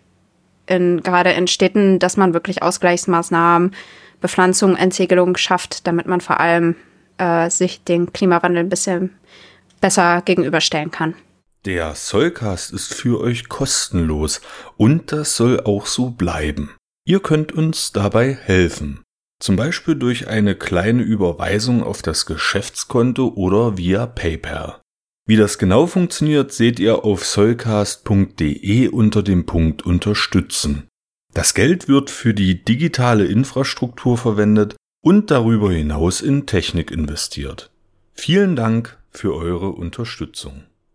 in, 0.67 1.03
gerade 1.03 1.31
in 1.33 1.47
Städten, 1.49 1.99
dass 1.99 2.17
man 2.17 2.35
wirklich 2.35 2.63
Ausgleichsmaßnahmen, 2.63 3.73
Bepflanzung, 4.21 4.77
Entsiegelung 4.77 5.37
schafft, 5.37 5.87
damit 5.87 6.07
man 6.07 6.21
vor 6.21 6.41
allem 6.41 6.77
äh, 7.23 7.51
sich 7.51 7.85
den 7.85 8.13
Klimawandel 8.13 8.65
ein 8.65 8.69
bisschen 8.69 9.11
besser 9.81 10.23
gegenüberstellen 10.23 10.91
kann. 10.91 11.15
Der 11.65 11.95
Sollcast 11.95 12.73
ist 12.73 12.93
für 12.93 13.21
euch 13.21 13.49
kostenlos 13.49 14.41
und 14.77 15.13
das 15.13 15.37
soll 15.37 15.61
auch 15.61 15.87
so 15.87 16.11
bleiben. 16.11 16.75
Ihr 17.07 17.21
könnt 17.21 17.53
uns 17.53 17.93
dabei 17.93 18.35
helfen. 18.35 19.03
Zum 19.41 19.57
Beispiel 19.57 19.95
durch 19.95 20.29
eine 20.29 20.57
kleine 20.57 21.03
Überweisung 21.03 21.83
auf 21.83 22.03
das 22.03 22.27
Geschäftskonto 22.27 23.29
oder 23.29 23.77
via 23.77 24.07
PayPal. 24.07 24.81
Wie 25.27 25.37
das 25.37 25.59
genau 25.59 25.87
funktioniert, 25.87 26.53
seht 26.53 26.81
ihr 26.81 27.05
auf 27.05 27.25
sollcast.de 27.25 28.89
unter 28.89 29.23
dem 29.23 29.47
Punkt 29.47 29.85
Unterstützen. 29.85 30.89
Das 31.33 31.55
Geld 31.55 31.89
wird 31.89 32.11
für 32.11 32.35
die 32.35 32.65
digitale 32.65 33.25
Infrastruktur 33.27 34.19
verwendet 34.19 34.77
und 35.03 35.31
darüber 35.31 35.71
hinaus 35.73 36.23
in 36.23 36.47
Technik 36.47 36.91
investiert. 36.91 37.71
Vielen 38.15 38.57
Dank 38.57 38.99
für 39.11 39.35
eure 39.35 39.71
Unterstützung. 39.71 40.65